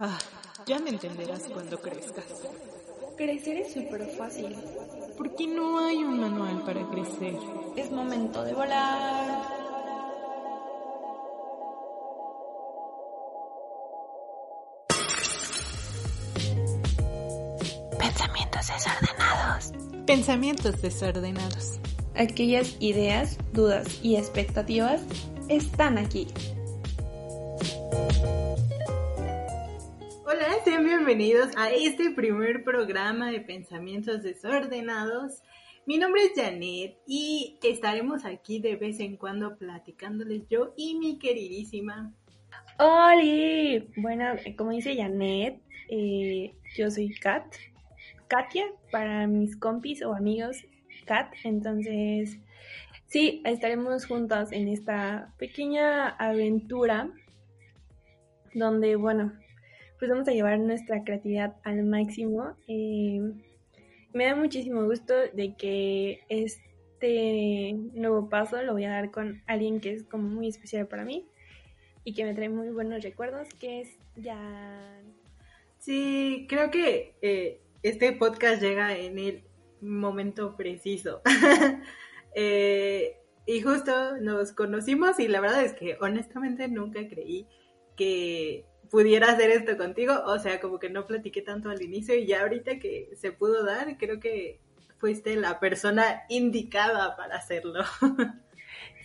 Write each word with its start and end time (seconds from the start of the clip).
Ah, 0.00 0.16
ya 0.64 0.78
me 0.78 0.90
entenderás 0.90 1.42
cuando 1.52 1.80
crezcas. 1.80 2.24
Crecer 3.16 3.56
es 3.56 3.72
súper 3.72 4.06
fácil. 4.16 4.54
¿Por 5.16 5.34
qué 5.34 5.48
no 5.48 5.84
hay 5.84 6.04
un 6.04 6.20
manual 6.20 6.62
para 6.62 6.88
crecer? 6.88 7.34
Es 7.74 7.90
momento 7.90 8.44
de 8.44 8.54
volar. 8.54 9.42
Pensamientos 17.98 18.68
desordenados. 18.68 19.72
Pensamientos 20.06 20.80
desordenados. 20.80 21.80
Aquellas 22.14 22.76
ideas, 22.78 23.36
dudas 23.52 23.98
y 24.04 24.14
expectativas 24.14 25.02
están 25.48 25.98
aquí. 25.98 26.28
Bienvenidos 31.08 31.56
a 31.56 31.70
este 31.70 32.10
primer 32.10 32.64
programa 32.64 33.30
de 33.30 33.40
Pensamientos 33.40 34.22
desordenados. 34.22 35.42
Mi 35.86 35.96
nombre 35.96 36.24
es 36.24 36.32
Janet 36.36 36.98
y 37.06 37.58
estaremos 37.62 38.26
aquí 38.26 38.60
de 38.60 38.76
vez 38.76 39.00
en 39.00 39.16
cuando 39.16 39.56
platicándoles 39.56 40.46
yo 40.50 40.74
y 40.76 40.98
mi 40.98 41.18
queridísima. 41.18 42.12
¡Hola! 42.78 43.86
Bueno, 43.96 44.34
como 44.58 44.72
dice 44.72 44.96
Janet, 44.96 45.62
eh, 45.88 46.54
yo 46.76 46.90
soy 46.90 47.14
Kat. 47.14 47.54
Katia, 48.26 48.66
para 48.92 49.26
mis 49.26 49.56
compis 49.56 50.02
o 50.02 50.12
amigos, 50.12 50.62
Kat. 51.06 51.32
Entonces, 51.42 52.38
sí, 53.06 53.40
estaremos 53.46 54.04
juntos 54.04 54.52
en 54.52 54.68
esta 54.68 55.32
pequeña 55.38 56.08
aventura 56.08 57.10
donde, 58.52 58.96
bueno, 58.96 59.32
pues 59.98 60.10
vamos 60.10 60.28
a 60.28 60.32
llevar 60.32 60.58
nuestra 60.58 61.02
creatividad 61.04 61.56
al 61.64 61.82
máximo. 61.84 62.56
Eh, 62.66 63.20
me 64.12 64.26
da 64.26 64.36
muchísimo 64.36 64.84
gusto 64.84 65.14
de 65.32 65.54
que 65.56 66.20
este 66.28 67.74
nuevo 67.94 68.28
paso 68.28 68.62
lo 68.62 68.72
voy 68.72 68.84
a 68.84 68.90
dar 68.90 69.10
con 69.10 69.42
alguien 69.46 69.80
que 69.80 69.92
es 69.92 70.04
como 70.04 70.28
muy 70.28 70.48
especial 70.48 70.86
para 70.86 71.04
mí 71.04 71.26
y 72.04 72.14
que 72.14 72.24
me 72.24 72.34
trae 72.34 72.48
muy 72.48 72.70
buenos 72.70 73.02
recuerdos, 73.02 73.48
que 73.60 73.80
es 73.82 73.98
ya... 74.16 75.02
Sí, 75.78 76.46
creo 76.48 76.70
que 76.70 77.14
eh, 77.22 77.60
este 77.82 78.12
podcast 78.12 78.62
llega 78.62 78.96
en 78.96 79.18
el 79.18 79.44
momento 79.80 80.56
preciso. 80.56 81.22
Eh, 82.40 83.16
y 83.46 83.62
justo 83.62 84.16
nos 84.18 84.52
conocimos 84.52 85.18
y 85.18 85.26
la 85.26 85.40
verdad 85.40 85.64
es 85.64 85.72
que 85.72 85.96
honestamente 86.00 86.68
nunca 86.68 87.08
creí 87.08 87.48
que 87.96 88.64
pudiera 88.90 89.32
hacer 89.32 89.50
esto 89.50 89.76
contigo. 89.76 90.14
O 90.26 90.38
sea, 90.38 90.60
como 90.60 90.78
que 90.78 90.90
no 90.90 91.06
platiqué 91.06 91.42
tanto 91.42 91.70
al 91.70 91.82
inicio 91.82 92.14
y 92.14 92.26
ya 92.26 92.42
ahorita 92.42 92.78
que 92.78 93.10
se 93.16 93.32
pudo 93.32 93.64
dar, 93.64 93.96
creo 93.98 94.20
que 94.20 94.60
fuiste 94.98 95.36
la 95.36 95.60
persona 95.60 96.22
indicada 96.28 97.16
para 97.16 97.36
hacerlo. 97.36 97.84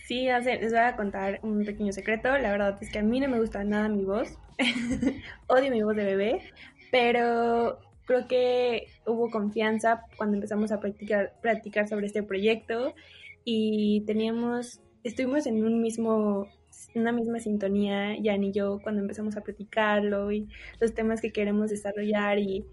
Sí, 0.06 0.26
les 0.26 0.70
voy 0.70 0.80
a 0.80 0.96
contar 0.96 1.40
un 1.42 1.64
pequeño 1.64 1.90
secreto. 1.90 2.28
La 2.36 2.50
verdad 2.50 2.76
es 2.82 2.92
que 2.92 2.98
a 2.98 3.02
mí 3.02 3.20
no 3.20 3.28
me 3.28 3.40
gusta 3.40 3.64
nada 3.64 3.88
mi 3.88 4.04
voz. 4.04 4.36
Odio 5.46 5.70
mi 5.70 5.82
voz 5.82 5.96
de 5.96 6.04
bebé, 6.04 6.42
pero 6.90 7.78
creo 8.04 8.28
que 8.28 8.88
hubo 9.06 9.30
confianza 9.30 10.02
cuando 10.18 10.34
empezamos 10.36 10.72
a 10.72 10.80
practicar, 10.80 11.32
practicar 11.40 11.88
sobre 11.88 12.06
este 12.06 12.22
proyecto 12.22 12.94
y 13.44 14.02
teníamos, 14.06 14.82
estuvimos 15.04 15.46
en 15.46 15.64
un 15.64 15.80
mismo 15.80 16.48
una 16.94 17.12
misma 17.12 17.40
sintonía, 17.40 18.16
Jan 18.22 18.44
y 18.44 18.52
yo, 18.52 18.80
cuando 18.82 19.02
empezamos 19.02 19.36
a 19.36 19.42
platicarlo 19.42 20.32
y 20.32 20.48
los 20.80 20.94
temas 20.94 21.20
que 21.20 21.32
queremos 21.32 21.70
desarrollar 21.70 22.38
y, 22.38 22.64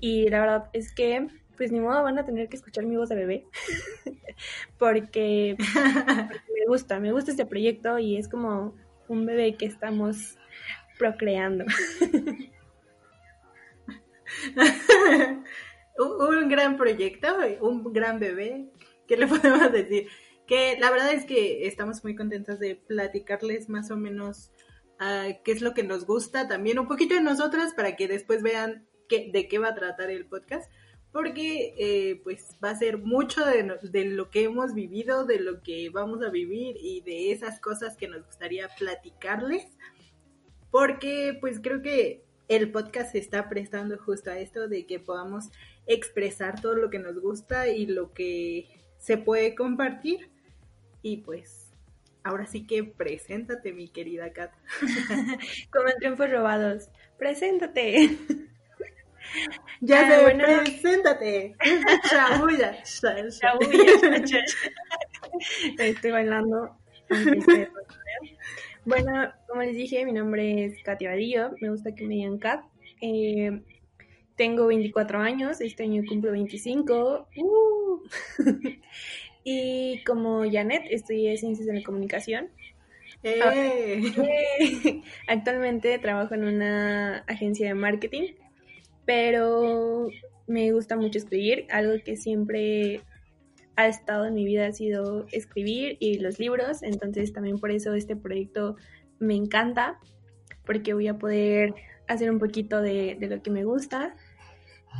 y 0.00 0.28
la 0.28 0.40
verdad 0.40 0.70
es 0.72 0.92
que 0.92 1.28
pues 1.56 1.72
ni 1.72 1.80
modo 1.80 2.02
van 2.02 2.18
a 2.18 2.24
tener 2.24 2.48
que 2.48 2.56
escuchar 2.56 2.86
mi 2.86 2.96
voz 2.96 3.10
de 3.10 3.16
bebé 3.16 3.44
porque, 4.78 5.56
porque, 5.58 6.40
me 6.58 6.66
gusta, 6.66 6.98
me 6.98 7.12
gusta 7.12 7.32
este 7.32 7.44
proyecto 7.44 7.98
y 7.98 8.16
es 8.16 8.28
como 8.28 8.74
un 9.08 9.26
bebé 9.26 9.56
que 9.56 9.66
estamos 9.66 10.38
procreando. 10.98 11.66
un 15.98 16.48
gran 16.48 16.76
proyecto, 16.76 17.28
un 17.60 17.92
gran 17.92 18.18
bebé, 18.18 18.70
¿qué 19.06 19.16
le 19.16 19.26
podemos 19.26 19.70
decir? 19.70 20.08
Que 20.50 20.76
la 20.80 20.90
verdad 20.90 21.12
es 21.12 21.26
que 21.26 21.68
estamos 21.68 22.02
muy 22.02 22.16
contentos 22.16 22.58
de 22.58 22.74
platicarles 22.74 23.68
más 23.68 23.92
o 23.92 23.96
menos 23.96 24.50
uh, 25.00 25.32
qué 25.44 25.52
es 25.52 25.62
lo 25.62 25.74
que 25.74 25.84
nos 25.84 26.06
gusta, 26.06 26.48
también 26.48 26.80
un 26.80 26.88
poquito 26.88 27.14
de 27.14 27.20
nosotras 27.20 27.72
para 27.72 27.94
que 27.94 28.08
después 28.08 28.42
vean 28.42 28.84
qué, 29.08 29.30
de 29.32 29.46
qué 29.46 29.60
va 29.60 29.68
a 29.68 29.74
tratar 29.76 30.10
el 30.10 30.26
podcast, 30.26 30.68
porque 31.12 31.76
eh, 31.78 32.20
pues 32.24 32.56
va 32.64 32.70
a 32.70 32.76
ser 32.76 32.98
mucho 32.98 33.44
de, 33.44 33.78
de 33.92 34.04
lo 34.06 34.28
que 34.28 34.42
hemos 34.42 34.74
vivido, 34.74 35.24
de 35.24 35.38
lo 35.38 35.62
que 35.62 35.88
vamos 35.88 36.20
a 36.20 36.30
vivir 36.30 36.76
y 36.80 37.02
de 37.02 37.30
esas 37.30 37.60
cosas 37.60 37.96
que 37.96 38.08
nos 38.08 38.26
gustaría 38.26 38.66
platicarles, 38.76 39.68
porque 40.72 41.38
pues 41.40 41.60
creo 41.60 41.80
que 41.80 42.24
el 42.48 42.72
podcast 42.72 43.12
se 43.12 43.18
está 43.18 43.48
prestando 43.48 43.98
justo 43.98 44.32
a 44.32 44.40
esto 44.40 44.66
de 44.66 44.84
que 44.84 44.98
podamos 44.98 45.50
expresar 45.86 46.60
todo 46.60 46.74
lo 46.74 46.90
que 46.90 46.98
nos 46.98 47.20
gusta 47.20 47.68
y 47.68 47.86
lo 47.86 48.12
que 48.12 48.66
se 48.98 49.16
puede 49.16 49.54
compartir. 49.54 50.28
Y 51.02 51.18
pues, 51.18 51.72
ahora 52.22 52.46
sí 52.46 52.66
que 52.66 52.84
preséntate, 52.84 53.72
mi 53.72 53.88
querida 53.88 54.32
Kat. 54.32 54.52
Como 55.72 55.88
en 55.88 55.96
Triunfos 55.98 56.30
Robados, 56.30 56.88
preséntate. 57.18 58.16
Ya 59.80 60.08
ah, 60.08 60.22
bueno. 60.22 60.44
preséntate. 60.44 61.54
Chabulla. 62.08 62.82
Chabulla. 62.82 63.30
Estoy 65.78 66.10
bailando. 66.10 66.76
Bueno, 68.84 69.32
como 69.46 69.62
les 69.62 69.76
dije, 69.76 70.04
mi 70.04 70.12
nombre 70.12 70.64
es 70.64 70.82
Katia 70.82 71.10
Vadillo, 71.10 71.52
me 71.60 71.70
gusta 71.70 71.94
que 71.94 72.06
me 72.06 72.14
digan 72.14 72.38
Kat. 72.38 72.64
Eh, 73.00 73.62
tengo 74.36 74.66
24 74.66 75.20
años, 75.20 75.60
este 75.60 75.82
año 75.84 76.02
cumplo 76.08 76.32
25. 76.32 77.28
Uh. 77.36 78.00
Y 79.44 80.02
como 80.04 80.42
Janet, 80.50 80.84
estudié 80.90 81.36
Ciencias 81.36 81.66
de 81.66 81.74
la 81.74 81.82
Comunicación. 81.82 82.48
¡Eh! 83.22 84.02
eh 84.16 85.02
actualmente 85.28 85.98
trabajo 85.98 86.34
en 86.34 86.44
una 86.44 87.18
agencia 87.26 87.68
de 87.68 87.74
marketing, 87.74 88.34
pero 89.04 90.08
me 90.46 90.72
gusta 90.72 90.96
mucho 90.96 91.18
escribir, 91.18 91.66
algo 91.70 92.02
que 92.04 92.16
siempre 92.16 93.02
ha 93.76 93.86
estado 93.86 94.26
en 94.26 94.34
mi 94.34 94.44
vida 94.44 94.66
ha 94.66 94.72
sido 94.72 95.26
escribir 95.32 95.96
y 96.00 96.18
los 96.18 96.38
libros, 96.38 96.82
entonces 96.82 97.32
también 97.32 97.58
por 97.58 97.70
eso 97.70 97.94
este 97.94 98.16
proyecto 98.16 98.76
me 99.18 99.34
encanta, 99.34 99.98
porque 100.66 100.92
voy 100.92 101.08
a 101.08 101.18
poder 101.18 101.74
hacer 102.08 102.30
un 102.30 102.38
poquito 102.38 102.82
de, 102.82 103.16
de 103.18 103.28
lo 103.28 103.42
que 103.42 103.50
me 103.50 103.64
gusta. 103.64 104.14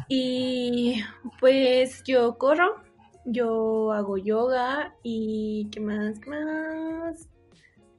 Y 0.09 1.03
pues 1.41 2.05
yo 2.05 2.39
corro, 2.39 2.83
yo 3.25 3.93
hago 3.93 4.19
yoga 4.19 4.95
y 5.03 5.69
¿qué 5.71 5.81
más? 5.81 6.19
¿Qué 6.21 6.31
más? 6.31 7.29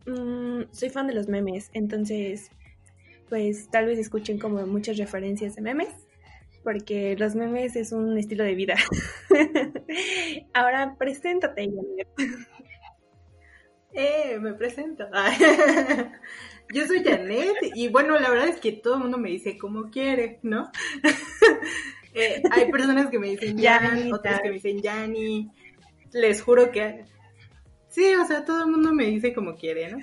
Mm, 0.06 0.64
soy 0.72 0.90
fan 0.90 1.08
de 1.08 1.14
los 1.14 1.28
memes, 1.28 1.70
entonces 1.74 2.52
pues 3.30 3.70
tal 3.70 3.86
vez 3.86 3.98
escuchen 3.98 4.40
como 4.40 4.66
muchas 4.68 4.98
referencias 4.98 5.56
de 5.56 5.62
memes 5.62 5.96
porque 6.64 7.16
los 7.18 7.36
memes 7.36 7.76
es 7.76 7.92
un 7.92 8.18
estilo 8.18 8.44
de 8.44 8.56
vida. 8.56 8.76
Ahora, 10.54 10.96
preséntate, 10.98 11.70
Janet. 11.70 12.08
Eh, 13.94 14.40
me 14.40 14.54
presento. 14.54 15.06
Yo 16.74 16.88
soy 16.88 17.04
Janet 17.04 17.58
y 17.76 17.90
bueno, 17.90 18.18
la 18.18 18.30
verdad 18.30 18.48
es 18.48 18.62
que 18.62 18.72
todo 18.72 18.94
el 18.94 19.02
mundo 19.02 19.18
me 19.18 19.30
dice 19.30 19.58
como 19.58 19.90
quiere, 19.92 20.40
¿no? 20.44 20.72
Eh, 22.14 22.42
hay 22.52 22.72
personas 22.72 23.10
que 23.10 23.20
me 23.20 23.30
dicen 23.30 23.58
Jan, 23.58 24.12
otras 24.14 24.42
que 24.42 24.50
me 24.50 24.56
dicen 24.56 24.82
Yani. 24.82 25.50
Les 26.14 26.42
juro 26.42 26.72
que... 26.72 27.06
Sí, 27.90 28.14
o 28.16 28.26
sea, 28.26 28.46
todo 28.46 28.64
el 28.64 28.72
mundo 28.72 28.94
me 28.94 29.06
dice 29.06 29.34
como 29.34 29.56
quiere, 29.56 29.92
¿no? 29.92 29.98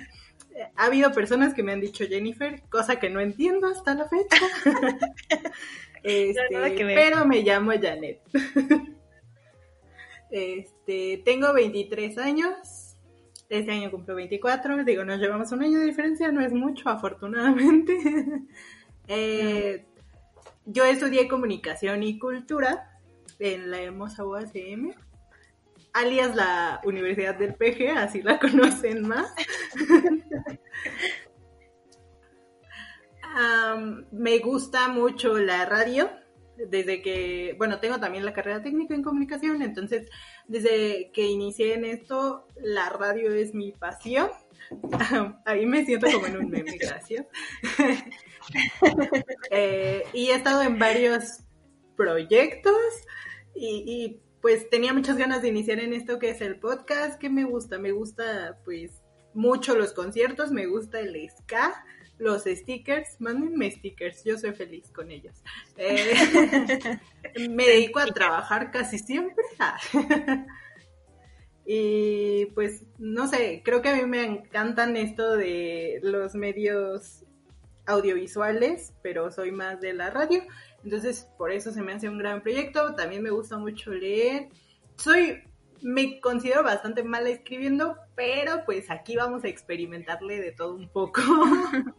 Ha 0.75 0.85
habido 0.85 1.11
personas 1.11 1.53
que 1.53 1.63
me 1.63 1.71
han 1.71 1.79
dicho 1.79 2.05
Jennifer, 2.07 2.61
cosa 2.69 2.99
que 2.99 3.09
no 3.09 3.19
entiendo 3.19 3.67
hasta 3.67 3.95
la 3.95 4.07
fecha. 4.07 4.45
Este, 6.01 6.47
pero 6.77 7.25
me 7.25 7.41
llamo 7.41 7.71
Janet. 7.71 8.21
este, 10.31 11.21
tengo 11.25 11.53
23 11.53 12.17
años. 12.19 12.95
Este 13.49 13.71
año 13.71 13.91
cumplo 13.91 14.15
24. 14.15 14.85
Digo, 14.85 15.03
nos 15.03 15.19
llevamos 15.19 15.51
un 15.51 15.63
año 15.63 15.79
de 15.79 15.87
diferencia, 15.87 16.31
no 16.31 16.39
es 16.39 16.53
mucho, 16.53 16.87
afortunadamente. 16.87 17.97
eh, 19.09 19.85
yo 20.71 20.85
estudié 20.85 21.27
comunicación 21.27 22.03
y 22.03 22.19
cultura 22.19 23.01
en 23.39 23.71
la 23.71 23.81
hermosa 23.81 24.25
UACM, 24.25 24.93
alias 25.93 26.35
la 26.35 26.81
Universidad 26.83 27.35
del 27.35 27.55
PG, 27.55 27.97
así 27.97 28.21
la 28.21 28.39
conocen 28.39 29.07
más. 29.07 29.33
Am, 33.35 34.05
me 34.11 34.39
gusta 34.39 34.87
mucho 34.89 35.39
la 35.39 35.65
radio. 35.65 36.09
Desde 36.57 37.01
que, 37.01 37.55
bueno, 37.57 37.79
tengo 37.79 38.01
también 38.01 38.25
la 38.25 38.33
carrera 38.33 38.61
técnica 38.61 38.93
en 38.93 39.01
comunicación, 39.01 39.61
entonces 39.61 40.09
desde 40.45 41.09
que 41.13 41.25
inicié 41.25 41.75
en 41.75 41.85
esto, 41.85 42.47
la 42.61 42.89
radio 42.89 43.31
es 43.33 43.53
mi 43.53 43.71
pasión. 43.71 44.29
Ahí 45.45 45.65
me 45.65 45.85
siento 45.85 46.07
como 46.11 46.25
en 46.27 46.37
un 46.37 46.49
meme, 46.49 46.77
gracias. 46.77 47.25
Eh, 49.51 50.03
y 50.11 50.29
he 50.29 50.33
estado 50.33 50.63
en 50.63 50.79
varios 50.79 51.43
proyectos 51.95 52.73
y, 53.53 54.21
pues 54.41 54.69
tenía 54.71 54.91
muchas 54.91 55.17
ganas 55.17 55.43
de 55.43 55.49
iniciar 55.49 55.79
en 55.79 55.93
esto 55.93 56.17
que 56.17 56.31
es 56.31 56.41
el 56.41 56.59
podcast, 56.59 57.19
que 57.19 57.29
me 57.29 57.43
gusta, 57.43 57.77
me 57.77 57.91
gusta 57.91 58.57
pues 58.65 59.03
mucho 59.35 59.75
los 59.75 59.93
conciertos, 59.93 60.51
me 60.51 60.65
gusta 60.65 60.99
el 60.99 61.29
ska, 61.29 61.83
los 62.17 62.45
stickers, 62.45 63.17
mándenme 63.19 63.69
stickers, 63.69 64.23
yo 64.23 64.37
soy 64.37 64.53
feliz 64.53 64.89
con 64.91 65.11
ellos. 65.11 65.43
Eh, 65.77 66.13
me 67.49 67.65
dedico 67.65 67.99
a 67.99 68.07
trabajar 68.07 68.71
casi 68.71 68.97
siempre. 68.97 69.43
Y 71.71 72.47
pues 72.55 72.81
no 72.97 73.27
sé, 73.27 73.61
creo 73.63 73.83
que 73.83 73.89
a 73.89 73.95
mí 73.95 74.03
me 74.07 74.23
encantan 74.23 74.97
esto 74.97 75.37
de 75.37 75.99
los 76.01 76.33
medios 76.33 77.23
audiovisuales, 77.85 78.95
pero 79.03 79.29
soy 79.29 79.51
más 79.51 79.79
de 79.79 79.93
la 79.93 80.09
radio. 80.09 80.41
Entonces, 80.83 81.29
por 81.37 81.51
eso 81.51 81.71
se 81.71 81.83
me 81.83 81.93
hace 81.93 82.09
un 82.09 82.17
gran 82.17 82.41
proyecto. 82.41 82.95
También 82.95 83.21
me 83.21 83.29
gusta 83.29 83.59
mucho 83.59 83.91
leer. 83.91 84.49
Soy, 84.95 85.43
me 85.83 86.19
considero 86.19 86.63
bastante 86.63 87.03
mala 87.03 87.29
escribiendo, 87.29 87.97
pero 88.15 88.65
pues 88.65 88.89
aquí 88.89 89.15
vamos 89.15 89.43
a 89.43 89.49
experimentarle 89.49 90.41
de 90.41 90.53
todo 90.53 90.73
un 90.73 90.89
poco. 90.89 91.21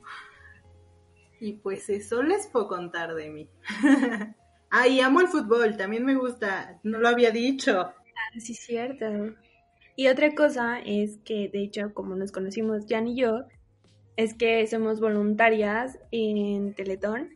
y 1.40 1.52
pues 1.52 1.88
eso 1.90 2.25
les 2.25 2.49
puedo 2.49 2.67
contar 2.67 3.14
de 3.14 3.31
mí. 3.31 3.49
ah, 4.70 4.88
y 4.88 5.00
amo 5.00 5.20
el 5.20 5.28
fútbol, 5.28 5.76
también 5.76 6.05
me 6.05 6.17
gusta, 6.17 6.81
no 6.82 6.99
lo 6.99 7.06
había 7.06 7.31
dicho. 7.31 7.82
Ah, 7.82 8.40
sí, 8.40 8.52
cierto. 8.52 9.06
Y 10.00 10.08
otra 10.08 10.35
cosa 10.35 10.79
es 10.79 11.19
que, 11.26 11.50
de 11.50 11.62
hecho, 11.62 11.93
como 11.93 12.17
nos 12.17 12.32
conocimos 12.32 12.87
Jan 12.88 13.06
y 13.06 13.17
yo, 13.17 13.44
es 14.17 14.32
que 14.32 14.67
somos 14.67 14.99
voluntarias 14.99 15.99
en 16.11 16.73
Teletón. 16.73 17.35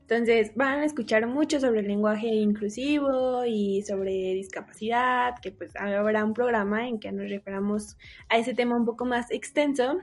Entonces 0.00 0.52
van 0.54 0.78
a 0.78 0.86
escuchar 0.86 1.26
mucho 1.26 1.60
sobre 1.60 1.80
el 1.80 1.88
lenguaje 1.88 2.28
inclusivo 2.28 3.44
y 3.44 3.82
sobre 3.82 4.32
discapacidad, 4.32 5.34
que 5.42 5.52
pues 5.52 5.76
habrá 5.76 6.24
un 6.24 6.32
programa 6.32 6.88
en 6.88 7.00
que 7.00 7.12
nos 7.12 7.28
referamos 7.28 7.98
a 8.30 8.38
ese 8.38 8.54
tema 8.54 8.78
un 8.78 8.86
poco 8.86 9.04
más 9.04 9.30
extenso, 9.30 9.98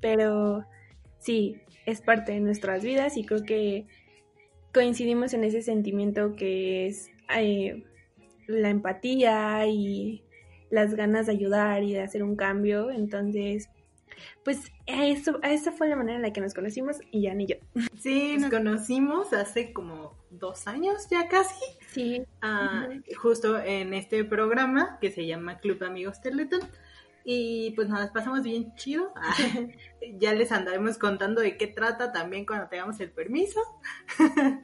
pero 0.00 0.64
sí, 1.18 1.56
es 1.86 2.00
parte 2.00 2.30
de 2.30 2.40
nuestras 2.40 2.84
vidas 2.84 3.16
y 3.16 3.26
creo 3.26 3.42
que 3.42 3.88
coincidimos 4.72 5.34
en 5.34 5.42
ese 5.42 5.62
sentimiento 5.62 6.36
que 6.36 6.86
es 6.86 7.10
eh, 7.36 7.82
la 8.46 8.70
empatía 8.70 9.66
y 9.66 10.22
las 10.70 10.94
ganas 10.94 11.26
de 11.26 11.32
ayudar 11.32 11.82
y 11.82 11.92
de 11.92 12.02
hacer 12.02 12.22
un 12.22 12.36
cambio. 12.36 12.90
Entonces, 12.90 13.68
pues 14.44 14.72
a 14.86 15.06
eso, 15.06 15.38
a 15.42 15.52
esa 15.52 15.72
fue 15.72 15.88
la 15.88 15.96
manera 15.96 16.16
en 16.16 16.22
la 16.22 16.32
que 16.32 16.40
nos 16.40 16.54
conocimos 16.54 16.98
y 17.10 17.22
ya 17.22 17.34
ni 17.34 17.46
yo. 17.46 17.56
Sí, 17.98 18.36
nos 18.38 18.50
conocimos 18.50 19.32
hace 19.32 19.72
como 19.72 20.16
dos 20.30 20.66
años 20.66 21.08
ya 21.10 21.28
casi. 21.28 21.64
Sí. 21.88 22.22
Uh, 22.42 22.92
uh-huh. 22.92 23.02
Justo 23.16 23.58
en 23.58 23.94
este 23.94 24.24
programa 24.24 24.98
que 25.00 25.10
se 25.10 25.26
llama 25.26 25.58
Club 25.58 25.82
Amigos 25.84 26.20
Teletón. 26.20 26.60
Y 27.24 27.72
pues 27.72 27.88
nos 27.88 28.08
pasamos 28.10 28.42
bien 28.42 28.74
chido. 28.76 29.12
ya 30.18 30.32
les 30.32 30.50
andaremos 30.50 30.96
contando 30.96 31.42
de 31.42 31.58
qué 31.58 31.66
trata 31.66 32.10
también 32.12 32.46
cuando 32.46 32.68
tengamos 32.68 32.98
el 33.00 33.10
permiso. 33.10 33.60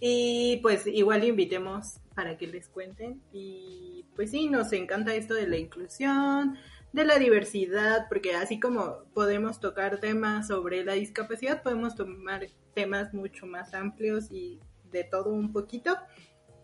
y 0.00 0.58
pues 0.62 0.86
igual 0.88 1.22
invitemos 1.22 2.00
para 2.18 2.36
que 2.36 2.48
les 2.48 2.68
cuenten. 2.68 3.22
Y 3.32 4.04
pues 4.16 4.32
sí, 4.32 4.48
nos 4.48 4.72
encanta 4.72 5.14
esto 5.14 5.34
de 5.34 5.46
la 5.46 5.56
inclusión, 5.56 6.58
de 6.92 7.04
la 7.04 7.16
diversidad, 7.16 8.06
porque 8.08 8.34
así 8.34 8.58
como 8.58 9.04
podemos 9.14 9.60
tocar 9.60 10.00
temas 10.00 10.48
sobre 10.48 10.84
la 10.84 10.94
discapacidad, 10.94 11.62
podemos 11.62 11.94
tomar 11.94 12.44
temas 12.74 13.14
mucho 13.14 13.46
más 13.46 13.72
amplios 13.72 14.32
y 14.32 14.58
de 14.90 15.04
todo 15.04 15.30
un 15.30 15.52
poquito 15.52 15.96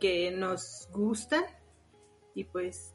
que 0.00 0.32
nos 0.32 0.88
gustan. 0.90 1.44
Y 2.34 2.42
pues, 2.42 2.92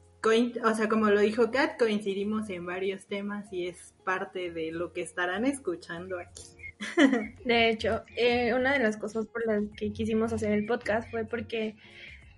o 0.62 0.74
sea, 0.74 0.86
como 0.90 1.06
lo 1.06 1.20
dijo 1.20 1.50
Kat, 1.50 1.78
coincidimos 1.78 2.50
en 2.50 2.66
varios 2.66 3.06
temas 3.06 3.50
y 3.54 3.68
es 3.68 3.94
parte 4.04 4.50
de 4.50 4.70
lo 4.70 4.92
que 4.92 5.00
estarán 5.00 5.46
escuchando 5.46 6.18
aquí. 6.18 6.42
De 7.46 7.70
hecho, 7.70 8.04
eh, 8.16 8.52
una 8.52 8.74
de 8.74 8.80
las 8.80 8.98
cosas 8.98 9.26
por 9.26 9.46
las 9.46 9.62
que 9.78 9.94
quisimos 9.94 10.34
hacer 10.34 10.52
el 10.52 10.66
podcast 10.66 11.10
fue 11.10 11.24
porque 11.24 11.76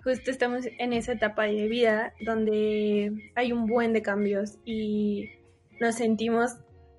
justo 0.04 0.30
estamos 0.30 0.66
en 0.78 0.92
esa 0.92 1.12
etapa 1.12 1.44
de 1.44 1.68
vida 1.68 2.12
donde 2.24 3.30
hay 3.34 3.52
un 3.52 3.66
buen 3.66 3.92
de 3.92 4.02
cambios 4.02 4.58
y 4.64 5.30
nos 5.80 5.96
sentimos, 5.96 6.58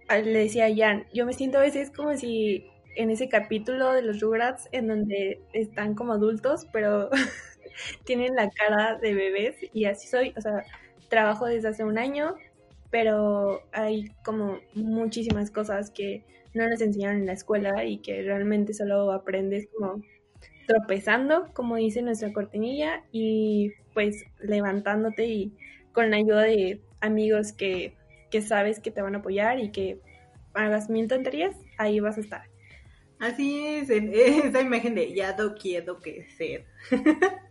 le 0.09 0.39
decía 0.39 0.67
Jan, 0.75 1.05
yo 1.13 1.25
me 1.25 1.33
siento 1.33 1.57
a 1.57 1.61
veces 1.61 1.91
como 1.91 2.15
si 2.15 2.67
en 2.95 3.09
ese 3.09 3.27
capítulo 3.27 3.91
de 3.94 4.03
los 4.03 4.21
Rugrats 4.21 4.69
en 4.71 4.88
donde 4.88 5.41
están 5.53 5.95
como 5.95 6.13
adultos, 6.13 6.67
pero 6.71 7.09
tienen 8.05 8.35
la 8.35 8.50
cara 8.50 8.97
de 8.97 9.13
bebés 9.13 9.57
y 9.73 9.85
así 9.85 10.07
soy, 10.07 10.33
o 10.38 10.41
sea, 10.41 10.63
trabajo 11.09 11.45
desde 11.45 11.69
hace 11.69 11.83
un 11.83 11.97
año, 11.97 12.35
pero 12.89 13.61
hay 13.71 14.09
como 14.23 14.59
muchísimas 14.75 15.51
cosas 15.51 15.91
que 15.91 16.23
no 16.53 16.69
nos 16.69 16.81
enseñaron 16.81 17.17
en 17.17 17.25
la 17.25 17.33
escuela 17.33 17.83
y 17.83 17.97
que 17.97 18.21
realmente 18.21 18.73
solo 18.73 19.11
aprendes 19.11 19.67
como 19.75 20.03
tropezando, 20.68 21.51
como 21.54 21.75
dice 21.75 22.01
nuestra 22.01 22.33
cortinilla, 22.33 23.04
y 23.12 23.74
pues 23.94 24.25
levantándote 24.39 25.25
y 25.25 25.54
con 25.92 26.10
la 26.10 26.18
ayuda 26.18 26.44
de 26.44 26.81
amigos 27.01 27.54
que, 27.54 27.95
que 28.31 28.42
sabes 28.42 28.80
que 28.80 28.92
te 28.92 29.01
van 29.01 29.15
a 29.15 29.19
apoyar 29.19 29.60
y 29.60 29.71
que 29.71 30.00
hagas 30.54 30.89
mil 30.89 31.07
tonterías, 31.07 31.56
ahí 31.77 32.00
vas 32.00 32.18
a 32.18 32.21
estar. 32.21 32.50
Así 33.19 33.65
es, 33.65 33.89
esa 33.89 34.62
imagen 34.62 34.95
de 34.95 35.13
ya 35.13 35.36
no 35.36 35.56
quiero 35.56 36.00
que 36.00 36.27
ser. 36.38 36.66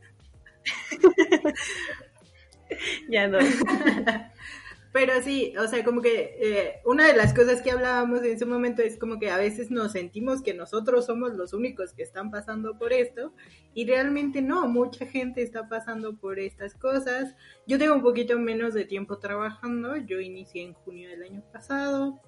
ya 3.08 3.28
no. 3.28 3.38
Pero 4.92 5.14
sí, 5.22 5.54
o 5.56 5.66
sea, 5.66 5.82
como 5.84 6.02
que 6.02 6.36
eh, 6.38 6.80
una 6.84 7.06
de 7.06 7.16
las 7.16 7.32
cosas 7.32 7.62
que 7.62 7.70
hablábamos 7.70 8.22
en 8.22 8.32
ese 8.32 8.44
momento 8.44 8.82
es 8.82 8.98
como 8.98 9.18
que 9.18 9.30
a 9.30 9.38
veces 9.38 9.70
nos 9.70 9.92
sentimos 9.92 10.42
que 10.42 10.52
nosotros 10.52 11.06
somos 11.06 11.32
los 11.34 11.54
únicos 11.54 11.94
que 11.94 12.02
están 12.02 12.30
pasando 12.30 12.78
por 12.78 12.92
esto 12.92 13.32
y 13.72 13.86
realmente 13.86 14.42
no, 14.42 14.68
mucha 14.68 15.06
gente 15.06 15.42
está 15.42 15.66
pasando 15.68 16.16
por 16.18 16.38
estas 16.38 16.74
cosas. 16.74 17.34
Yo 17.66 17.78
tengo 17.78 17.94
un 17.94 18.02
poquito 18.02 18.38
menos 18.38 18.74
de 18.74 18.84
tiempo 18.84 19.18
trabajando, 19.18 19.96
yo 19.96 20.20
inicié 20.20 20.62
en 20.62 20.74
junio 20.74 21.08
del 21.08 21.22
año 21.22 21.42
pasado, 21.50 22.20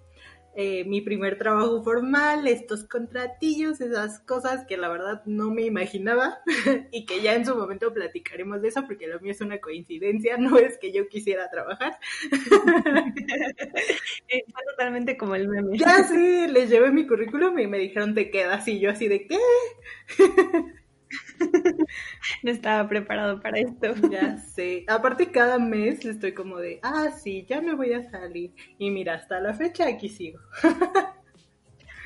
eh, 0.56 0.84
mi 0.84 1.00
primer 1.00 1.37
trabajo 1.37 1.82
formal, 1.82 2.46
estos 2.46 2.84
contratillos, 2.84 3.80
esas 3.80 4.20
cosas 4.20 4.64
que 4.66 4.76
la 4.76 4.88
verdad 4.88 5.23
no 5.26 5.50
me 5.50 5.62
imaginaba 5.62 6.38
y 6.92 7.06
que 7.06 7.23
ya 7.23 7.34
en 7.34 7.44
su 7.44 7.56
momento 7.56 7.92
platicaremos 7.92 8.62
de 8.62 8.68
eso 8.68 8.84
porque 8.87 9.08
lo 9.08 9.18
mío 9.20 9.32
es 9.32 9.40
una 9.40 9.58
coincidencia, 9.61 10.37
no 10.38 10.56
es 10.58 10.78
que 10.78 10.92
yo 10.92 11.08
quisiera 11.08 11.50
trabajar. 11.50 11.99
Eh, 14.28 14.44
fue 14.52 14.62
totalmente 14.70 15.16
como 15.16 15.34
el 15.34 15.49
meme. 15.49 15.76
Ya 15.78 16.04
sí, 16.04 16.46
les 16.49 16.70
llevé 16.70 16.90
mi 16.90 17.06
currículum 17.06 17.58
y 17.58 17.66
me 17.66 17.78
dijeron 17.78 18.14
te 18.14 18.30
quedas 18.30 18.66
y 18.68 18.80
yo 18.80 18.90
así 18.90 19.08
de 19.08 19.26
qué. 19.26 19.38
no 22.42 22.50
estaba 22.50 22.88
preparado 22.88 23.40
para 23.40 23.59
esto. 23.59 23.94
Ya 24.11 24.38
sé. 24.38 24.85
Aparte, 24.88 25.30
cada 25.30 25.59
mes 25.59 26.04
estoy 26.04 26.33
como 26.33 26.59
de, 26.59 26.80
ah, 26.83 27.11
sí, 27.11 27.44
ya 27.49 27.61
me 27.61 27.75
voy 27.75 27.92
a 27.92 28.11
salir. 28.11 28.52
Y 28.78 28.90
mira, 28.90 29.14
hasta 29.14 29.40
la 29.40 29.54
fecha 29.54 29.88
aquí 29.88 30.09
sigo. 30.09 30.40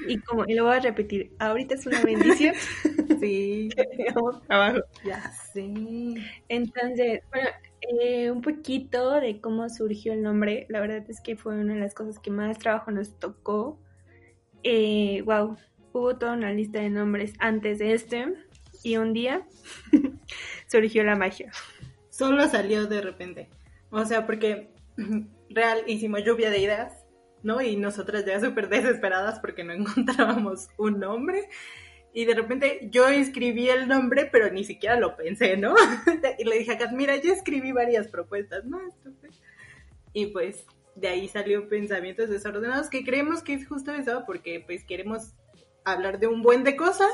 Y 0.07 0.19
como, 0.21 0.45
y 0.47 0.55
lo 0.55 0.65
voy 0.65 0.77
a 0.77 0.81
repetir, 0.81 1.33
ahorita 1.39 1.75
es 1.75 1.87
una 1.87 2.03
bendición. 2.03 2.55
Sí. 3.21 3.69
trabajo. 4.47 4.79
Ya 5.05 5.33
sé. 5.53 5.65
Entonces, 6.49 7.21
bueno, 7.33 7.49
eh, 7.81 8.31
un 8.31 8.43
poquito 8.43 9.21
de 9.21 9.41
cómo 9.41 9.69
surgió 9.69 10.13
el 10.13 10.23
nombre. 10.23 10.67
La 10.69 10.81
verdad 10.81 11.05
es 11.09 11.21
que 11.21 11.37
fue 11.37 11.59
una 11.59 11.75
de 11.75 11.81
las 11.81 11.95
cosas 11.95 12.21
que 12.21 12.31
más 12.31 12.59
trabajo 12.59 12.93
nos 12.93 13.19
tocó. 13.19 13.81
Eh, 14.63 15.23
wow, 15.25 15.57
hubo 15.93 16.17
toda 16.17 16.35
una 16.35 16.53
lista 16.53 16.81
de 16.81 16.91
nombres 16.91 17.33
antes 17.41 17.81
de 17.81 17.95
este 17.95 18.27
y 18.89 18.97
un 18.97 19.13
día 19.13 19.47
surgió 20.67 21.05
la 21.05 21.15
magia. 21.15 21.53
Solo 22.09 22.49
salió 22.49 22.87
de 22.87 23.03
repente. 23.03 23.49
O 23.91 24.05
sea, 24.05 24.27
porque 24.27 24.71
real 25.51 25.83
hicimos 25.87 26.25
lluvia 26.25 26.51
de 26.51 26.61
ideas, 26.61 26.93
¿no? 27.43 27.61
Y 27.61 27.77
nosotras 27.77 28.25
ya 28.25 28.41
súper 28.41 28.69
desesperadas 28.69 29.41
porque 29.41 29.63
no 29.63 29.73
encontrábamos 29.75 30.69
un 30.79 31.01
nombre. 31.01 31.49
Y 32.15 32.25
de 32.25 32.35
repente 32.35 32.89
yo 32.91 33.07
escribí 33.09 33.69
el 33.69 33.87
nombre, 33.87 34.27
pero 34.33 34.51
ni 34.51 34.65
siquiera 34.65 34.99
lo 34.99 35.17
pensé, 35.17 35.59
¿no? 35.59 35.75
y 36.39 36.45
le 36.45 36.59
dije 36.59 36.73
a 36.73 36.79
Kat, 36.79 36.93
mira, 36.93 37.17
yo 37.17 37.33
escribí 37.33 37.73
varias 37.73 38.09
propuestas, 38.09 38.65
¿no? 38.65 38.81
Y 40.15 40.27
pues 40.27 40.65
de 40.97 41.09
ahí 41.09 41.29
salió 41.29 41.69
Pensamientos 41.69 42.31
Desordenados, 42.31 42.89
que 42.89 43.05
creemos 43.05 43.43
que 43.43 43.53
es 43.53 43.69
justo 43.69 43.93
eso, 43.93 44.25
porque 44.27 44.65
pues 44.67 44.83
queremos 44.85 45.35
hablar 45.93 46.19
de 46.19 46.27
un 46.27 46.43
buen 46.43 46.65
de 46.65 46.77
cosas, 46.77 47.11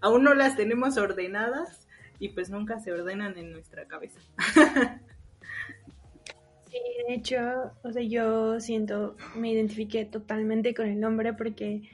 aún 0.00 0.24
no 0.24 0.34
las 0.34 0.56
tenemos 0.56 0.96
ordenadas 0.96 1.86
y 2.18 2.30
pues 2.30 2.50
nunca 2.50 2.80
se 2.80 2.92
ordenan 2.92 3.36
en 3.38 3.52
nuestra 3.52 3.86
cabeza. 3.86 4.20
Sí, 6.68 6.78
de 7.08 7.14
hecho, 7.14 7.72
o 7.84 7.92
sea, 7.92 8.02
yo 8.02 8.60
siento, 8.60 9.16
me 9.36 9.52
identifiqué 9.52 10.04
totalmente 10.04 10.74
con 10.74 10.86
el 10.86 11.00
nombre 11.00 11.32
porque 11.32 11.88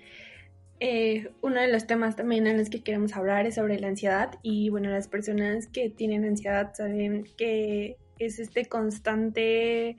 eh, 0.80 1.30
uno 1.42 1.60
de 1.60 1.68
los 1.68 1.86
temas 1.86 2.16
también 2.16 2.48
en 2.48 2.58
los 2.58 2.68
que 2.68 2.82
queremos 2.82 3.14
hablar 3.14 3.46
es 3.46 3.54
sobre 3.54 3.78
la 3.78 3.86
ansiedad 3.86 4.38
y 4.42 4.70
bueno, 4.70 4.90
las 4.90 5.06
personas 5.06 5.68
que 5.68 5.90
tienen 5.90 6.24
ansiedad 6.24 6.72
saben 6.74 7.28
que 7.36 7.96
es 8.18 8.40
este 8.40 8.64
constante 8.64 9.96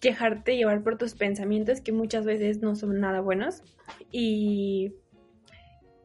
quejarte, 0.00 0.56
llevar 0.56 0.82
por 0.82 0.98
tus 0.98 1.14
pensamientos 1.14 1.80
que 1.80 1.92
muchas 1.92 2.26
veces 2.26 2.60
no 2.60 2.74
son 2.76 3.00
nada 3.00 3.20
buenos 3.20 3.62
y 4.10 4.92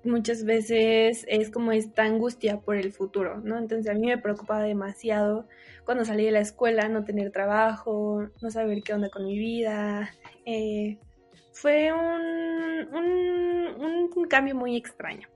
muchas 0.07 0.43
veces 0.43 1.25
es 1.27 1.51
como 1.51 1.71
esta 1.71 2.03
angustia 2.03 2.59
por 2.61 2.75
el 2.75 2.91
futuro, 2.91 3.39
¿no? 3.41 3.57
Entonces 3.57 3.91
a 3.91 3.93
mí 3.93 4.07
me 4.07 4.17
preocupaba 4.17 4.63
demasiado 4.63 5.47
cuando 5.85 6.05
salí 6.05 6.25
de 6.25 6.31
la 6.31 6.39
escuela 6.39 6.89
no 6.89 7.03
tener 7.03 7.31
trabajo, 7.31 8.27
no 8.41 8.51
saber 8.51 8.83
qué 8.83 8.93
onda 8.93 9.09
con 9.09 9.25
mi 9.25 9.37
vida. 9.37 10.11
Eh, 10.45 10.97
fue 11.53 11.91
un, 11.91 12.95
un, 12.95 14.27
cambio 14.29 14.55
muy 14.55 14.75
extraño. 14.75 15.27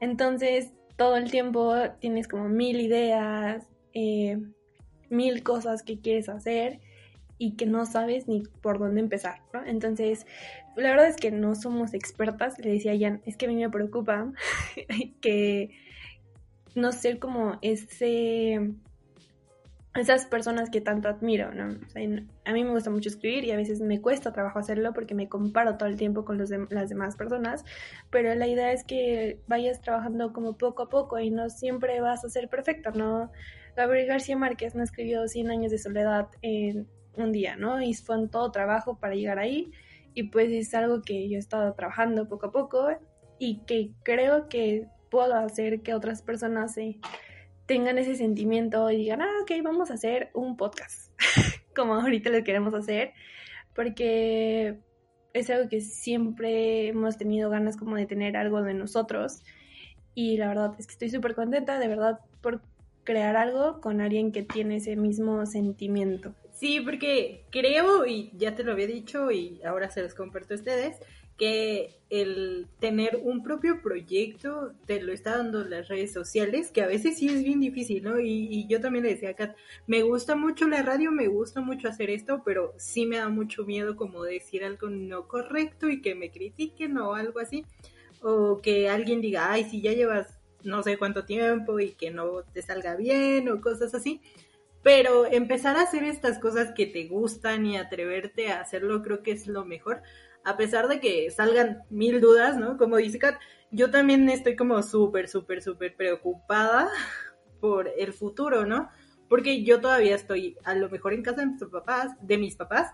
Entonces 0.00 0.72
todo 0.96 1.16
el 1.16 1.30
tiempo 1.30 1.74
tienes 2.00 2.28
como 2.28 2.48
mil 2.48 2.80
ideas, 2.80 3.66
eh, 3.94 4.38
mil 5.08 5.42
cosas 5.42 5.82
que 5.82 6.00
quieres 6.00 6.28
hacer 6.28 6.80
y 7.38 7.56
que 7.56 7.66
no 7.66 7.86
sabes 7.86 8.28
ni 8.28 8.42
por 8.62 8.78
dónde 8.78 9.00
empezar, 9.00 9.40
¿no? 9.52 9.64
Entonces, 9.64 10.26
la 10.76 10.90
verdad 10.90 11.08
es 11.08 11.16
que 11.16 11.30
no 11.30 11.54
somos 11.54 11.94
expertas, 11.94 12.58
le 12.58 12.70
decía 12.70 12.92
a 12.92 12.98
Jan, 12.98 13.22
es 13.24 13.36
que 13.36 13.46
a 13.46 13.48
mí 13.48 13.56
me 13.56 13.70
preocupa 13.70 14.32
que 15.20 15.70
no 16.74 16.92
ser 16.92 17.18
como 17.18 17.58
ese 17.62 18.74
esas 19.94 20.26
personas 20.26 20.68
que 20.68 20.82
tanto 20.82 21.08
admiro, 21.08 21.52
¿no? 21.54 21.74
a 22.44 22.52
mí 22.52 22.64
me 22.64 22.70
gusta 22.70 22.90
mucho 22.90 23.08
escribir 23.08 23.44
y 23.44 23.52
a 23.52 23.56
veces 23.56 23.80
me 23.80 24.02
cuesta 24.02 24.30
trabajo 24.30 24.58
hacerlo 24.58 24.92
porque 24.92 25.14
me 25.14 25.26
comparo 25.28 25.78
todo 25.78 25.88
el 25.88 25.96
tiempo 25.96 26.26
con 26.26 26.36
los 26.36 26.50
las 26.50 26.90
demás 26.90 27.16
personas, 27.16 27.64
pero 28.10 28.34
la 28.34 28.46
idea 28.46 28.72
es 28.72 28.84
que 28.84 29.40
vayas 29.46 29.80
trabajando 29.80 30.34
como 30.34 30.58
poco 30.58 30.82
a 30.82 30.88
poco 30.90 31.18
y 31.18 31.30
no 31.30 31.48
siempre 31.48 32.00
vas 32.02 32.24
a 32.26 32.28
ser 32.28 32.50
perfecto, 32.50 32.90
¿no? 32.90 33.32
Gabriel 33.74 34.06
García 34.06 34.36
Márquez 34.36 34.74
no 34.74 34.82
escribió 34.82 35.26
100 35.26 35.50
años 35.50 35.70
de 35.70 35.78
soledad 35.78 36.28
en 36.42 36.86
un 37.16 37.32
día, 37.32 37.56
¿no? 37.56 37.80
Y 37.80 37.94
fue 37.94 38.18
un 38.18 38.28
todo 38.28 38.50
trabajo 38.52 38.98
para 38.98 39.14
llegar 39.14 39.38
ahí 39.38 39.72
y 40.16 40.22
pues 40.24 40.50
es 40.50 40.72
algo 40.72 41.02
que 41.02 41.28
yo 41.28 41.36
he 41.36 41.38
estado 41.38 41.74
trabajando 41.74 42.26
poco 42.26 42.46
a 42.46 42.50
poco 42.50 42.88
y 43.38 43.58
que 43.66 43.90
creo 44.02 44.48
que 44.48 44.86
puedo 45.10 45.34
hacer 45.34 45.82
que 45.82 45.92
otras 45.92 46.22
personas 46.22 46.74
tengan 47.66 47.98
ese 47.98 48.16
sentimiento 48.16 48.90
y 48.90 48.96
digan, 48.96 49.20
ah, 49.20 49.30
ok, 49.42 49.52
vamos 49.62 49.90
a 49.90 49.94
hacer 49.94 50.30
un 50.32 50.56
podcast, 50.56 51.12
como 51.76 51.96
ahorita 51.96 52.30
lo 52.30 52.42
queremos 52.44 52.72
hacer, 52.72 53.12
porque 53.74 54.78
es 55.34 55.50
algo 55.50 55.68
que 55.68 55.82
siempre 55.82 56.88
hemos 56.88 57.18
tenido 57.18 57.50
ganas 57.50 57.76
como 57.76 57.96
de 57.96 58.06
tener 58.06 58.38
algo 58.38 58.62
de 58.62 58.72
nosotros 58.72 59.42
y 60.14 60.38
la 60.38 60.48
verdad 60.48 60.74
es 60.78 60.86
que 60.86 60.94
estoy 60.94 61.10
súper 61.10 61.34
contenta, 61.34 61.78
de 61.78 61.88
verdad, 61.88 62.20
por 62.40 62.62
crear 63.04 63.36
algo 63.36 63.82
con 63.82 64.00
alguien 64.00 64.32
que 64.32 64.42
tiene 64.42 64.76
ese 64.76 64.96
mismo 64.96 65.44
sentimiento. 65.44 66.34
Sí, 66.56 66.80
porque 66.80 67.44
creo, 67.50 68.06
y 68.06 68.30
ya 68.34 68.54
te 68.54 68.64
lo 68.64 68.72
había 68.72 68.86
dicho 68.86 69.30
y 69.30 69.60
ahora 69.62 69.90
se 69.90 70.02
los 70.02 70.14
comparto 70.14 70.54
a 70.54 70.56
ustedes, 70.56 70.96
que 71.36 71.98
el 72.08 72.66
tener 72.78 73.20
un 73.22 73.42
propio 73.42 73.82
proyecto 73.82 74.72
te 74.86 75.02
lo 75.02 75.12
está 75.12 75.36
dando 75.36 75.64
las 75.64 75.88
redes 75.88 76.14
sociales, 76.14 76.70
que 76.70 76.80
a 76.80 76.86
veces 76.86 77.18
sí 77.18 77.28
es 77.28 77.44
bien 77.44 77.60
difícil, 77.60 78.02
¿no? 78.02 78.18
Y, 78.18 78.66
yo 78.68 78.80
también 78.80 79.04
le 79.04 79.10
decía 79.10 79.30
a 79.30 79.34
Kat, 79.34 79.54
me 79.86 80.02
gusta 80.02 80.34
mucho 80.34 80.66
la 80.66 80.80
radio, 80.80 81.12
me 81.12 81.28
gusta 81.28 81.60
mucho 81.60 81.88
hacer 81.88 82.08
esto, 82.08 82.40
pero 82.42 82.72
sí 82.78 83.04
me 83.04 83.18
da 83.18 83.28
mucho 83.28 83.66
miedo 83.66 83.94
como 83.94 84.24
decir 84.24 84.64
algo 84.64 84.88
no 84.88 85.28
correcto 85.28 85.90
y 85.90 86.00
que 86.00 86.14
me 86.14 86.30
critiquen 86.30 86.96
o 86.96 87.14
algo 87.14 87.38
así, 87.38 87.66
o 88.22 88.62
que 88.62 88.88
alguien 88.88 89.20
diga, 89.20 89.52
ay, 89.52 89.64
si 89.64 89.82
ya 89.82 89.92
llevas 89.92 90.38
no 90.64 90.82
sé 90.82 90.96
cuánto 90.96 91.26
tiempo 91.26 91.78
y 91.80 91.90
que 91.90 92.10
no 92.10 92.42
te 92.52 92.62
salga 92.62 92.96
bien 92.96 93.48
o 93.50 93.60
cosas 93.60 93.94
así. 93.94 94.22
Pero 94.86 95.26
empezar 95.26 95.76
a 95.76 95.82
hacer 95.82 96.04
estas 96.04 96.38
cosas 96.38 96.70
que 96.70 96.86
te 96.86 97.08
gustan 97.08 97.66
y 97.66 97.76
atreverte 97.76 98.52
a 98.52 98.60
hacerlo 98.60 99.02
creo 99.02 99.20
que 99.20 99.32
es 99.32 99.48
lo 99.48 99.64
mejor. 99.64 100.00
A 100.44 100.56
pesar 100.56 100.86
de 100.86 101.00
que 101.00 101.28
salgan 101.32 101.82
mil 101.90 102.20
dudas, 102.20 102.56
¿no? 102.56 102.76
Como 102.76 102.96
dice 102.98 103.18
Kat, 103.18 103.34
yo 103.72 103.90
también 103.90 104.30
estoy 104.30 104.54
como 104.54 104.80
súper, 104.84 105.28
súper, 105.28 105.60
súper 105.60 105.96
preocupada 105.96 106.88
por 107.60 107.90
el 107.98 108.12
futuro, 108.12 108.64
¿no? 108.64 108.88
Porque 109.28 109.64
yo 109.64 109.80
todavía 109.80 110.14
estoy 110.14 110.56
a 110.62 110.76
lo 110.76 110.88
mejor 110.88 111.14
en 111.14 111.24
casa 111.24 111.40
de 111.40 111.46
mis 111.48 111.64
papás, 111.64 112.12
de 112.20 112.38
mis 112.38 112.54
papás, 112.54 112.92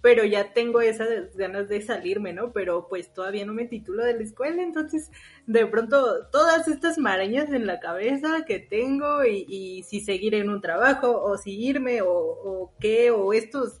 pero 0.00 0.24
ya 0.24 0.52
tengo 0.52 0.80
esas 0.80 1.34
ganas 1.36 1.68
de 1.68 1.82
salirme, 1.82 2.32
¿no? 2.32 2.52
Pero 2.52 2.88
pues 2.88 3.12
todavía 3.12 3.44
no 3.44 3.52
me 3.52 3.66
titulo 3.66 4.04
de 4.04 4.14
la 4.14 4.22
escuela, 4.22 4.62
entonces 4.62 5.10
de 5.46 5.66
pronto 5.66 6.26
todas 6.28 6.68
estas 6.68 6.98
marañas 6.98 7.52
en 7.52 7.66
la 7.66 7.80
cabeza 7.80 8.44
que 8.46 8.58
tengo 8.58 9.24
y, 9.24 9.82
si 9.84 10.00
seguir 10.00 10.34
en 10.34 10.50
un 10.50 10.60
trabajo 10.60 11.22
o 11.22 11.36
si 11.36 11.52
irme 11.52 12.02
o, 12.02 12.10
o, 12.10 12.72
qué, 12.80 13.10
o 13.10 13.32
estos, 13.32 13.80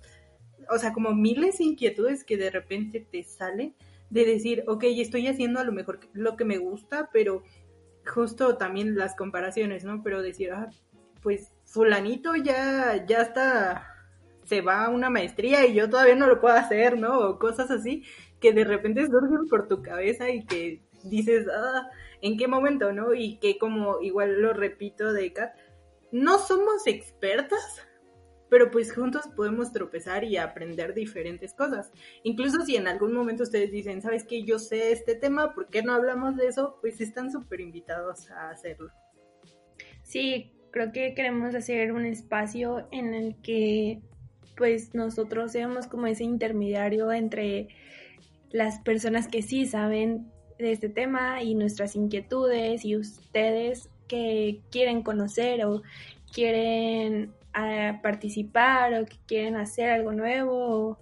o 0.70 0.78
sea, 0.78 0.92
como 0.92 1.14
miles 1.14 1.58
de 1.58 1.64
inquietudes 1.64 2.24
que 2.24 2.36
de 2.36 2.50
repente 2.50 3.06
te 3.10 3.22
salen 3.22 3.74
de 4.10 4.24
decir, 4.24 4.64
ok, 4.66 4.84
estoy 4.84 5.26
haciendo 5.28 5.60
a 5.60 5.64
lo 5.64 5.72
mejor 5.72 6.00
lo 6.12 6.36
que 6.36 6.44
me 6.44 6.58
gusta, 6.58 7.10
pero 7.12 7.42
justo 8.06 8.56
también 8.56 8.96
las 8.96 9.16
comparaciones, 9.16 9.84
¿no? 9.84 10.02
Pero 10.02 10.22
decir, 10.22 10.52
ah, 10.52 10.70
pues 11.22 11.52
fulanito 11.64 12.36
ya, 12.36 13.04
ya 13.06 13.22
está 13.22 13.93
se 14.44 14.60
va 14.60 14.84
a 14.84 14.90
una 14.90 15.10
maestría 15.10 15.66
y 15.66 15.74
yo 15.74 15.88
todavía 15.88 16.14
no 16.14 16.26
lo 16.26 16.40
puedo 16.40 16.54
hacer, 16.54 16.98
¿no? 16.98 17.18
O 17.18 17.38
cosas 17.38 17.70
así 17.70 18.04
que 18.40 18.52
de 18.52 18.64
repente 18.64 19.06
surgen 19.06 19.48
por 19.48 19.68
tu 19.68 19.82
cabeza 19.82 20.28
y 20.30 20.44
que 20.44 20.82
dices, 21.04 21.46
ah, 21.48 21.88
¿en 22.20 22.36
qué 22.36 22.46
momento, 22.46 22.92
no? 22.92 23.14
Y 23.14 23.38
que 23.38 23.58
como 23.58 24.00
igual 24.00 24.40
lo 24.40 24.52
repito 24.52 25.12
de 25.12 25.32
Kat, 25.32 25.54
no 26.12 26.38
somos 26.38 26.86
expertas, 26.86 27.82
pero 28.50 28.70
pues 28.70 28.94
juntos 28.94 29.22
podemos 29.34 29.72
tropezar 29.72 30.24
y 30.24 30.36
aprender 30.36 30.94
diferentes 30.94 31.54
cosas. 31.54 31.90
Incluso 32.22 32.64
si 32.64 32.76
en 32.76 32.86
algún 32.86 33.14
momento 33.14 33.42
ustedes 33.42 33.72
dicen, 33.72 34.02
¿sabes 34.02 34.24
qué? 34.24 34.44
Yo 34.44 34.58
sé 34.58 34.92
este 34.92 35.14
tema, 35.14 35.54
¿por 35.54 35.68
qué 35.68 35.82
no 35.82 35.92
hablamos 35.92 36.36
de 36.36 36.48
eso? 36.48 36.78
Pues 36.80 37.00
están 37.00 37.32
súper 37.32 37.60
invitados 37.60 38.30
a 38.30 38.50
hacerlo. 38.50 38.90
Sí, 40.02 40.52
creo 40.70 40.92
que 40.92 41.14
queremos 41.14 41.54
hacer 41.54 41.92
un 41.92 42.04
espacio 42.04 42.86
en 42.92 43.14
el 43.14 43.40
que 43.42 44.02
pues 44.56 44.94
nosotros 44.94 45.52
seamos 45.52 45.86
como 45.86 46.06
ese 46.06 46.24
intermediario 46.24 47.12
entre 47.12 47.68
las 48.50 48.78
personas 48.80 49.28
que 49.28 49.42
sí 49.42 49.66
saben 49.66 50.30
de 50.58 50.72
este 50.72 50.88
tema 50.88 51.42
y 51.42 51.54
nuestras 51.54 51.96
inquietudes 51.96 52.84
y 52.84 52.96
ustedes 52.96 53.88
que 54.06 54.60
quieren 54.70 55.02
conocer 55.02 55.64
o 55.64 55.82
quieren 56.32 57.32
ah, 57.52 57.98
participar 58.02 58.94
o 58.94 59.06
que 59.06 59.16
quieren 59.26 59.56
hacer 59.56 59.90
algo 59.90 60.12
nuevo 60.12 60.98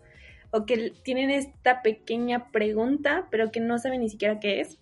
o, 0.51 0.67
que 0.67 0.93
tienen 1.03 1.31
esta 1.31 1.83
pequeña 1.83 2.51
pregunta 2.51 3.27
pero 3.31 3.51
que 3.51 3.61
no 3.61 3.79
saben 3.79 4.01
ni 4.01 4.09
siquiera 4.09 4.41
qué 4.41 4.61
es. 4.61 4.79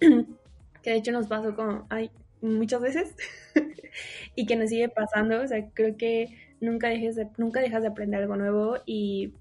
que 0.00 0.90
de 0.90 0.96
hecho 0.96 1.12
nos 1.12 1.26
pasó 1.26 1.56
como 1.56 1.86
ay, 1.90 2.10
muchas 2.40 2.80
veces 2.80 3.16
y 4.34 4.46
que 4.46 4.56
nos 4.56 4.70
sigue 4.70 4.88
pasando. 4.88 5.42
O 5.42 5.46
sea, 5.46 5.68
creo 5.74 5.96
que 5.96 6.36
nunca, 6.60 6.88
dejes 6.88 7.16
de, 7.16 7.28
nunca 7.36 7.60
dejas 7.60 7.82
de 7.82 7.88
aprender 7.88 8.22
algo 8.22 8.36
nuevo 8.36 8.76
y 8.86 9.34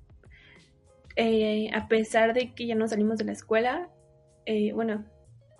eh, 1.15 1.71
a 1.73 1.87
pesar 1.87 2.35
de 2.35 2.53
que 2.53 2.67
ya 2.67 2.75
no 2.75 2.87
salimos 2.87 3.17
de 3.17 3.25
la 3.25 3.31
escuela, 3.31 3.89
eh, 4.45 4.71
bueno, 4.71 5.03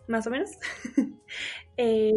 más 0.08 0.28
o 0.28 0.30
menos, 0.30 0.52
eh, 1.78 2.14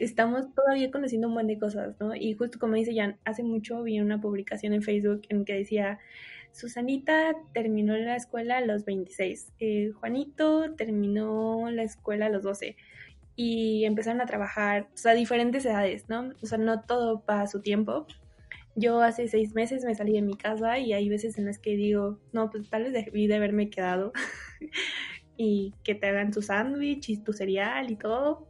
estamos 0.00 0.54
todavía 0.54 0.92
conociendo 0.92 1.26
un 1.26 1.34
montón 1.34 1.48
de 1.48 1.58
cosas, 1.58 1.96
¿no? 1.98 2.14
Y 2.14 2.34
justo 2.34 2.60
como 2.60 2.74
dice 2.74 2.94
Jan, 2.94 3.18
hace 3.24 3.42
mucho 3.42 3.82
vi 3.82 4.00
una 4.00 4.20
publicación 4.20 4.72
en 4.72 4.82
Facebook 4.82 5.22
en 5.28 5.44
que 5.44 5.54
decía, 5.54 5.98
Susanita 6.52 7.34
terminó 7.52 7.96
la 7.96 8.14
escuela 8.14 8.58
a 8.58 8.60
los 8.60 8.84
26, 8.84 9.52
Juanito 9.94 10.74
terminó 10.76 11.68
la 11.70 11.82
escuela 11.82 12.26
a 12.26 12.30
los 12.30 12.44
12 12.44 12.76
y 13.42 13.86
empezaron 13.86 14.20
a 14.20 14.26
trabajar 14.26 14.90
sea, 14.92 15.12
a 15.12 15.14
diferentes 15.14 15.64
edades, 15.64 16.10
¿no? 16.10 16.34
O 16.42 16.46
sea, 16.46 16.58
no 16.58 16.82
todo 16.82 17.22
para 17.22 17.46
su 17.46 17.62
tiempo. 17.62 18.06
Yo 18.74 19.00
hace 19.00 19.28
seis 19.28 19.54
meses 19.54 19.82
me 19.82 19.94
salí 19.94 20.12
de 20.12 20.20
mi 20.20 20.36
casa 20.36 20.78
y 20.78 20.92
hay 20.92 21.08
veces 21.08 21.38
en 21.38 21.46
las 21.46 21.58
que 21.58 21.74
digo, 21.74 22.18
no, 22.34 22.50
pues 22.50 22.68
tal 22.68 22.84
vez 22.84 22.92
debí 22.92 23.28
de 23.28 23.36
haberme 23.36 23.70
quedado 23.70 24.12
y 25.38 25.72
que 25.84 25.94
te 25.94 26.08
hagan 26.08 26.32
tu 26.32 26.42
sándwich 26.42 27.08
y 27.08 27.16
tu 27.16 27.32
cereal 27.32 27.90
y 27.90 27.96
todo. 27.96 28.46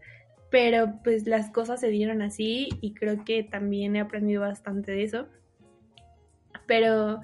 Pero 0.51 0.99
pues 1.05 1.25
las 1.25 1.51
cosas 1.51 1.79
se 1.79 1.91
dieron 1.91 2.21
así 2.21 2.69
y 2.81 2.93
creo 2.93 3.25
que 3.25 3.45
también 3.45 3.95
he 3.95 4.01
aprendido 4.01 4.41
bastante 4.41 4.91
de 4.91 5.05
eso. 5.05 5.29
Pero 6.67 7.21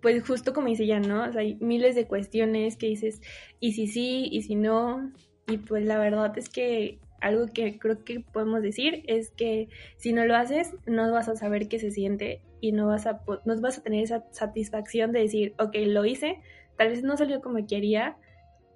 pues 0.00 0.26
justo 0.26 0.54
como 0.54 0.68
dice 0.68 0.86
ya, 0.86 1.00
¿no? 1.00 1.24
O 1.24 1.32
sea, 1.32 1.42
hay 1.42 1.56
miles 1.56 1.96
de 1.96 2.06
cuestiones 2.06 2.78
que 2.78 2.86
dices, 2.86 3.20
y 3.60 3.74
si 3.74 3.88
sí, 3.88 4.26
y 4.32 4.40
si 4.40 4.54
no, 4.54 5.12
y 5.46 5.58
pues 5.58 5.84
la 5.84 5.98
verdad 5.98 6.38
es 6.38 6.48
que 6.48 6.98
algo 7.20 7.46
que 7.46 7.78
creo 7.78 8.04
que 8.04 8.20
podemos 8.20 8.62
decir 8.62 9.02
es 9.06 9.30
que 9.30 9.68
si 9.96 10.12
no 10.12 10.24
lo 10.24 10.36
haces, 10.36 10.74
no 10.86 11.10
vas 11.12 11.28
a 11.28 11.36
saber 11.36 11.68
qué 11.68 11.78
se 11.78 11.90
siente 11.90 12.42
y 12.60 12.72
no 12.72 12.86
vas 12.86 13.06
a, 13.06 13.22
no 13.44 13.60
vas 13.60 13.78
a 13.78 13.82
tener 13.82 14.02
esa 14.04 14.24
satisfacción 14.30 15.12
de 15.12 15.20
decir, 15.20 15.54
ok, 15.58 15.74
lo 15.86 16.04
hice, 16.04 16.40
tal 16.76 16.88
vez 16.88 17.02
no 17.02 17.16
salió 17.16 17.40
como 17.40 17.66
quería, 17.66 18.16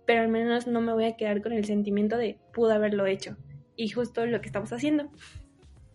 pero 0.07 0.23
al 0.23 0.29
menos 0.29 0.67
no 0.67 0.81
me 0.81 0.93
voy 0.93 1.05
a 1.05 1.17
quedar 1.17 1.43
con 1.43 1.53
el 1.53 1.65
sentimiento 1.65 2.17
de 2.17 2.39
pude 2.53 2.75
haberlo 2.75 3.07
hecho. 3.07 3.37
Y 3.77 3.89
justo 3.89 4.25
lo 4.27 4.41
que 4.41 4.47
estamos 4.47 4.73
haciendo. 4.73 5.11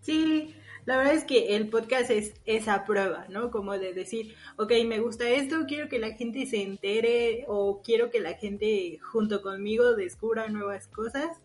Sí, 0.02 0.56
la 0.86 0.98
verdad 0.98 1.14
es 1.14 1.24
que 1.24 1.56
el 1.56 1.68
podcast 1.68 2.10
es 2.10 2.34
esa 2.46 2.84
prueba, 2.86 3.26
¿no? 3.30 3.52
Como 3.52 3.78
de 3.78 3.94
decir, 3.94 4.36
ok, 4.58 4.72
me 4.86 5.00
gusta 5.00 5.30
esto, 5.30 5.66
quiero 5.68 5.88
que 5.88 6.00
la 6.00 6.16
gente 6.16 6.46
se 6.46 6.64
entere 6.64 7.46
o 7.48 7.82
quiero 7.84 8.10
que 8.10 8.20
la 8.20 8.34
gente 8.34 8.98
junto 9.00 9.42
conmigo 9.42 9.94
descubra 9.94 10.48
nuevas 10.48 10.88
cosas. 10.88 11.38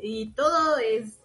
Y 0.00 0.32
todo 0.32 0.78
es 0.78 1.24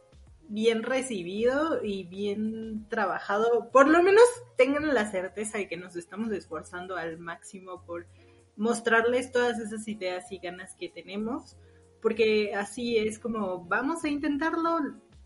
bien 0.50 0.84
recibido 0.84 1.84
y 1.84 2.04
bien 2.06 2.88
trabajado. 2.90 3.70
Por 3.72 3.88
lo 3.88 4.04
menos 4.04 4.24
tengan 4.58 4.94
la 4.94 5.10
certeza 5.10 5.58
de 5.58 5.68
que 5.68 5.78
nos 5.78 5.96
estamos 5.96 6.32
esforzando 6.32 6.98
al 6.98 7.20
máximo 7.20 7.84
por 7.86 8.08
mostrarles 8.58 9.32
todas 9.32 9.60
esas 9.60 9.88
ideas 9.88 10.32
y 10.32 10.40
ganas 10.40 10.76
que 10.76 10.90
tenemos. 10.90 11.56
Porque 12.02 12.54
así 12.56 12.98
es 12.98 13.20
como 13.20 13.66
vamos 13.66 14.04
a 14.04 14.10
intentarlo. 14.10 14.80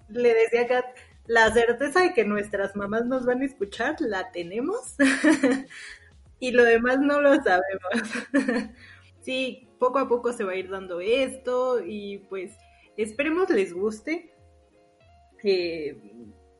Le 0.10 0.34
decía 0.34 0.64
acá 0.64 0.86
la 1.26 1.52
certeza 1.54 2.02
de 2.02 2.14
que 2.14 2.26
nuestras 2.26 2.76
mamás 2.76 3.06
nos 3.06 3.26
van 3.26 3.42
a 3.42 3.46
escuchar 3.46 3.96
la 4.00 4.32
tenemos 4.32 4.96
y 6.40 6.52
lo 6.52 6.64
demás 6.64 7.00
no 7.00 7.22
lo 7.22 7.36
sabemos. 7.42 8.72
sí, 9.22 9.70
poco 9.80 10.00
a 10.00 10.10
poco 10.10 10.34
se 10.34 10.44
va 10.44 10.52
a 10.52 10.58
ir 10.58 10.70
dando 10.70 11.00
esto 11.00 11.80
y 11.86 12.18
pues 12.30 12.52
esperemos 12.98 13.50
les 13.50 13.74
guste. 13.74 14.34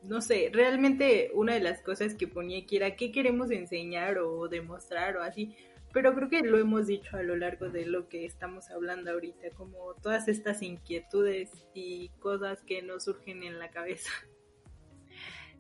No 0.04 0.22
sé, 0.22 0.50
realmente 0.52 1.32
una 1.34 1.54
de 1.54 1.62
las 1.62 1.82
cosas 1.82 2.16
que 2.16 2.28
ponía 2.28 2.60
aquí 2.60 2.76
era 2.76 2.98
qué 2.98 3.12
queremos 3.12 3.50
enseñar 3.52 4.18
o 4.18 4.50
demostrar 4.50 5.16
o 5.16 5.24
así, 5.24 5.56
pero 5.94 6.14
creo 6.14 6.28
que 6.28 6.42
lo 6.42 6.58
hemos 6.58 6.88
dicho 6.88 7.16
a 7.16 7.24
lo 7.24 7.38
largo 7.38 7.70
de 7.70 7.86
lo 7.86 8.10
que 8.10 8.26
estamos 8.26 8.70
hablando 8.72 9.12
ahorita, 9.12 9.52
como 9.52 9.94
todas 10.02 10.28
estas 10.28 10.62
inquietudes 10.62 11.52
y 11.74 12.10
cosas 12.20 12.62
que 12.64 12.82
nos 12.82 13.06
surgen 13.06 13.44
en 13.44 13.60
la 13.60 13.70
cabeza. 13.70 14.12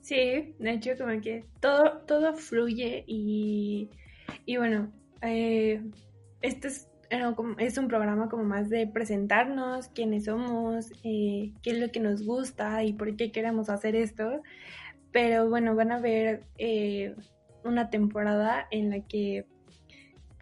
Sí, 0.01 0.53
de 0.59 0.71
hecho 0.71 0.97
como 0.97 1.21
que 1.21 1.45
todo, 1.61 2.01
todo 2.05 2.33
fluye 2.33 3.05
y, 3.07 3.89
y 4.45 4.57
bueno, 4.57 4.91
eh, 5.21 5.81
este 6.41 6.67
es, 6.67 6.89
es 7.09 7.77
un 7.77 7.87
programa 7.87 8.29
como 8.29 8.43
más 8.43 8.69
de 8.69 8.87
presentarnos, 8.87 9.89
quiénes 9.89 10.25
somos, 10.25 10.91
eh, 11.03 11.51
qué 11.61 11.71
es 11.71 11.79
lo 11.79 11.91
que 11.91 11.99
nos 11.99 12.25
gusta 12.25 12.83
y 12.83 12.93
por 12.93 13.15
qué 13.15 13.31
queremos 13.31 13.69
hacer 13.69 13.95
esto. 13.95 14.41
Pero 15.11 15.49
bueno, 15.49 15.75
van 15.75 15.91
a 15.91 15.99
ver 15.99 16.43
eh, 16.57 17.15
una 17.63 17.89
temporada 17.89 18.67
en 18.71 18.89
la 18.89 19.01
que 19.01 19.45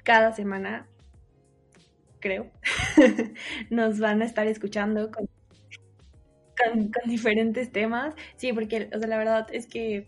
cada 0.04 0.32
semana, 0.34 0.88
creo, 2.20 2.52
nos 3.70 4.00
van 4.00 4.22
a 4.22 4.26
estar 4.26 4.48
escuchando 4.48 5.12
con 5.12 5.28
con, 6.70 6.92
diferentes 7.10 7.72
temas. 7.72 8.16
Sí, 8.36 8.54
porque 8.54 8.90
o 8.94 9.00
sea, 9.00 9.08
la 9.08 9.18
verdad 9.18 9.48
es 9.52 9.68
que 9.68 10.08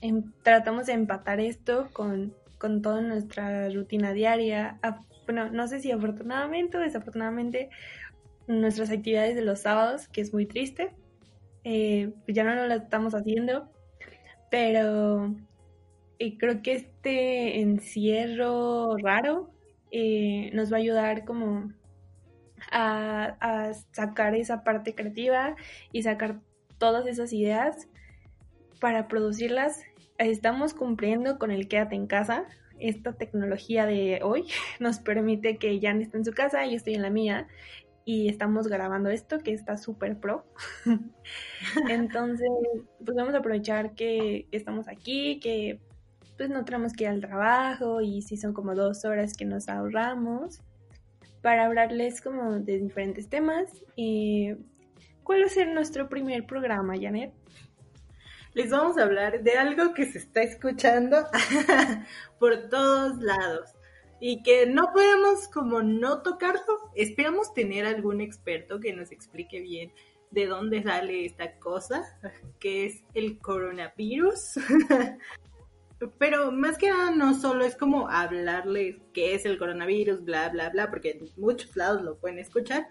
em, 0.00 0.32
tratamos 0.42 0.86
de 0.86 0.92
empatar 0.92 1.40
esto 1.40 1.88
con, 1.92 2.34
con 2.58 2.82
toda 2.82 3.00
nuestra 3.00 3.68
rutina 3.70 4.12
diaria. 4.12 4.78
Bueno, 5.28 5.50
no 5.50 5.68
sé 5.68 5.80
si 5.80 5.90
afortunadamente 5.90 6.78
o 6.78 6.80
desafortunadamente 6.80 7.68
nuestras 8.46 8.90
actividades 8.90 9.34
de 9.34 9.42
los 9.42 9.60
sábados, 9.60 10.08
que 10.08 10.22
es 10.22 10.32
muy 10.32 10.46
triste, 10.46 10.94
eh, 11.64 12.14
pues 12.24 12.34
ya 12.34 12.44
no 12.44 12.54
lo 12.54 12.74
estamos 12.74 13.14
haciendo, 13.14 13.70
pero 14.50 15.34
eh, 16.18 16.38
creo 16.38 16.62
que 16.62 16.72
este 16.72 17.60
encierro 17.60 18.96
raro 18.96 19.50
eh, 19.90 20.50
nos 20.54 20.72
va 20.72 20.78
a 20.78 20.80
ayudar 20.80 21.26
como 21.26 21.74
a, 22.72 23.72
sacar 23.92 24.34
esa 24.34 24.64
parte 24.64 24.94
creativa 24.94 25.56
y 25.92 26.04
sacar 26.04 26.40
todas 26.78 27.06
esas 27.06 27.34
ideas 27.34 27.86
para 28.80 29.08
producirlas. 29.08 29.82
Estamos 30.16 30.72
cumpliendo 30.72 31.38
con 31.38 31.50
el 31.50 31.68
quédate 31.68 31.96
en 31.96 32.06
casa. 32.06 32.46
Esta 32.78 33.12
tecnología 33.12 33.86
de 33.86 34.20
hoy 34.22 34.46
nos 34.80 34.98
permite 34.98 35.56
que 35.58 35.80
Jan 35.80 36.02
esté 36.02 36.18
en 36.18 36.24
su 36.24 36.32
casa, 36.32 36.66
yo 36.66 36.76
estoy 36.76 36.94
en 36.94 37.02
la 37.02 37.10
mía 37.10 37.48
y 38.04 38.28
estamos 38.28 38.68
grabando 38.68 39.10
esto 39.10 39.38
que 39.38 39.52
está 39.52 39.76
súper 39.76 40.18
pro. 40.18 40.46
Entonces, 41.90 42.48
pues 43.04 43.16
vamos 43.16 43.34
a 43.34 43.38
aprovechar 43.38 43.94
que 43.94 44.46
estamos 44.50 44.88
aquí, 44.88 45.40
que 45.40 45.80
pues 46.38 46.48
no 46.48 46.64
tenemos 46.64 46.94
que 46.94 47.04
ir 47.04 47.10
al 47.10 47.20
trabajo 47.20 48.00
y 48.00 48.22
si 48.22 48.36
son 48.36 48.54
como 48.54 48.74
dos 48.74 49.04
horas 49.04 49.34
que 49.34 49.44
nos 49.44 49.68
ahorramos 49.68 50.60
para 51.42 51.66
hablarles 51.66 52.20
como 52.20 52.60
de 52.60 52.78
diferentes 52.78 53.28
temas. 53.28 53.84
y 53.96 54.54
¿Cuál 55.22 55.42
va 55.42 55.46
a 55.46 55.50
ser 55.50 55.68
nuestro 55.68 56.08
primer 56.08 56.46
programa, 56.46 56.94
Janet? 56.98 57.34
Les 58.58 58.70
vamos 58.70 58.98
a 58.98 59.04
hablar 59.04 59.44
de 59.44 59.52
algo 59.52 59.94
que 59.94 60.04
se 60.04 60.18
está 60.18 60.42
escuchando 60.42 61.16
por 62.40 62.68
todos 62.68 63.16
lados 63.18 63.70
y 64.18 64.42
que 64.42 64.66
no 64.66 64.90
podemos 64.92 65.46
como 65.46 65.80
no 65.80 66.22
tocarlo. 66.22 66.90
Esperamos 66.96 67.54
tener 67.54 67.86
algún 67.86 68.20
experto 68.20 68.80
que 68.80 68.92
nos 68.92 69.12
explique 69.12 69.60
bien 69.60 69.92
de 70.32 70.46
dónde 70.46 70.82
sale 70.82 71.24
esta 71.24 71.56
cosa, 71.60 72.02
que 72.58 72.86
es 72.86 73.04
el 73.14 73.38
coronavirus. 73.38 74.54
Pero 76.18 76.50
más 76.50 76.78
que 76.78 76.90
nada 76.90 77.12
no 77.12 77.34
solo 77.34 77.64
es 77.64 77.76
como 77.76 78.08
hablarles 78.08 78.96
qué 79.14 79.36
es 79.36 79.44
el 79.44 79.56
coronavirus, 79.56 80.24
bla, 80.24 80.48
bla, 80.48 80.70
bla, 80.70 80.90
porque 80.90 81.20
muchos 81.36 81.76
lados 81.76 82.02
lo 82.02 82.18
pueden 82.18 82.40
escuchar, 82.40 82.88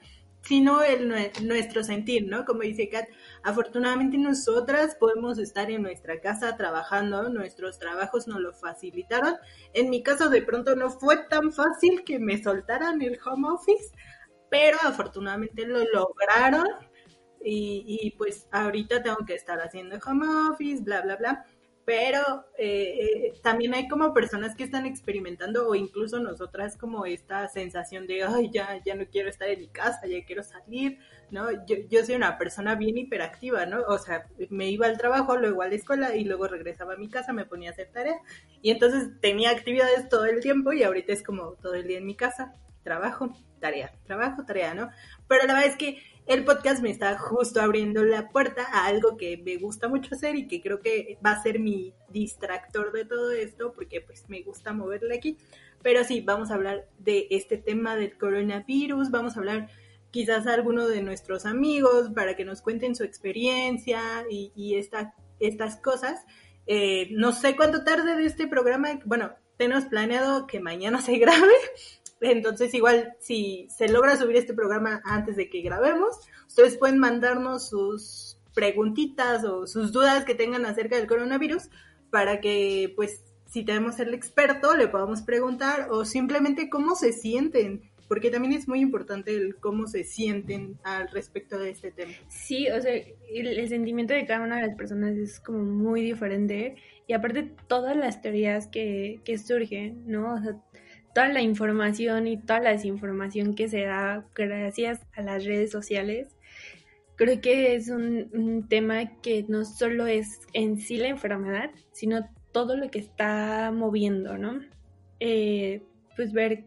sino 0.48 0.82
el, 0.82 1.10
nuestro 1.44 1.84
sentir, 1.84 2.26
¿no? 2.28 2.46
Como 2.46 2.62
dice 2.62 2.88
Kat, 2.88 3.10
afortunadamente 3.44 4.18
nosotras 4.18 4.96
podemos 4.96 5.38
estar 5.40 5.70
en 5.70 5.82
nuestra 5.82 6.22
casa 6.22 6.56
trabajando, 6.56 7.30
nuestros 7.30 7.80
trabajos 7.80 8.28
nos 8.28 8.40
lo 8.40 8.54
facilitaron. 8.54 9.36
En 9.74 9.90
mi 9.90 10.04
caso 10.04 10.30
de 10.30 10.42
pronto 10.42 10.76
no 10.76 10.90
fue 10.90 11.18
tan 11.28 11.52
fácil 11.52 12.04
que 12.06 12.20
me 12.20 12.42
soltaran 12.42 13.02
el 13.02 13.20
home 13.26 13.50
office, 13.50 13.92
pero 14.50 14.78
afortunadamente 14.84 15.66
lo 15.66 15.84
lograron 15.84 16.68
y, 17.44 17.84
y 17.86 18.12
pues 18.12 18.48
ahorita 18.52 19.04
tengo 19.04 19.26
que 19.26 19.36
estar 19.36 19.60
haciendo 19.60 19.98
home 20.06 20.26
office, 20.50 20.82
bla, 20.82 21.02
bla, 21.02 21.18
bla 21.18 21.46
pero 21.88 22.44
eh, 22.58 23.00
eh, 23.00 23.34
también 23.42 23.74
hay 23.74 23.88
como 23.88 24.14
personas 24.14 24.58
que 24.58 24.66
están 24.66 24.86
experimentando 24.86 25.70
o 25.70 25.74
incluso 25.74 26.20
nosotras 26.20 26.76
como 26.76 27.06
esta 27.06 27.48
sensación 27.48 28.08
de, 28.08 28.24
ay, 28.24 28.50
ya, 28.52 28.84
ya 28.84 28.94
no 28.94 29.06
quiero 29.10 29.30
estar 29.30 29.48
en 29.48 29.62
mi 29.62 29.70
casa, 29.70 30.02
ya 30.06 30.26
quiero 30.26 30.44
salir, 30.44 31.00
¿no? 31.32 31.50
Yo, 31.66 31.78
yo 31.90 32.06
soy 32.06 32.16
una 32.16 32.38
persona 32.38 32.76
bien 32.76 32.98
hiperactiva, 32.98 33.66
¿no? 33.68 33.84
O 33.88 33.98
sea, 34.00 34.28
me 34.50 34.70
iba 34.70 34.86
al 34.86 34.98
trabajo, 34.98 35.38
luego 35.38 35.62
a 35.62 35.70
la 35.70 35.76
escuela 35.76 36.14
y 36.14 36.26
luego 36.26 36.50
regresaba 36.50 36.96
a 36.96 36.98
mi 36.98 37.08
casa, 37.08 37.32
me 37.32 37.46
ponía 37.46 37.70
a 37.70 37.72
hacer 37.72 37.90
tarea 37.94 38.18
y 38.62 38.72
entonces 38.72 39.22
tenía 39.22 39.52
actividades 39.52 40.10
todo 40.10 40.26
el 40.26 40.42
tiempo 40.42 40.74
y 40.74 40.84
ahorita 40.84 41.14
es 41.14 41.24
como 41.24 41.54
todo 41.54 41.76
el 41.76 41.88
día 41.88 42.00
en 42.00 42.06
mi 42.06 42.18
casa, 42.18 42.54
trabajo, 42.84 43.34
tarea, 43.62 43.94
trabajo, 44.06 44.44
tarea, 44.46 44.74
¿no? 44.74 44.90
Pero 45.30 45.48
la 45.48 45.54
verdad 45.54 45.70
es 45.70 45.78
que 45.78 46.02
el 46.28 46.44
podcast 46.44 46.82
me 46.82 46.90
está 46.90 47.18
justo 47.18 47.62
abriendo 47.62 48.04
la 48.04 48.30
puerta 48.30 48.68
a 48.72 48.86
algo 48.86 49.16
que 49.16 49.38
me 49.38 49.56
gusta 49.58 49.88
mucho 49.88 50.14
hacer 50.14 50.36
y 50.36 50.48
que 50.48 50.62
creo 50.62 50.82
que 50.82 51.18
va 51.26 51.32
a 51.32 51.42
ser 51.42 51.60
mi 51.60 51.94
distractor 52.10 52.92
de 52.92 53.06
todo 53.06 53.32
esto 53.32 53.72
porque 53.74 54.02
pues 54.02 54.26
me 54.28 54.42
gusta 54.42 54.74
moverle 54.74 55.16
aquí. 55.16 55.38
Pero 55.82 56.04
sí, 56.04 56.22
vamos 56.22 56.52
a 56.52 56.56
hablar 56.56 56.88
de 57.00 57.28
este 57.30 57.58
tema 57.58 57.96
del 57.96 58.18
coronavirus, 58.18 59.10
vamos 59.10 59.36
a 59.36 59.40
hablar 59.40 59.70
quizás 60.12 60.48
a 60.48 60.54
alguno 60.54 60.88
de 60.88 61.02
nuestros 61.02 61.46
amigos 61.46 62.10
para 62.14 62.36
que 62.36 62.44
nos 62.44 62.62
cuenten 62.62 62.96
su 62.96 63.04
experiencia 63.04 64.26
y, 64.30 64.76
estas 65.40 65.78
cosas. 65.78 66.26
Eh, 66.66 67.08
no 67.12 67.32
sé 67.32 67.56
cuánto 67.56 67.86
tarde 67.86 68.18
de 68.18 68.26
este 68.26 68.48
programa, 68.48 69.00
bueno, 69.06 69.34
tenemos 69.58 69.86
planeado 69.86 70.48
que 70.48 70.60
mañana 70.60 71.02
se 71.02 71.18
grabe, 71.18 71.54
entonces, 72.22 72.74
igual, 72.74 73.14
si 73.20 73.68
se 73.70 73.88
logra 73.90 74.18
subir 74.18 74.38
este 74.38 74.54
programa 74.54 75.02
antes 75.06 75.36
de 75.36 75.50
que 75.50 75.62
grabemos, 75.62 76.18
ustedes 76.48 76.78
pueden 76.78 76.98
mandarnos 76.98 77.70
sus 77.70 78.40
preguntitas 78.54 79.44
o 79.44 79.68
sus 79.68 79.92
dudas 79.92 80.26
que 80.26 80.36
tengan 80.36 80.66
acerca 80.66 80.98
del 80.98 81.08
coronavirus 81.08 81.70
para 82.10 82.42
que, 82.42 82.92
pues, 82.96 83.24
si 83.46 83.64
tenemos 83.64 84.00
el 84.00 84.14
experto, 84.14 84.76
le 84.76 84.88
podamos 84.88 85.22
preguntar 85.22 85.88
o 85.92 86.06
simplemente 86.06 86.70
cómo 86.70 86.96
se 86.96 87.14
sienten, 87.14 87.82
porque 88.08 88.30
también 88.30 88.54
es 88.54 88.68
muy 88.68 88.80
importante 88.80 89.36
el 89.36 89.58
cómo 89.58 89.88
se 89.88 90.04
sienten 90.04 90.78
al 90.84 91.10
respecto 91.10 91.58
de 91.60 91.72
este 91.72 91.92
tema. 91.92 92.14
Sí, 92.30 92.68
o 92.70 92.82
sea, 92.82 92.94
el, 93.30 93.70
sentimiento 93.70 94.14
de 94.14 94.26
cada 94.26 94.44
una 94.44 94.58
de 94.58 94.68
las 94.68 94.76
personas 94.76 95.16
es 95.18 95.40
como 95.40 95.64
muy 95.64 96.02
diferente 96.02 96.76
y 97.06 97.14
aparte 97.14 97.52
todas 97.68 97.96
las 97.96 98.22
teorías 98.22 98.68
que, 98.68 99.20
que 99.24 99.38
surgen, 99.38 100.04
¿no? 100.08 100.36
Toda 101.18 101.30
la 101.30 101.42
información 101.42 102.28
y 102.28 102.38
toda 102.38 102.60
la 102.60 102.74
desinformación 102.74 103.56
que 103.56 103.68
se 103.68 103.82
da 103.86 104.24
gracias 104.36 105.02
a 105.16 105.24
las 105.24 105.46
redes 105.46 105.72
sociales, 105.72 106.28
creo 107.16 107.42
que 107.42 107.74
es 107.74 107.90
un, 107.90 108.68
tema 108.70 109.20
que 109.24 109.44
no 109.48 109.66
solo 109.66 110.06
es 110.06 110.42
en 110.54 110.78
sí 110.78 110.98
la 110.98 111.08
enfermedad, 111.08 111.72
sino 111.92 112.30
todo 112.52 112.78
lo 112.78 112.92
que 112.92 113.00
está 113.00 113.72
moviendo, 113.74 114.38
¿no? 114.38 114.60
Eh, 115.20 115.82
pues 116.16 116.34
ver 116.34 116.66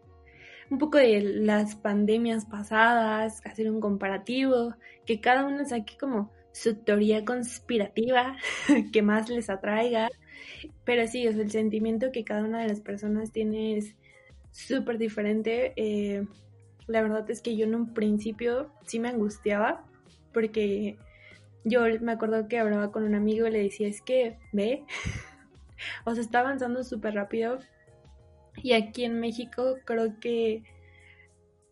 un 0.69 0.79
poco 0.79 0.99
de 0.99 1.21
las 1.21 1.77
pandemias 1.77 2.45
pasadas, 2.45 3.47
hacer 3.47 3.71
un 3.71 3.81
comparativo, 3.81 4.75
que 5.07 5.21
cada 5.21 5.47
uno 5.47 5.65
saque 5.65 5.97
como 5.97 6.33
su 6.51 6.75
teoría 6.75 7.25
conspirativa 7.25 8.37
que 8.93 9.03
más 9.03 9.29
les 9.31 9.49
atraiga. 9.49 10.09
Pero 10.85 11.07
sí, 11.07 11.25
es 11.25 11.37
el 11.37 11.53
sentimiento 11.53 12.11
que 12.11 12.25
cada 12.25 12.43
una 12.43 12.63
de 12.63 12.67
las 12.67 12.81
personas 12.81 13.31
tiene 13.31 13.77
súper 14.51 14.99
diferente. 14.99 15.73
Eh, 15.77 16.27
la 16.87 17.03
verdad 17.03 17.29
es 17.31 17.41
que 17.41 17.57
yo 17.57 17.65
en 17.65 17.75
un 17.75 17.95
principio 17.95 18.73
sí 18.85 18.99
me 18.99 19.09
angustiaba 19.09 19.85
porque 20.33 20.99
yo 21.65 21.83
me 22.01 22.13
acuerdo 22.13 22.49
que 22.49 22.59
hablaba 22.59 22.91
con 22.91 23.05
un 23.05 23.15
amigo 23.15 23.47
y 23.47 23.51
le 23.51 23.63
decía, 23.63 23.89
es 23.89 24.01
que, 24.01 24.39
ve, 24.53 24.85
o 26.05 26.15
sea, 26.15 26.23
está 26.23 26.41
avanzando 26.41 26.83
súper 26.85 27.15
rápido. 27.15 27.59
Y 28.63 28.73
aquí 28.73 29.05
en 29.05 29.21
México 29.21 29.77
creo 29.85 30.19
que 30.21 30.65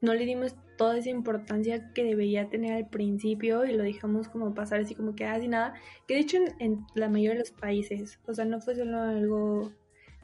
no 0.01 0.15
le 0.15 0.25
dimos 0.25 0.55
toda 0.77 0.97
esa 0.97 1.11
importancia 1.11 1.93
que 1.93 2.05
debería 2.05 2.49
tener 2.49 2.73
al 2.73 2.89
principio 2.89 3.65
y 3.65 3.73
lo 3.73 3.83
dejamos 3.83 4.29
como 4.29 4.55
pasar 4.55 4.81
así 4.81 4.95
como 4.95 5.15
que 5.15 5.27
así 5.27 5.47
ah, 5.47 5.49
nada, 5.49 5.75
que 6.07 6.15
de 6.15 6.21
hecho 6.21 6.39
en, 6.61 6.87
la 6.95 7.09
mayoría 7.09 7.33
de 7.33 7.41
los 7.41 7.51
países, 7.51 8.19
o 8.27 8.33
sea, 8.33 8.45
no 8.47 8.61
fue 8.61 8.77
solo 8.77 9.01
algo... 9.01 9.73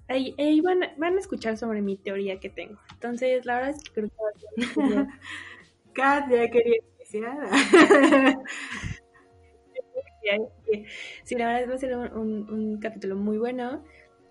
Ahí, 0.09 0.61
van, 0.61 0.81
van, 0.99 1.17
a 1.17 1.21
escuchar 1.21 1.57
sobre 1.57 1.81
mi 1.81 1.97
teoría 1.97 2.39
que 2.39 2.51
tengo. 2.51 2.79
Entonces, 2.93 3.47
la 3.47 3.55
verdad 3.57 3.71
es 3.71 3.83
que 3.83 3.93
creo 3.93 4.09
que 4.11 4.97
va 4.97 5.01
a 5.01 5.19
Kat, 5.95 6.31
ya 6.31 6.51
quería 6.51 6.77
iniciar. 6.99 7.49
sí, 11.25 11.35
la 11.37 11.47
verdad 11.47 11.71
va 11.71 11.75
a 11.75 11.79
ser 11.79 11.97
un, 11.97 12.51
un, 12.51 12.81
capítulo 12.81 13.17
muy 13.17 13.39
bueno 13.39 13.85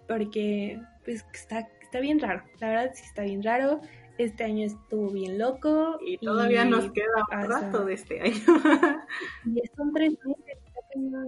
porque 0.08 0.80
pues 1.06 1.26
está, 1.34 1.68
está 1.82 2.00
bien 2.00 2.20
raro. 2.20 2.44
La 2.60 2.70
verdad 2.70 2.92
sí 2.94 3.04
está 3.06 3.24
bien 3.24 3.42
raro. 3.44 3.82
Este 4.18 4.44
año 4.44 4.66
estuvo 4.66 5.10
bien 5.10 5.40
loco. 5.40 5.98
Y 6.06 6.18
todavía 6.18 6.66
nos 6.66 6.92
queda 6.92 7.26
un 7.32 7.50
rato 7.50 7.86
de 7.86 7.94
este 7.94 8.22
año. 8.22 8.34
y 9.46 9.62
son 9.76 9.92
tres 9.94 10.14
meses. 10.24 10.58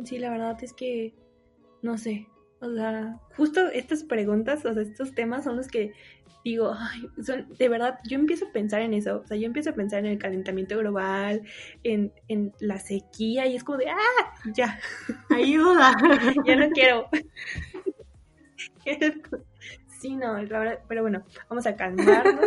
Sí, 0.04 0.20
la 0.20 0.30
verdad 0.30 0.64
es 0.64 0.74
que 0.74 1.16
no 1.82 1.98
sé. 1.98 2.28
Justo 3.36 3.68
estas 3.68 4.04
preguntas, 4.04 4.66
o 4.66 4.74
sea, 4.74 4.84
estos 4.84 5.14
temas 5.14 5.44
son 5.44 5.58
los 5.58 5.68
que 5.68 5.94
digo, 6.46 6.76
ay, 6.78 7.10
son, 7.24 7.48
de 7.58 7.70
verdad, 7.70 8.00
yo 8.08 8.18
empiezo 8.18 8.46
a 8.46 8.52
pensar 8.52 8.82
en 8.82 8.94
eso. 8.94 9.22
O 9.24 9.28
sea, 9.28 9.36
yo 9.36 9.48
empiezo 9.48 9.72
a 9.72 9.74
pensar 9.74 10.00
en 10.00 10.06
el 10.06 10.20
calentamiento 10.20 10.78
global, 10.78 11.42
en, 11.84 12.14
en 12.28 12.54
la 12.60 12.80
sequía, 12.80 13.48
y 13.48 13.56
es 13.56 13.64
como 13.64 13.80
de, 13.80 13.90
¡ah! 13.90 14.34
Ya. 14.54 14.80
Ayuda. 15.36 15.92
ya 16.46 16.56
no 16.56 16.70
quiero. 16.70 17.10
Sí, 20.00 20.16
no, 20.16 20.38
la 20.38 20.60
verdad, 20.60 20.80
pero 20.88 21.02
bueno, 21.02 21.24
vamos 21.50 21.66
a 21.66 21.76
calmarnos 21.76 22.46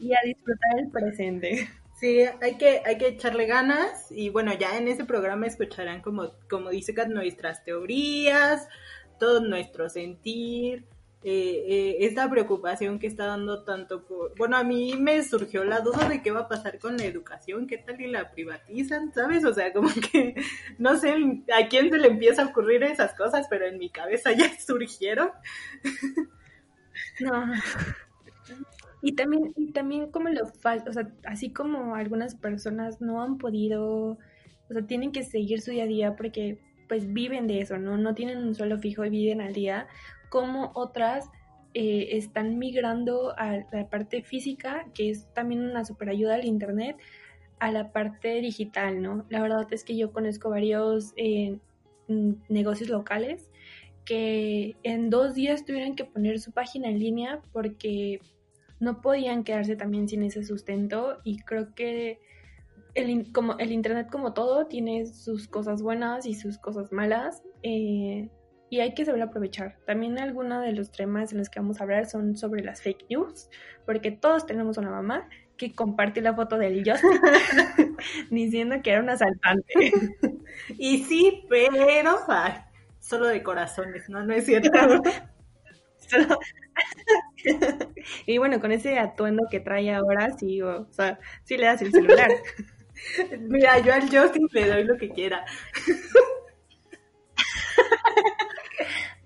y 0.00 0.12
a 0.12 0.18
disfrutar 0.24 0.78
el 0.78 0.90
presente. 0.90 1.68
Sí, 1.96 2.20
hay 2.42 2.58
que, 2.58 2.82
hay 2.84 2.98
que 2.98 3.08
echarle 3.08 3.46
ganas 3.46 4.12
y 4.12 4.28
bueno, 4.28 4.52
ya 4.52 4.76
en 4.76 4.86
ese 4.86 5.06
programa 5.06 5.46
escucharán 5.46 6.02
como, 6.02 6.32
como 6.48 6.68
dice 6.68 6.92
Kat, 6.92 7.08
nuestras 7.08 7.64
teorías, 7.64 8.68
todo 9.18 9.40
nuestro 9.40 9.88
sentir, 9.88 10.84
eh, 11.24 11.64
eh, 11.66 11.96
esta 12.00 12.28
preocupación 12.30 12.98
que 12.98 13.06
está 13.06 13.24
dando 13.26 13.64
tanto 13.64 14.04
por... 14.04 14.36
Bueno, 14.36 14.58
a 14.58 14.62
mí 14.62 14.94
me 14.98 15.24
surgió 15.24 15.64
la 15.64 15.80
duda 15.80 16.08
de 16.08 16.22
qué 16.22 16.30
va 16.30 16.40
a 16.40 16.48
pasar 16.48 16.78
con 16.78 16.98
la 16.98 17.04
educación, 17.04 17.66
qué 17.66 17.78
tal 17.78 18.00
y 18.00 18.08
la 18.08 18.30
privatizan, 18.30 19.12
¿sabes? 19.14 19.44
O 19.46 19.54
sea, 19.54 19.72
como 19.72 19.88
que 19.88 20.34
no 20.78 20.96
sé 21.00 21.14
a 21.52 21.66
quién 21.68 21.90
se 21.90 21.98
le 21.98 22.08
empieza 22.08 22.42
a 22.42 22.46
ocurrir 22.46 22.82
esas 22.82 23.14
cosas, 23.14 23.46
pero 23.48 23.66
en 23.66 23.78
mi 23.78 23.88
cabeza 23.88 24.32
ya 24.32 24.52
surgieron. 24.64 25.30
No. 27.20 27.52
Y 29.02 29.14
también, 29.14 29.52
y 29.56 29.72
también 29.72 30.10
como 30.10 30.28
lo 30.28 30.46
falta, 30.46 30.90
o 30.90 30.92
sea, 30.92 31.12
así 31.24 31.52
como 31.52 31.94
algunas 31.94 32.34
personas 32.34 33.00
no 33.00 33.22
han 33.22 33.38
podido, 33.38 34.18
o 34.68 34.72
sea, 34.72 34.86
tienen 34.86 35.12
que 35.12 35.22
seguir 35.22 35.60
su 35.60 35.70
día 35.70 35.84
a 35.84 35.86
día 35.86 36.16
porque 36.16 36.58
pues 36.88 37.12
viven 37.12 37.46
de 37.46 37.60
eso, 37.60 37.78
¿no? 37.78 37.98
No 37.98 38.14
tienen 38.14 38.38
un 38.38 38.54
suelo 38.54 38.78
fijo 38.78 39.04
y 39.04 39.10
viven 39.10 39.40
al 39.40 39.52
día 39.52 39.86
como 40.30 40.72
otras 40.74 41.30
eh, 41.74 42.16
están 42.16 42.58
migrando 42.58 43.34
a 43.36 43.58
la 43.70 43.90
parte 43.90 44.22
física, 44.22 44.86
que 44.94 45.10
es 45.10 45.32
también 45.34 45.62
una 45.62 45.84
super 45.84 46.08
ayuda 46.08 46.36
al 46.36 46.46
Internet, 46.46 46.96
a 47.58 47.70
la 47.70 47.92
parte 47.92 48.40
digital, 48.40 49.02
¿no? 49.02 49.26
La 49.28 49.42
verdad 49.42 49.66
es 49.70 49.84
que 49.84 49.96
yo 49.96 50.12
conozco 50.12 50.50
varios 50.50 51.12
eh, 51.16 51.58
negocios 52.48 52.88
locales 52.88 53.50
que 54.04 54.76
en 54.84 55.10
dos 55.10 55.34
días 55.34 55.64
tuvieron 55.64 55.96
que 55.96 56.04
poner 56.04 56.38
su 56.38 56.52
página 56.52 56.88
en 56.88 56.98
línea 56.98 57.42
porque 57.52 58.20
no 58.80 59.00
podían 59.00 59.44
quedarse 59.44 59.76
también 59.76 60.08
sin 60.08 60.22
ese 60.22 60.44
sustento 60.44 61.18
y 61.24 61.38
creo 61.40 61.74
que 61.74 62.20
el, 62.94 63.32
como, 63.32 63.58
el 63.58 63.72
Internet 63.72 64.08
como 64.10 64.32
todo 64.32 64.66
tiene 64.66 65.06
sus 65.06 65.48
cosas 65.48 65.82
buenas 65.82 66.26
y 66.26 66.34
sus 66.34 66.58
cosas 66.58 66.92
malas. 66.92 67.42
Eh, 67.62 68.30
y 68.68 68.80
hay 68.80 68.94
que 68.94 69.04
saber 69.04 69.22
aprovechar. 69.22 69.78
También 69.86 70.18
algunos 70.18 70.62
de 70.62 70.72
los 70.72 70.90
temas 70.90 71.30
en 71.32 71.38
los 71.38 71.48
que 71.48 71.60
vamos 71.60 71.80
a 71.80 71.84
hablar 71.84 72.06
son 72.06 72.36
sobre 72.36 72.64
las 72.64 72.82
fake 72.82 73.06
news, 73.08 73.48
porque 73.84 74.10
todos 74.10 74.44
tenemos 74.46 74.76
una 74.76 74.90
mamá 74.90 75.28
que 75.56 75.74
compartió 75.74 76.22
la 76.22 76.34
foto 76.34 76.58
del 76.58 76.82
Justin 76.84 77.10
diciendo 78.30 78.76
que 78.82 78.90
era 78.90 79.00
un 79.00 79.08
asaltante. 79.08 79.72
y 80.78 81.04
sí, 81.04 81.44
pero 81.48 82.16
solo 83.00 83.26
de 83.26 83.42
corazones, 83.42 84.08
¿no? 84.08 84.24
No 84.24 84.34
es 84.34 84.46
cierto. 84.46 84.70
y 88.26 88.38
bueno, 88.38 88.60
con 88.60 88.72
ese 88.72 88.98
atuendo 88.98 89.44
que 89.50 89.60
trae 89.60 89.92
ahora, 89.94 90.36
sí, 90.38 90.62
o 90.62 90.86
sea, 90.90 91.18
sí 91.44 91.56
le 91.56 91.66
das 91.66 91.82
el 91.82 91.92
celular. 91.92 92.30
Mira, 93.40 93.78
yo 93.80 93.92
al 93.92 94.02
Justin 94.02 94.48
le 94.52 94.68
doy 94.68 94.84
lo 94.84 94.96
que 94.96 95.10
quiera. 95.10 95.44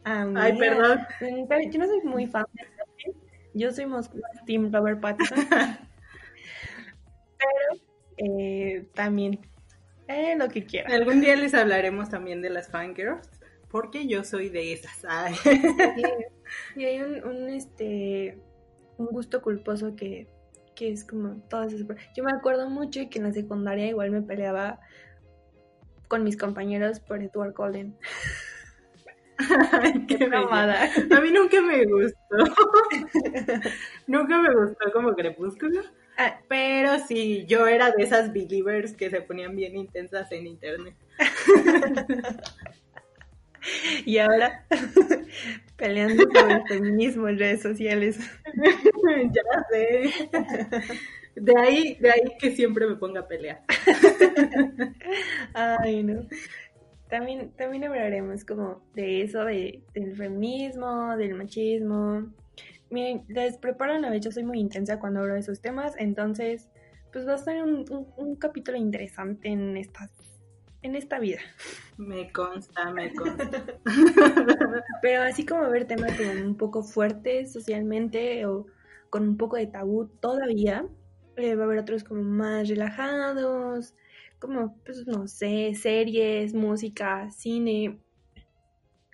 Ah, 0.02 0.26
Ay, 0.34 0.56
perdón. 0.58 0.98
Yo 1.20 1.78
no 1.78 1.86
soy 1.86 2.00
muy 2.04 2.26
fan 2.26 2.46
de 2.54 3.12
Yo 3.52 3.70
soy 3.70 3.84
más 3.84 4.10
Team 4.46 4.72
Robert 4.72 4.98
Pattinson. 4.98 5.46
Pero 7.36 7.82
eh, 8.16 8.86
también 8.94 9.38
eh, 10.08 10.34
lo 10.36 10.48
que 10.48 10.64
quiera. 10.64 10.92
Algún 10.94 11.20
día 11.20 11.36
les 11.36 11.54
hablaremos 11.54 12.08
también 12.08 12.42
de 12.42 12.50
las 12.50 12.68
fangirls, 12.68 13.28
porque 13.70 14.06
yo 14.06 14.24
soy 14.24 14.48
de 14.48 14.72
esas. 14.72 15.04
Y 16.76 16.84
hay 16.84 17.00
un, 17.00 17.24
un, 17.24 17.48
este 17.48 18.38
un 18.96 19.06
gusto 19.06 19.40
culposo 19.40 19.96
que, 19.96 20.28
que 20.74 20.92
es 20.92 21.04
como 21.04 21.36
todas 21.48 21.72
esas. 21.72 21.86
Yo 22.14 22.24
me 22.24 22.32
acuerdo 22.32 22.68
mucho 22.68 23.00
que 23.10 23.18
en 23.18 23.24
la 23.24 23.32
secundaria 23.32 23.86
igual 23.86 24.10
me 24.10 24.22
peleaba 24.22 24.80
con 26.08 26.24
mis 26.24 26.36
compañeros 26.36 27.00
por 27.00 27.22
Edward 27.22 27.54
Cullen. 27.54 27.96
Ay, 29.72 30.06
qué, 30.06 30.24
A 30.24 31.20
mí 31.20 31.30
nunca 31.30 31.60
me 31.62 31.84
gustó. 31.86 32.36
nunca 34.06 34.38
me 34.42 34.54
gustó 34.54 34.92
como 34.92 35.14
Crepúsculo. 35.14 35.82
Ah, 36.18 36.38
pero 36.48 36.98
sí, 36.98 37.46
yo 37.46 37.66
era 37.66 37.92
de 37.92 38.02
esas 38.02 38.32
believers 38.32 38.92
que 38.92 39.08
se 39.08 39.22
ponían 39.22 39.56
bien 39.56 39.76
intensas 39.76 40.30
en 40.32 40.46
internet. 40.46 40.94
y 44.04 44.18
ahora 44.18 44.66
peleando 45.76 46.28
por 46.28 46.50
el 46.50 46.62
feminismo 46.68 47.28
en 47.28 47.38
redes 47.38 47.62
sociales. 47.62 48.18
ya 49.32 49.42
sé. 49.70 50.10
De 51.34 51.54
ahí, 51.58 51.96
de 52.00 52.10
ahí 52.10 52.22
que 52.38 52.50
siempre 52.50 52.86
me 52.86 52.96
ponga 52.96 53.20
a 53.20 53.28
pelear. 53.28 53.62
Ay, 55.54 56.02
no 56.02 56.26
también, 57.10 57.50
también 57.56 57.84
hablaremos 57.84 58.44
como 58.44 58.80
de 58.94 59.22
eso, 59.22 59.44
de, 59.44 59.82
del 59.92 60.16
feminismo, 60.16 61.16
del 61.16 61.34
machismo. 61.34 62.32
Miren, 62.88 63.24
les 63.28 63.58
preparo 63.58 63.96
una 63.96 64.10
vez, 64.10 64.24
yo 64.24 64.32
soy 64.32 64.44
muy 64.44 64.60
intensa 64.60 64.98
cuando 64.98 65.20
hablo 65.20 65.34
de 65.34 65.40
esos 65.40 65.60
temas, 65.60 65.94
entonces 65.98 66.68
pues 67.12 67.26
va 67.26 67.34
a 67.34 67.38
ser 67.38 67.62
un, 67.64 67.84
un, 68.16 68.36
capítulo 68.36 68.78
interesante 68.78 69.48
en 69.48 69.76
esta, 69.76 70.08
en 70.82 70.96
esta 70.96 71.18
vida. 71.18 71.40
Me 71.96 72.32
consta, 72.32 72.90
me 72.92 73.14
consta. 73.14 73.80
Pero 75.02 75.22
así 75.22 75.44
como 75.46 75.68
ver 75.70 75.86
temas 75.86 76.16
como 76.16 76.32
un 76.32 76.56
poco 76.56 76.82
fuertes 76.82 77.52
socialmente 77.52 78.46
o 78.46 78.66
con 79.10 79.28
un 79.28 79.36
poco 79.36 79.56
de 79.56 79.66
tabú 79.66 80.06
todavía, 80.20 80.86
eh, 81.36 81.54
va 81.56 81.62
a 81.62 81.66
haber 81.66 81.78
otros 81.78 82.04
como 82.04 82.22
más 82.22 82.68
relajados, 82.68 83.94
como, 84.38 84.76
pues 84.84 85.06
no 85.06 85.26
sé, 85.28 85.74
series, 85.74 86.54
música, 86.54 87.30
cine. 87.30 87.98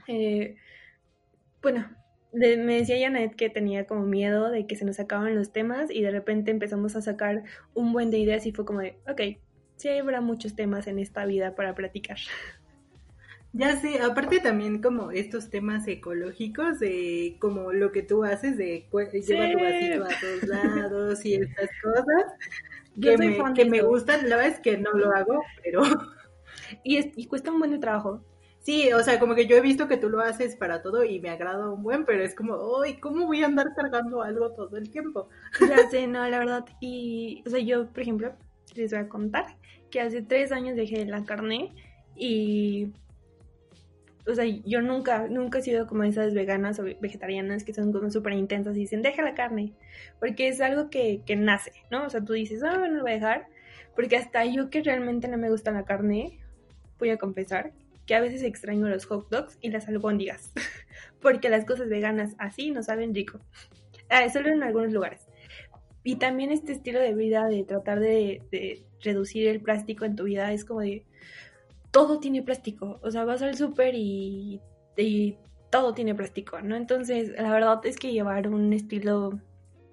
Eh, 0.08 0.56
bueno, 1.62 1.88
de- 2.32 2.56
me 2.56 2.76
decía 2.78 2.96
Janet 2.98 3.34
que 3.36 3.50
tenía 3.50 3.86
como 3.86 4.02
miedo 4.06 4.50
de 4.50 4.66
que 4.66 4.76
se 4.76 4.84
nos 4.84 5.00
acaban 5.00 5.34
los 5.34 5.52
temas 5.52 5.90
y 5.90 6.02
de 6.02 6.10
repente 6.10 6.50
empezamos 6.50 6.96
a 6.96 7.02
sacar 7.02 7.44
un 7.74 7.92
buen 7.92 8.10
de 8.10 8.18
ideas 8.18 8.46
y 8.46 8.52
fue 8.52 8.64
como 8.64 8.80
de, 8.80 8.98
ok, 9.08 9.38
sí 9.76 9.88
habrá 9.88 10.20
muchos 10.20 10.54
temas 10.54 10.86
en 10.86 10.98
esta 10.98 11.24
vida 11.24 11.54
para 11.54 11.74
platicar. 11.74 12.18
Ya 13.52 13.74
sé, 13.80 14.00
aparte 14.00 14.40
también 14.40 14.82
como 14.82 15.10
estos 15.12 15.48
temas 15.48 15.86
ecológicos, 15.88 16.78
de 16.78 17.38
como 17.40 17.72
lo 17.72 17.90
que 17.90 18.02
tú 18.02 18.22
haces, 18.22 18.58
de 18.58 18.86
lleva 19.26 19.50
tu 19.50 19.60
vasito 19.60 20.04
a 20.04 20.14
todos 20.20 20.42
lados 20.42 21.24
y 21.24 21.36
estas 21.36 21.70
cosas, 21.82 22.34
que, 23.00 23.16
me, 23.16 23.54
que 23.54 23.64
me 23.64 23.80
gustan, 23.82 24.28
la 24.28 24.36
verdad 24.36 24.52
es 24.52 24.60
que 24.60 24.76
no 24.76 24.92
lo 24.92 25.10
hago, 25.10 25.42
pero 25.62 25.82
Y, 26.82 26.96
es, 26.98 27.08
y 27.16 27.26
cuesta 27.26 27.50
un 27.52 27.58
buen 27.58 27.70
de 27.70 27.78
trabajo. 27.78 28.24
sí, 28.60 28.92
o 28.92 29.02
sea, 29.02 29.18
como 29.20 29.34
que 29.34 29.46
yo 29.46 29.56
he 29.56 29.60
visto 29.60 29.88
que 29.88 29.96
tú 29.96 30.08
lo 30.10 30.20
haces 30.20 30.56
para 30.56 30.82
todo 30.82 31.04
y 31.04 31.20
me 31.20 31.30
agrada 31.30 31.70
un 31.70 31.82
buen, 31.82 32.04
pero 32.04 32.22
es 32.24 32.34
como, 32.34 32.82
¡ay, 32.82 32.98
cómo 33.00 33.26
voy 33.26 33.42
a 33.42 33.46
andar 33.46 33.74
cargando 33.74 34.22
algo 34.22 34.52
todo 34.52 34.76
el 34.76 34.90
tiempo! 34.90 35.28
Ya 35.60 35.88
sé, 35.90 36.06
no, 36.06 36.26
la 36.28 36.38
verdad. 36.38 36.64
Y, 36.80 37.42
o 37.46 37.50
sea, 37.50 37.60
yo, 37.60 37.88
por 37.92 38.02
ejemplo, 38.02 38.34
les 38.74 38.90
voy 38.90 39.00
a 39.00 39.08
contar 39.08 39.56
que 39.90 40.00
hace 40.00 40.22
tres 40.22 40.52
años 40.52 40.76
dejé 40.76 41.04
la 41.06 41.24
carne 41.24 41.72
y, 42.14 42.92
o 44.26 44.34
sea, 44.34 44.44
yo 44.44 44.80
nunca, 44.80 45.28
nunca 45.28 45.58
he 45.58 45.62
sido 45.62 45.86
como 45.86 46.02
esas 46.02 46.34
veganas 46.34 46.78
o 46.80 46.84
vegetarianas 46.84 47.64
que 47.64 47.74
son 47.74 47.92
como 47.92 48.10
súper 48.10 48.32
intensas 48.32 48.76
y 48.76 48.80
dicen, 48.80 49.02
deja 49.02 49.22
la 49.22 49.34
carne, 49.34 49.74
porque 50.18 50.48
es 50.48 50.60
algo 50.60 50.90
que, 50.90 51.22
que 51.24 51.36
nace, 51.36 51.72
¿no? 51.90 52.04
O 52.06 52.10
sea, 52.10 52.24
tú 52.24 52.32
dices, 52.32 52.62
ah, 52.62 52.76
bueno, 52.78 52.96
lo 52.96 53.02
voy 53.02 53.12
a 53.12 53.14
dejar, 53.14 53.46
porque 53.94 54.16
hasta 54.16 54.44
yo 54.44 54.70
que 54.70 54.82
realmente 54.82 55.28
no 55.28 55.38
me 55.38 55.50
gusta 55.50 55.70
la 55.70 55.84
carne, 55.84 56.40
voy 56.98 57.10
a 57.10 57.18
confesar 57.18 57.72
que 58.06 58.14
a 58.14 58.20
veces 58.20 58.42
extraño 58.42 58.88
los 58.88 59.04
hot 59.06 59.28
dogs 59.30 59.58
y 59.60 59.70
las 59.70 59.88
albóndigas, 59.88 60.52
porque 61.20 61.48
las 61.48 61.64
cosas 61.64 61.88
veganas 61.88 62.34
así 62.38 62.70
no 62.70 62.82
saben 62.82 63.14
rico. 63.14 63.40
Ah, 64.08 64.28
solo 64.30 64.50
en 64.50 64.62
algunos 64.62 64.92
lugares. 64.92 65.25
Y 66.06 66.16
también 66.16 66.52
este 66.52 66.70
estilo 66.70 67.00
de 67.00 67.16
vida 67.16 67.48
de 67.48 67.64
tratar 67.64 67.98
de, 67.98 68.40
reducir 69.02 69.48
el 69.48 69.60
plástico 69.60 70.04
en 70.04 70.14
tu 70.14 70.22
vida 70.22 70.52
es 70.52 70.64
como 70.64 70.80
de 70.80 71.04
todo 71.90 72.20
tiene 72.20 72.44
plástico. 72.44 73.00
O 73.02 73.10
sea, 73.10 73.24
vas 73.24 73.42
al 73.42 73.56
súper 73.56 73.96
y, 73.96 74.60
todo 75.68 75.94
tiene 75.94 76.14
plástico, 76.14 76.60
¿no? 76.62 76.76
Entonces, 76.76 77.30
la 77.30 77.50
verdad 77.52 77.84
es 77.84 77.96
que 77.96 78.12
llevar 78.12 78.46
un 78.46 78.72
estilo 78.72 79.40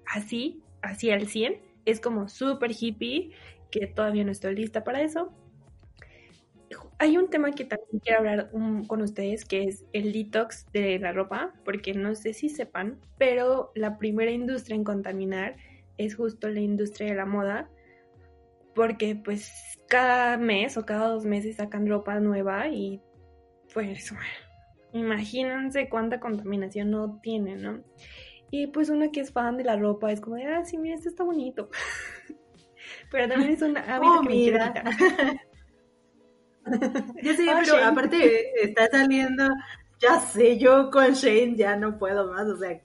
así, 0.06 0.62
así 0.82 1.10
al 1.10 1.26
100, 1.26 1.60
es 1.84 1.98
como 2.00 2.28
súper 2.28 2.70
hippie, 2.78 3.32
que 3.72 3.88
todavía 3.88 4.22
no 4.22 4.30
estoy 4.30 4.54
lista 4.54 4.84
para 4.84 5.02
eso. 5.02 5.32
Hay 7.00 7.18
un 7.18 7.28
tema 7.28 7.50
que 7.50 7.64
también 7.64 7.98
quiero 8.04 8.20
hablar 8.20 8.50
con 8.86 9.02
ustedes, 9.02 9.44
que 9.44 9.64
es 9.64 9.84
el 9.92 10.12
detox 10.12 10.70
de 10.72 11.00
la 11.00 11.10
ropa, 11.10 11.54
porque 11.64 11.92
no 11.92 12.14
sé 12.14 12.34
si 12.34 12.50
sepan, 12.50 13.00
pero 13.18 13.72
la 13.74 13.98
primera 13.98 14.30
industria 14.30 14.76
en 14.76 14.84
contaminar 14.84 15.56
es 15.98 16.16
justo 16.16 16.48
la 16.48 16.60
industria 16.60 17.10
de 17.10 17.16
la 17.16 17.26
moda, 17.26 17.70
porque 18.74 19.14
pues 19.16 19.50
cada 19.88 20.36
mes 20.36 20.76
o 20.76 20.84
cada 20.84 21.08
dos 21.08 21.24
meses 21.24 21.56
sacan 21.56 21.86
ropa 21.88 22.18
nueva 22.20 22.68
y 22.68 23.00
pues 23.72 24.12
imagínense 24.92 25.88
cuánta 25.88 26.20
contaminación 26.20 26.90
no 26.90 27.20
tiene, 27.20 27.56
¿no? 27.56 27.82
Y 28.50 28.68
pues 28.68 28.88
una 28.90 29.10
que 29.10 29.20
es 29.20 29.32
fan 29.32 29.56
de 29.56 29.64
la 29.64 29.76
ropa 29.76 30.12
es 30.12 30.20
como 30.20 30.36
de, 30.36 30.44
ah, 30.46 30.64
sí, 30.64 30.78
mira, 30.78 30.94
esto 30.94 31.08
está 31.08 31.24
bonito. 31.24 31.70
Pero 33.10 33.28
también 33.28 33.52
es 33.52 33.62
un 33.62 33.76
hábito 33.76 34.20
Oh, 34.20 34.22
que 34.22 34.28
me 34.28 34.34
quiero 34.42 34.58
mira. 34.58 34.84
Ya 37.22 37.34
sé, 37.34 37.50
Ah, 37.50 37.60
pero 37.62 37.76
Shane. 37.78 37.84
aparte 37.84 38.42
está 38.62 38.88
saliendo, 38.90 39.44
ya 40.00 40.18
sé, 40.20 40.58
yo 40.58 40.90
con 40.90 41.12
Shane 41.12 41.56
ya 41.56 41.76
no 41.76 41.98
puedo 41.98 42.32
más, 42.32 42.46
o 42.46 42.56
sea, 42.56 42.80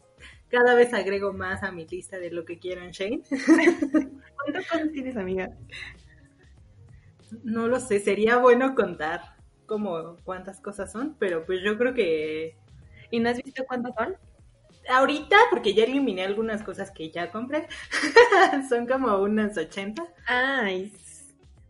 cada 0.49 0.75
vez 0.75 0.93
agrego 0.93 1.33
más 1.33 1.63
a 1.63 1.71
mi 1.71 1.85
lista 1.88 2.17
de 2.19 2.31
lo 2.31 2.45
que 2.45 2.59
quiero 2.59 2.81
en 2.83 2.91
Shane. 2.91 3.21
¿Cuántas 4.35 4.67
cosas 4.67 4.91
tienes, 4.91 5.17
amiga? 5.17 5.49
No 7.43 7.67
lo 7.67 7.79
sé, 7.79 7.99
sería 7.99 8.38
bueno 8.38 8.75
contar 8.75 9.21
como 9.65 10.17
cuántas 10.23 10.59
cosas 10.59 10.91
son, 10.91 11.15
pero 11.19 11.45
pues 11.45 11.62
yo 11.63 11.77
creo 11.77 11.93
que 11.93 12.57
¿Y 13.12 13.19
no 13.19 13.29
has 13.29 13.38
visto 13.41 13.63
cuántas 13.67 13.93
son? 13.95 14.15
ahorita, 14.89 15.35
porque 15.51 15.73
ya 15.73 15.83
eliminé 15.83 16.23
algunas 16.23 16.63
cosas 16.63 16.91
que 16.91 17.12
ya 17.12 17.31
compré, 17.31 17.67
son 18.69 18.88
como 18.88 19.17
unas 19.19 19.57
80. 19.57 20.03
Ay, 20.25 20.91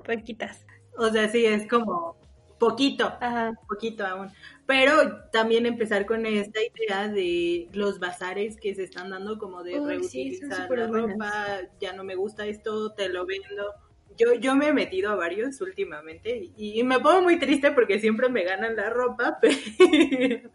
poquitas. 0.06 0.66
O 0.98 1.10
sea, 1.10 1.30
sí, 1.30 1.46
es 1.46 1.68
como 1.68 2.16
poquito, 2.58 3.06
Ajá. 3.20 3.54
poquito 3.68 4.06
aún. 4.06 4.32
Pero 4.70 5.24
también 5.32 5.66
empezar 5.66 6.06
con 6.06 6.28
esta 6.28 6.60
idea 6.62 7.08
de 7.08 7.68
los 7.74 7.98
bazares 7.98 8.56
que 8.56 8.76
se 8.76 8.84
están 8.84 9.10
dando 9.10 9.40
como 9.40 9.64
de 9.64 9.80
Uy, 9.80 9.96
reutilizar 9.96 10.70
la 10.70 10.86
buenas. 10.86 11.12
ropa, 11.12 11.44
ya 11.82 11.94
no 11.94 12.04
me 12.04 12.14
gusta 12.14 12.46
esto, 12.46 12.94
te 12.94 13.10
lo 13.10 13.26
vendo. 13.26 13.74
Yo, 14.16 14.36
yo 14.36 14.56
me 14.56 14.68
he 14.68 14.74
metido 14.74 15.10
a 15.10 15.16
varios 15.16 15.60
últimamente 15.62 16.52
y, 16.56 16.80
y 16.80 16.84
me 16.84 17.00
pongo 17.00 17.24
muy 17.24 17.40
triste 17.40 17.72
porque 17.72 18.00
siempre 18.00 18.30
me 18.30 18.44
ganan 18.44 18.76
la 18.76 18.92
ropa, 18.92 19.40
pero, 19.42 20.52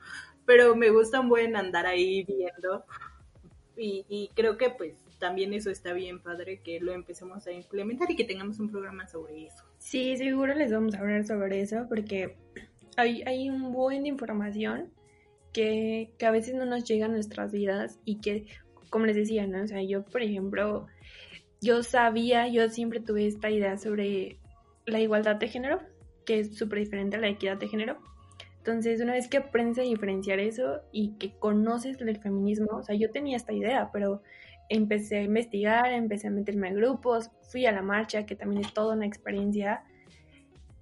pero 0.46 0.76
me 0.76 0.90
gusta 0.90 1.18
un 1.18 1.28
buen 1.28 1.56
andar 1.56 1.84
ahí 1.84 2.22
viendo 2.22 2.84
y, 3.76 4.06
y 4.08 4.30
creo 4.36 4.56
que 4.56 4.70
pues 4.70 4.94
también 5.18 5.54
eso 5.54 5.70
está 5.70 5.92
bien 5.92 6.20
padre 6.20 6.60
que 6.60 6.78
lo 6.78 6.92
empecemos 6.92 7.48
a 7.48 7.52
implementar 7.52 8.08
y 8.12 8.14
que 8.14 8.24
tengamos 8.24 8.60
un 8.60 8.70
programa 8.70 9.08
sobre 9.08 9.46
eso. 9.46 9.64
Sí, 9.78 10.16
seguro 10.16 10.54
les 10.54 10.70
vamos 10.70 10.94
a 10.94 11.00
hablar 11.00 11.24
sobre 11.24 11.62
eso 11.62 11.86
porque 11.88 12.36
hay, 12.96 13.22
hay 13.26 13.50
un 13.50 13.72
buen 13.72 14.02
de 14.02 14.08
información 14.08 14.92
que, 15.52 16.12
que 16.18 16.26
a 16.26 16.30
veces 16.30 16.54
no 16.54 16.66
nos 16.66 16.84
llega 16.84 17.06
a 17.06 17.08
nuestras 17.08 17.52
vidas 17.52 17.98
y 18.04 18.20
que, 18.20 18.46
como 18.90 19.06
les 19.06 19.16
decía, 19.16 19.46
¿no? 19.46 19.62
O 19.62 19.66
sea, 19.66 19.82
yo, 19.82 20.04
por 20.04 20.22
ejemplo, 20.22 20.86
yo 21.60 21.82
sabía, 21.82 22.48
yo 22.48 22.68
siempre 22.68 23.00
tuve 23.00 23.26
esta 23.26 23.50
idea 23.50 23.76
sobre 23.78 24.38
la 24.84 25.00
igualdad 25.00 25.36
de 25.36 25.48
género, 25.48 25.80
que 26.26 26.40
es 26.40 26.56
súper 26.56 26.80
diferente 26.80 27.16
a 27.16 27.20
la 27.20 27.28
equidad 27.28 27.56
de 27.56 27.68
género. 27.68 27.98
Entonces, 28.58 29.00
una 29.00 29.12
vez 29.12 29.28
que 29.28 29.38
aprendes 29.38 29.78
a 29.78 29.82
diferenciar 29.82 30.40
eso 30.40 30.82
y 30.92 31.16
que 31.18 31.38
conoces 31.38 32.00
el 32.00 32.16
feminismo, 32.18 32.78
o 32.78 32.82
sea, 32.82 32.94
yo 32.94 33.10
tenía 33.10 33.36
esta 33.36 33.52
idea, 33.52 33.90
pero 33.92 34.22
empecé 34.68 35.18
a 35.18 35.22
investigar, 35.22 35.92
empecé 35.92 36.28
a 36.28 36.30
meterme 36.30 36.68
a 36.68 36.72
grupos, 36.72 37.30
fui 37.50 37.66
a 37.66 37.72
la 37.72 37.82
marcha, 37.82 38.26
que 38.26 38.36
también 38.36 38.62
es 38.62 38.74
toda 38.74 38.94
una 38.94 39.06
experiencia, 39.06 39.84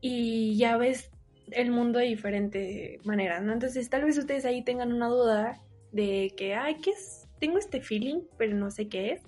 y 0.00 0.56
ya 0.56 0.76
ves 0.76 1.11
el 1.54 1.70
mundo 1.70 1.98
de 1.98 2.06
diferente 2.06 3.00
manera, 3.04 3.40
¿no? 3.40 3.52
Entonces, 3.52 3.88
tal 3.88 4.04
vez 4.04 4.18
ustedes 4.18 4.44
ahí 4.44 4.62
tengan 4.64 4.92
una 4.92 5.08
duda 5.08 5.60
de 5.92 6.32
que, 6.36 6.54
ay, 6.54 6.76
¿qué 6.82 6.90
es? 6.90 7.28
Tengo 7.38 7.58
este 7.58 7.80
feeling, 7.80 8.20
pero 8.38 8.54
no 8.54 8.70
sé 8.70 8.88
qué 8.88 9.12
es. 9.12 9.22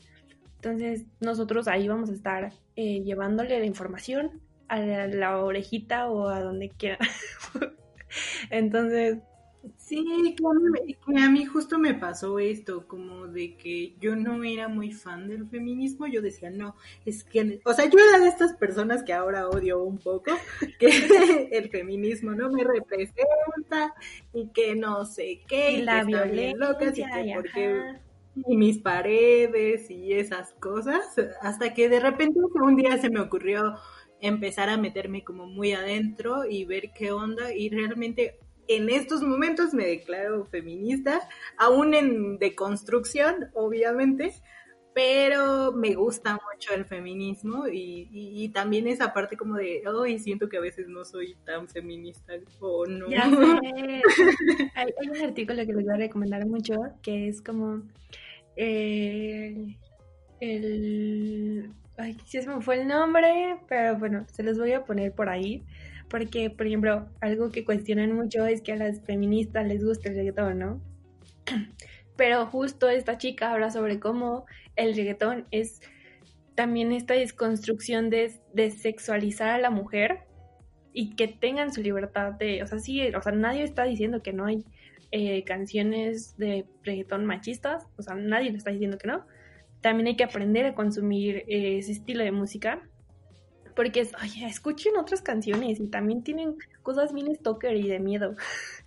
Entonces, 0.57 1.05
nosotros 1.21 1.69
ahí 1.69 1.89
vamos 1.89 2.11
a 2.11 2.15
estar 2.15 2.53
eh, 2.77 3.03
llevándole 3.03 3.59
la 3.59 3.67
información 3.67 4.41
a 4.69 4.79
la, 4.81 5.07
la 5.07 5.39
orejita 5.39 6.09
o 6.09 6.29
a 6.29 6.41
donde 6.41 6.71
quiera. 6.71 6.99
Entonces, 8.51 9.19
Sí, 9.77 10.35
que 10.37 10.45
a, 10.45 10.53
mí, 10.53 10.95
que 10.95 11.23
a 11.23 11.31
mí 11.31 11.45
justo 11.45 11.79
me 11.79 11.95
pasó 11.95 12.39
esto, 12.39 12.87
como 12.87 13.27
de 13.27 13.57
que 13.57 13.95
yo 14.01 14.17
no 14.17 14.43
era 14.45 14.69
muy 14.69 14.93
fan 14.93 15.29
del 15.29 15.47
feminismo, 15.49 16.07
yo 16.07 16.23
decía, 16.23 16.51
no, 16.51 16.77
es 17.05 17.25
que, 17.25 17.61
o 17.65 17.75
sea, 17.75 17.85
yo 17.87 17.99
era 17.99 18.19
de 18.19 18.29
estas 18.29 18.55
personas 18.55 19.03
que 19.03 19.13
ahora 19.13 19.49
odio 19.49 19.83
un 19.83 19.99
poco, 19.99 20.33
que 20.79 20.89
el 21.53 21.71
feminismo 21.71 22.33
no 22.33 22.51
me 22.51 22.65
representa 22.65 23.95
y 24.33 24.49
que 24.49 24.75
no 24.75 25.05
sé 25.05 25.43
qué, 25.47 25.73
y 25.73 25.77
y 25.77 25.83
la 25.83 26.05
bien 26.05 26.59
locas 26.59 26.97
y 26.99 27.05
violencia, 27.05 27.13
que 27.15 27.31
y 27.31 27.35
porque 27.35 28.05
y 28.47 28.57
mis 28.57 28.79
paredes 28.79 29.91
y 29.91 30.13
esas 30.13 30.53
cosas, 30.55 31.15
hasta 31.41 31.73
que 31.73 31.89
de 31.89 32.01
repente 32.01 32.41
un 32.55 32.77
día 32.77 32.99
se 32.99 33.11
me 33.11 33.21
ocurrió 33.21 33.77
empezar 34.21 34.69
a 34.71 34.77
meterme 34.77 35.23
como 35.23 35.47
muy 35.47 35.73
adentro 35.73 36.45
y 36.45 36.65
ver 36.65 36.93
qué 36.95 37.13
onda 37.13 37.55
y 37.55 37.69
realmente 37.69 38.39
en 38.69 38.89
estos 38.89 39.23
momentos 39.23 39.75
me 39.75 39.87
declaro 39.87 40.45
feminista, 40.45 41.21
aún 41.59 41.95
en 41.95 42.39
deconstrucción, 42.39 43.51
obviamente, 43.55 44.35
pero 44.95 45.73
me 45.73 45.95
gusta 45.95 46.35
mucho 46.35 46.73
el 46.73 46.85
feminismo 46.85 47.67
y, 47.67 48.09
y, 48.13 48.45
y 48.45 48.49
también 48.51 48.87
esa 48.87 49.13
parte 49.13 49.37
como 49.37 49.57
de, 49.57 49.83
hoy 49.89 50.19
siento 50.21 50.49
que 50.49 50.57
a 50.57 50.61
veces 50.61 50.89
no 50.89 51.05
soy 51.05 51.37
tan 51.45 51.69
feminista 51.69 52.35
o 52.61 52.87
no. 52.87 53.11
Ya 53.11 53.29
sé. 53.29 54.03
Hay, 54.75 54.93
hay 55.01 55.09
un 55.09 55.23
artículo 55.25 55.67
que 55.67 55.73
les 55.73 55.85
voy 55.85 55.95
a 55.95 55.97
recomendar 55.97 56.47
mucho 56.47 56.75
que 57.03 57.29
es 57.29 57.43
como 57.43 57.83
eh, 58.57 59.77
el... 60.41 61.71
Ay, 61.97 62.17
sí 62.27 62.43
se 62.43 62.49
me 62.49 62.61
fue 62.61 62.81
el 62.81 62.89
nombre, 62.89 63.57
pero 63.69 63.97
bueno, 63.97 64.27
se 64.33 64.43
los 64.43 64.59
voy 64.59 64.73
a 64.73 64.85
poner 64.85 65.13
por 65.13 65.29
ahí. 65.29 65.65
Porque, 66.09 66.51
por 66.51 66.67
ejemplo, 66.67 67.09
algo 67.21 67.51
que 67.51 67.65
cuestionan 67.65 68.13
mucho 68.13 68.47
es 68.47 68.63
que 68.63 68.73
a 68.73 68.77
las 68.77 69.01
feministas 69.01 69.67
les 69.67 69.85
gusta 69.85 70.09
el 70.09 70.17
reggaetón, 70.17 70.59
¿no? 70.59 70.81
Pero 72.17 72.47
justo 72.47 72.89
esta 72.89 73.19
chica 73.19 73.53
habla 73.53 73.71
sobre 73.71 73.99
cómo 73.99 74.47
el 74.77 74.95
reggaetón 74.95 75.47
es 75.51 75.81
también 76.55 76.93
esta 76.93 77.15
desconstrucción 77.15 78.11
de, 78.11 78.33
de 78.53 78.71
sexualizar 78.71 79.49
a 79.49 79.59
la 79.59 79.71
mujer 79.71 80.21
y 80.93 81.17
que 81.17 81.27
tengan 81.27 81.73
su 81.73 81.83
libertad 81.83 82.33
de, 82.35 82.63
o 82.63 82.67
sea, 82.67 82.79
sí, 82.79 83.03
o 83.15 83.21
sea, 83.21 83.33
nadie 83.33 83.65
está 83.65 83.83
diciendo 83.83 84.23
que 84.23 84.33
no 84.33 84.47
hay 84.47 84.65
eh, 85.11 85.45
canciones 85.45 86.37
de 86.39 86.67
reggaetón 86.83 87.27
machistas, 87.27 87.85
o 87.97 88.03
sea, 88.03 88.15
nadie 88.15 88.51
le 88.51 88.59
está 88.59 88.71
diciendo 88.71 88.97
que 88.99 89.09
no. 89.09 89.27
También 89.81 90.07
hay 90.07 90.17
que 90.17 90.25
aprender 90.25 90.67
a 90.67 90.75
consumir 90.75 91.45
eh, 91.49 91.79
ese 91.79 91.93
estilo 91.93 92.25
de 92.25 92.33
música, 92.33 92.89
porque 93.75 94.01
es, 94.01 94.13
oye, 94.23 94.47
escuchen 94.47 94.97
otras 94.97 95.23
canciones 95.23 95.81
y 95.81 95.87
también 95.89 96.23
tienen 96.23 96.57
cosas 96.83 97.13
bien 97.13 97.35
stalker 97.35 97.77
y 97.77 97.89
de 97.89 97.99
miedo. 97.99 98.37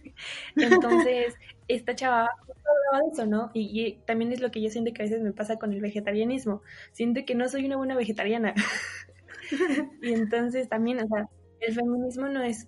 Entonces, 0.56 1.36
esta 1.68 1.96
chava 1.96 2.30
hablaba 2.30 3.06
de 3.06 3.14
eso, 3.14 3.26
¿no? 3.26 3.52
Y, 3.54 3.82
y, 3.82 3.94
también 4.06 4.32
es 4.32 4.40
lo 4.40 4.52
que 4.52 4.62
yo 4.62 4.70
siento 4.70 4.94
que 4.94 5.02
a 5.02 5.06
veces 5.06 5.22
me 5.22 5.34
pasa 5.34 5.58
con 5.58 5.74
el 5.74 5.82
vegetarianismo. 5.82 6.62
Siento 6.92 7.22
que 7.26 7.36
no 7.36 7.48
soy 7.50 7.66
una 7.66 7.78
buena 7.78 7.96
vegetariana. 7.96 8.54
y 10.02 10.14
entonces 10.14 10.70
también, 10.70 11.00
o 11.00 11.08
sea, 11.08 11.30
el 11.60 11.74
feminismo 11.74 12.28
no 12.28 12.42
es 12.42 12.68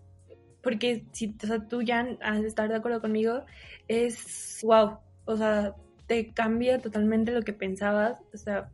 porque 0.61 1.05
si 1.11 1.35
o 1.41 1.47
sea, 1.47 1.67
tú 1.67 1.81
ya 1.81 2.17
has 2.21 2.41
de 2.41 2.47
estar 2.47 2.69
de 2.69 2.75
acuerdo 2.75 3.01
conmigo, 3.01 3.45
es 3.87 4.59
wow, 4.63 4.97
o 5.25 5.37
sea, 5.37 5.75
te 6.07 6.33
cambia 6.33 6.79
totalmente 6.79 7.31
lo 7.31 7.41
que 7.43 7.53
pensabas, 7.53 8.19
o 8.33 8.37
sea, 8.37 8.69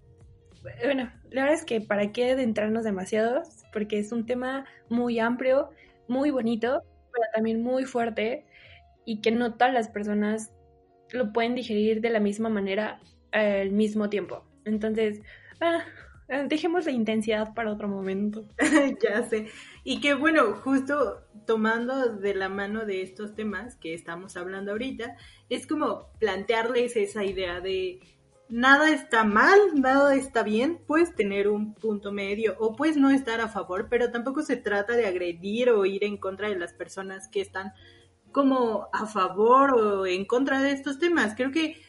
bueno, 0.84 1.12
la 1.30 1.43
verdad 1.43 1.60
es 1.60 1.65
que 1.65 1.82
para 1.82 2.12
qué 2.12 2.32
adentrarnos 2.32 2.84
demasiado, 2.84 3.43
porque 3.71 3.99
es 3.99 4.12
un 4.12 4.25
tema 4.25 4.65
muy 4.89 5.19
amplio, 5.19 5.69
muy 6.08 6.32
bonito, 6.32 6.84
pero 7.12 7.25
también 7.34 7.62
muy 7.63 7.86
fuerte 7.86 8.45
y 9.06 9.21
que 9.21 9.32
no 9.32 9.54
todas 9.54 9.73
las 9.73 9.89
personas 9.89 10.51
lo 11.12 11.32
pueden 11.32 11.56
digerir 11.56 12.01
de 12.01 12.10
la 12.10 12.19
misma 12.19 12.49
manera 12.49 12.99
al 13.32 13.71
mismo 13.71 14.10
tiempo. 14.10 14.43
Entonces, 14.65 15.21
ah, 15.62 15.84
dejemos 16.47 16.86
la 16.86 16.91
intensidad 16.91 17.54
para 17.54 17.71
otro 17.71 17.88
momento. 17.88 18.47
ya 19.04 19.23
sé. 19.23 19.47
Y 19.84 20.01
que 20.01 20.13
bueno, 20.13 20.54
justo 20.56 21.23
tomando 21.45 22.15
de 22.15 22.34
la 22.34 22.49
mano 22.49 22.86
de 22.86 23.01
estos 23.01 23.36
temas 23.36 23.75
que 23.75 23.93
estamos 23.93 24.36
hablando 24.36 24.71
ahorita, 24.71 25.15
es 25.49 25.67
como 25.67 26.12
plantearles 26.19 26.95
esa 26.95 27.23
idea 27.23 27.62
de 27.62 27.99
nada 28.49 28.91
está 28.91 29.23
mal, 29.23 29.60
nada 29.75 30.15
está 30.15 30.43
bien, 30.43 30.79
puedes 30.86 31.15
tener 31.15 31.47
un 31.47 31.73
punto 31.73 32.12
medio 32.12 32.55
o 32.60 32.75
puedes 32.75 32.97
no 32.97 33.10
estar 33.10 33.41
a 33.41 33.47
favor, 33.47 33.88
pero 33.89 34.12
tampoco 34.12 34.43
se 34.43 34.58
trata 34.58 34.93
de 34.93 35.08
agredir 35.08 35.69
o 35.69 35.86
ir 35.86 36.03
en 36.03 36.17
contra 36.17 36.49
de 36.49 36.58
las 36.58 36.73
personas 36.73 37.27
que 37.27 37.41
están 37.41 37.73
como 38.31 38.89
a 38.91 39.05
favor 39.08 39.73
o 39.73 40.05
en 40.05 40.25
contra 40.25 40.62
de 40.62 40.71
estos 40.71 40.99
temas. 40.99 41.36
Creo 41.36 41.51
que 41.51 41.81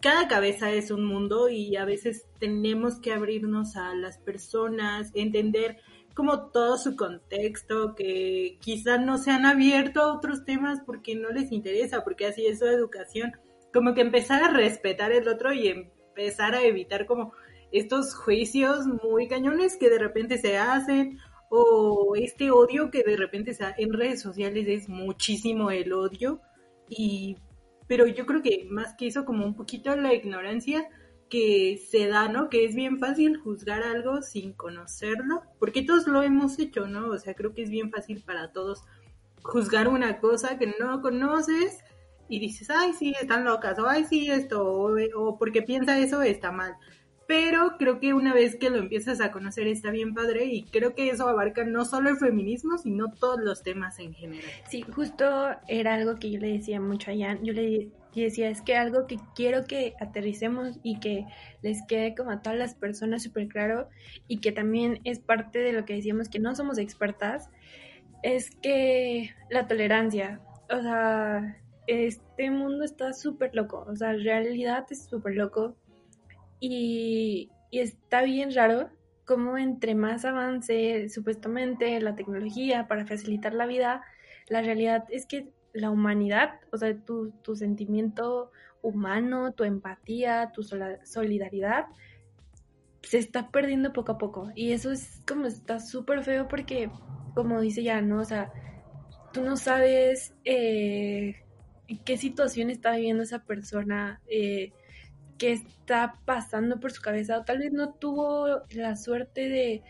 cada 0.00 0.28
cabeza 0.28 0.70
es 0.70 0.90
un 0.90 1.04
mundo 1.04 1.48
y 1.48 1.76
a 1.76 1.84
veces 1.84 2.26
tenemos 2.38 3.00
que 3.00 3.12
abrirnos 3.12 3.76
a 3.76 3.94
las 3.94 4.18
personas, 4.18 5.10
entender 5.14 5.78
como 6.14 6.48
todo 6.48 6.78
su 6.78 6.96
contexto, 6.96 7.94
que 7.94 8.58
quizás 8.60 9.00
no 9.00 9.18
se 9.18 9.30
han 9.30 9.44
abierto 9.44 10.00
a 10.00 10.14
otros 10.14 10.44
temas 10.44 10.80
porque 10.84 11.14
no 11.14 11.30
les 11.30 11.52
interesa, 11.52 12.04
porque 12.04 12.26
así 12.26 12.46
es 12.46 12.58
su 12.60 12.66
educación, 12.66 13.32
como 13.72 13.94
que 13.94 14.00
empezar 14.00 14.42
a 14.42 14.50
respetar 14.50 15.12
el 15.12 15.28
otro 15.28 15.52
y 15.52 15.68
empezar 15.68 16.54
a 16.54 16.62
evitar 16.62 17.06
como 17.06 17.32
estos 17.72 18.14
juicios 18.14 18.86
muy 18.86 19.28
cañones 19.28 19.76
que 19.76 19.90
de 19.90 19.98
repente 19.98 20.38
se 20.38 20.56
hacen 20.56 21.18
o 21.50 22.14
este 22.16 22.50
odio 22.50 22.90
que 22.90 23.02
de 23.02 23.16
repente 23.16 23.54
se 23.54 23.64
en 23.78 23.92
redes 23.92 24.20
sociales 24.20 24.66
es 24.68 24.88
muchísimo 24.88 25.70
el 25.70 25.92
odio 25.92 26.40
y 26.88 27.36
pero 27.86 28.06
yo 28.06 28.26
creo 28.26 28.42
que 28.42 28.66
más 28.70 28.94
que 28.94 29.06
eso 29.06 29.24
como 29.24 29.44
un 29.44 29.54
poquito 29.54 29.94
la 29.96 30.12
ignorancia 30.14 30.88
que 31.28 31.80
se 31.90 32.06
da, 32.06 32.28
¿no? 32.28 32.48
Que 32.48 32.64
es 32.64 32.74
bien 32.74 32.98
fácil 32.98 33.36
juzgar 33.38 33.82
algo 33.82 34.22
sin 34.22 34.52
conocerlo, 34.52 35.42
porque 35.58 35.82
todos 35.82 36.06
lo 36.06 36.22
hemos 36.22 36.58
hecho, 36.58 36.86
¿no? 36.86 37.10
O 37.10 37.18
sea, 37.18 37.34
creo 37.34 37.52
que 37.52 37.62
es 37.62 37.70
bien 37.70 37.90
fácil 37.90 38.22
para 38.22 38.52
todos 38.52 38.84
juzgar 39.42 39.88
una 39.88 40.20
cosa 40.20 40.58
que 40.58 40.74
no 40.78 41.00
conoces 41.02 41.84
y 42.28 42.40
dices, 42.40 42.70
ay, 42.70 42.92
sí, 42.92 43.14
están 43.20 43.44
locas, 43.44 43.78
o 43.78 43.88
ay, 43.88 44.04
sí, 44.04 44.30
esto, 44.30 44.64
o, 44.64 44.96
o 45.16 45.38
porque 45.38 45.62
piensa 45.62 45.98
eso 45.98 46.22
está 46.22 46.52
mal 46.52 46.76
pero 47.26 47.76
creo 47.78 47.98
que 47.98 48.14
una 48.14 48.32
vez 48.32 48.56
que 48.56 48.70
lo 48.70 48.78
empiezas 48.78 49.20
a 49.20 49.32
conocer 49.32 49.66
está 49.66 49.90
bien 49.90 50.14
padre 50.14 50.44
y 50.46 50.62
creo 50.64 50.94
que 50.94 51.10
eso 51.10 51.28
abarca 51.28 51.64
no 51.64 51.84
solo 51.84 52.10
el 52.10 52.16
feminismo, 52.16 52.78
sino 52.78 53.12
todos 53.12 53.40
los 53.40 53.62
temas 53.62 53.98
en 53.98 54.14
general. 54.14 54.44
Sí, 54.68 54.82
justo 54.82 55.50
era 55.66 55.94
algo 55.94 56.16
que 56.16 56.30
yo 56.30 56.38
le 56.38 56.52
decía 56.52 56.80
mucho 56.80 57.10
a 57.10 57.14
Jan, 57.16 57.44
yo 57.44 57.52
le 57.52 57.90
decía, 58.14 58.48
es 58.48 58.62
que 58.62 58.76
algo 58.76 59.06
que 59.06 59.18
quiero 59.34 59.64
que 59.64 59.94
aterricemos 60.00 60.78
y 60.82 61.00
que 61.00 61.26
les 61.62 61.84
quede 61.86 62.14
como 62.14 62.30
a 62.30 62.42
todas 62.42 62.58
las 62.58 62.74
personas 62.74 63.24
súper 63.24 63.48
claro 63.48 63.88
y 64.28 64.38
que 64.38 64.52
también 64.52 65.00
es 65.04 65.18
parte 65.18 65.58
de 65.58 65.72
lo 65.72 65.84
que 65.84 65.94
decíamos 65.94 66.28
que 66.28 66.38
no 66.38 66.54
somos 66.54 66.78
expertas, 66.78 67.50
es 68.22 68.50
que 68.62 69.34
la 69.50 69.66
tolerancia, 69.66 70.40
o 70.70 70.80
sea, 70.80 71.58
este 71.86 72.50
mundo 72.50 72.84
está 72.84 73.12
súper 73.12 73.54
loco, 73.54 73.84
o 73.88 73.96
sea, 73.96 74.12
en 74.12 74.24
realidad 74.24 74.86
es 74.90 75.06
súper 75.06 75.34
loco 75.34 75.76
y, 76.60 77.50
está 77.72 78.22
bien 78.22 78.54
raro 78.54 78.88
cómo 79.26 79.58
entre 79.58 79.94
más 79.94 80.24
avance 80.24 81.10
supuestamente 81.10 82.00
la 82.00 82.14
tecnología 82.14 82.88
para 82.88 83.04
facilitar 83.04 83.52
la 83.52 83.66
vida, 83.66 84.02
la 84.48 84.62
realidad 84.62 85.04
es 85.10 85.26
que 85.26 85.50
la 85.74 85.90
humanidad, 85.90 86.60
o 86.72 86.78
sea, 86.78 86.96
tu, 86.96 87.32
tu 87.42 87.54
sentimiento 87.54 88.50
humano, 88.80 89.52
tu 89.52 89.64
empatía, 89.64 90.52
tu 90.54 90.62
solidaridad, 90.62 91.86
se 93.02 93.18
está 93.18 93.50
perdiendo 93.50 93.92
poco 93.92 94.12
a 94.12 94.18
poco. 94.18 94.50
Y 94.54 94.72
eso 94.72 94.90
es 94.90 95.22
como 95.26 95.46
está 95.46 95.80
súper 95.80 96.24
feo 96.24 96.48
porque, 96.48 96.90
como 97.34 97.60
dice 97.60 97.82
ya, 97.82 98.00
¿no? 98.00 98.20
O 98.20 98.24
sea, 98.24 98.52
tú 99.32 99.42
no 99.42 99.56
sabes 99.56 100.34
eh, 100.44 101.36
qué 102.04 102.16
situación 102.16 102.70
está 102.70 102.96
viviendo 102.96 103.22
esa 103.22 103.44
persona. 103.44 104.20
Eh, 104.28 104.72
qué 105.38 105.52
está 105.52 106.18
pasando 106.24 106.80
por 106.80 106.92
su 106.92 107.02
cabeza 107.02 107.38
o 107.38 107.44
tal 107.44 107.58
vez 107.58 107.72
no 107.72 107.92
tuvo 107.94 108.62
la 108.70 108.96
suerte 108.96 109.48
de, 109.48 109.82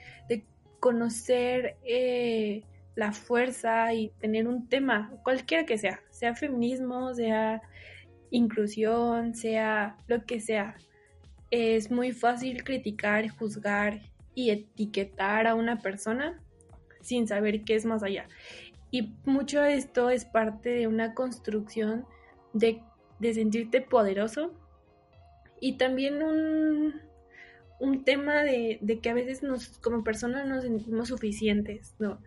conocer 0.78 1.76
eh, 1.84 2.62
la 2.94 3.10
fuerza 3.10 3.92
y 3.94 4.10
tener 4.20 4.46
un 4.46 4.68
tema, 4.68 5.10
cualquiera 5.24 5.64
que 5.64 5.78
sea, 5.78 6.00
sea 6.10 6.34
feminismo, 6.34 7.12
sea 7.14 7.62
inclusión, 8.30 9.34
sea 9.34 9.96
lo 10.06 10.24
que 10.26 10.38
sea. 10.38 10.76
Es 11.50 11.90
muy 11.90 12.12
fácil 12.12 12.62
criticar, 12.62 13.28
juzgar 13.30 14.00
y 14.34 14.50
etiquetar 14.50 15.46
a 15.46 15.54
una 15.54 15.80
persona 15.80 16.40
sin 17.00 17.26
saber 17.26 17.64
qué 17.64 17.74
es 17.74 17.84
más 17.84 18.02
allá. 18.02 18.28
Y 18.96 19.12
mucho 19.26 19.60
de 19.60 19.74
esto 19.74 20.08
es 20.08 20.24
parte 20.24 20.70
de 20.70 20.86
una 20.86 21.12
construcción 21.12 22.06
de, 22.54 22.80
de 23.18 23.34
sentirte 23.34 23.82
poderoso, 23.82 24.54
y 25.60 25.76
también 25.76 26.22
un, 26.22 27.02
un 27.78 28.04
tema 28.04 28.42
de, 28.42 28.80
que 29.02 29.10
a 29.10 29.12
veces 29.12 29.42
nos, 29.42 29.68
como 29.80 30.02
personas 30.02 30.46
nos 30.46 30.62
sentimos 30.62 31.08
suficientes, 31.08 31.94
¿no? 31.98 32.22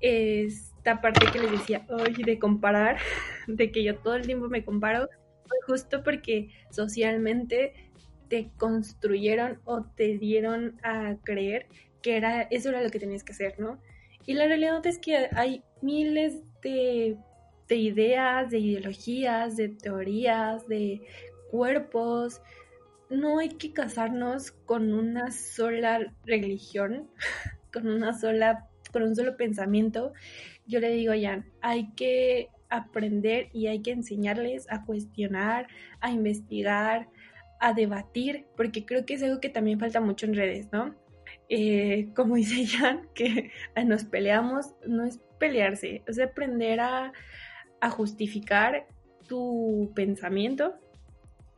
Esta 0.00 1.02
parte 1.02 1.26
que 1.30 1.38
les 1.38 1.50
decía 1.50 1.86
hoy 1.90 2.14
de 2.24 2.38
comparar, 2.38 2.96
de 3.46 3.70
que 3.70 3.84
yo 3.84 3.98
todo 3.98 4.14
el 4.14 4.24
tiempo 4.24 4.48
me 4.48 4.64
comparo, 4.64 5.10
fue 5.44 5.58
justo 5.66 6.02
porque 6.02 6.48
socialmente 6.70 7.74
te 8.28 8.48
construyeron 8.56 9.60
o 9.66 9.82
te 9.84 10.16
dieron 10.16 10.80
a 10.82 11.16
creer 11.24 11.66
que 12.00 12.16
era 12.16 12.40
eso 12.40 12.70
era 12.70 12.82
lo 12.82 12.88
que 12.88 13.00
tenías 13.00 13.22
que 13.22 13.32
hacer, 13.32 13.60
¿no? 13.60 13.78
Y 14.24 14.32
la 14.32 14.46
realidad 14.46 14.84
es 14.86 14.98
que 14.98 15.28
hay 15.32 15.62
miles 15.86 16.42
de, 16.62 17.16
de 17.68 17.76
ideas, 17.76 18.50
de 18.50 18.58
ideologías, 18.58 19.56
de 19.56 19.68
teorías, 19.70 20.66
de 20.66 21.00
cuerpos, 21.50 22.42
no 23.08 23.38
hay 23.38 23.50
que 23.50 23.72
casarnos 23.72 24.50
con 24.50 24.92
una 24.92 25.30
sola 25.30 26.12
religión, 26.24 27.08
con 27.72 27.88
una 27.88 28.12
sola, 28.12 28.68
con 28.92 29.02
un 29.02 29.14
solo 29.14 29.36
pensamiento. 29.36 30.12
Yo 30.66 30.80
le 30.80 30.90
digo 30.90 31.12
a 31.12 31.20
Jan, 31.20 31.46
hay 31.60 31.92
que 31.92 32.48
aprender 32.68 33.48
y 33.52 33.68
hay 33.68 33.80
que 33.80 33.92
enseñarles 33.92 34.66
a 34.70 34.84
cuestionar, 34.84 35.68
a 36.00 36.10
investigar, 36.10 37.08
a 37.60 37.72
debatir, 37.72 38.46
porque 38.56 38.84
creo 38.84 39.06
que 39.06 39.14
es 39.14 39.22
algo 39.22 39.40
que 39.40 39.48
también 39.48 39.78
falta 39.78 40.00
mucho 40.00 40.26
en 40.26 40.34
redes, 40.34 40.68
¿no? 40.72 40.94
Eh, 41.48 42.08
como 42.14 42.34
dice 42.36 42.66
Jan, 42.66 43.08
que 43.14 43.50
nos 43.84 44.04
peleamos, 44.04 44.74
no 44.86 45.04
es 45.04 45.20
pelearse, 45.38 46.02
es 46.06 46.18
aprender 46.18 46.80
a, 46.80 47.12
justificar 47.88 48.88
tu 49.28 49.92
pensamiento 49.94 50.74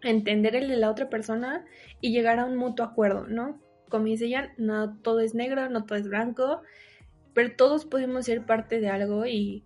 entender 0.02 0.54
el 0.56 0.68
de 0.68 0.76
la 0.76 0.90
otra 0.90 1.08
persona 1.08 1.64
y 2.02 2.12
llegar 2.12 2.38
a 2.38 2.44
un 2.44 2.54
mutuo 2.54 2.84
acuerdo, 2.84 3.26
¿no? 3.26 3.58
Como 3.88 4.04
dice 4.04 4.30
Jan, 4.30 4.50
no 4.58 4.98
todo 4.98 5.20
es 5.20 5.34
negro, 5.34 5.70
no 5.70 5.86
todo 5.86 5.98
es 5.98 6.06
blanco, 6.06 6.60
pero 7.32 7.56
todos 7.56 7.86
podemos 7.86 8.26
ser 8.26 8.44
parte 8.44 8.78
de 8.78 8.90
algo 8.90 9.24
y 9.24 9.64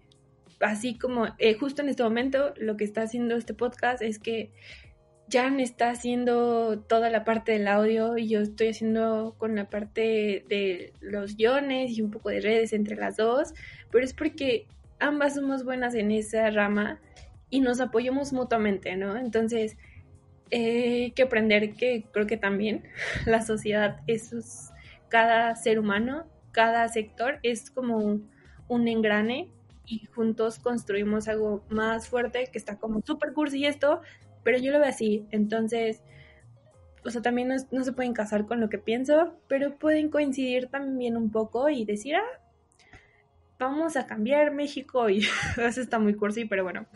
así 0.61 0.97
como 0.97 1.27
eh, 1.39 1.55
justo 1.55 1.83
en 1.83 1.89
este 1.89 2.05
momento 2.05 2.55
lo 2.57 2.77
que 2.77 2.85
está 2.85 3.03
haciendo 3.03 3.35
este 3.35 3.55
podcast 3.55 4.01
es 4.03 4.21
que 4.21 4.53
Jan 5.33 5.61
está 5.61 5.91
haciendo 5.91 6.81
toda 6.81 7.09
la 7.09 7.25
parte 7.25 7.53
del 7.53 7.67
audio 7.67 8.19
y 8.19 8.29
yo 8.29 8.41
estoy 8.41 8.69
haciendo 8.69 9.35
con 9.39 9.55
la 9.57 9.71
parte 9.71 10.45
de 10.49 10.93
los 11.01 11.37
guiones 11.37 11.97
y 11.97 12.03
un 12.03 12.11
poco 12.11 12.29
de 12.29 12.41
redes 12.41 12.75
entre 12.75 12.97
las 12.97 13.17
dos, 13.17 13.55
pero 13.91 14.05
es 14.05 14.13
porque 14.13 14.67
ambas 15.01 15.37
somos 15.37 15.65
buenas 15.65 15.95
en 15.95 16.11
esa 16.11 16.51
rama 16.51 17.01
y 17.49 17.61
nos 17.61 17.81
apoyamos 17.81 18.35
mutuamente, 18.35 18.95
¿no? 18.97 19.17
Entonces, 19.17 19.79
eh, 20.51 21.05
hay 21.05 21.11
que 21.13 21.23
aprender 21.23 21.75
que 21.75 22.05
creo 22.13 22.27
que 22.27 22.37
también 22.37 22.85
la 23.27 23.41
sociedad 23.41 24.01
es 24.07 24.71
cada 25.09 25.57
ser 25.57 25.79
humano, 25.79 26.27
cada 26.53 26.87
sector 26.89 27.39
es 27.43 27.71
como 27.71 28.21
un 28.69 28.89
engrane 28.89 29.49
y 29.87 30.07
juntos 30.07 30.59
construimos 30.59 31.27
algo 31.27 31.65
más 31.71 32.09
fuerte 32.09 32.49
que 32.53 32.59
está 32.59 32.79
como 32.79 33.01
súper 33.03 33.33
cursi 33.33 33.65
esto, 33.65 34.03
pero 34.43 34.59
yo 34.59 34.73
lo 34.73 34.81
veo 34.81 34.89
así, 34.89 35.27
entonces, 35.31 36.03
o 37.05 37.11
sea, 37.11 37.23
también 37.23 37.49
no, 37.71 37.85
se 37.85 37.93
pueden 37.93 38.13
casar 38.13 38.47
con 38.47 38.61
lo 38.61 38.69
que 38.69 38.79
pienso, 38.79 39.35
pero 39.49 39.77
pueden 39.77 40.11
coincidir 40.11 40.69
también 40.69 41.17
un 41.17 41.31
poco 41.31 41.69
y 41.69 41.85
decir, 41.85 42.17
ah, 42.17 42.41
vamos 43.59 43.97
a 43.97 44.07
cambiar 44.07 44.53
México 44.53 45.09
y 45.11 45.27
eso 45.57 45.81
está 45.81 45.99
muy 45.99 46.15
cursi, 46.15 46.45
pero 46.45 46.65
bueno. 46.65 46.87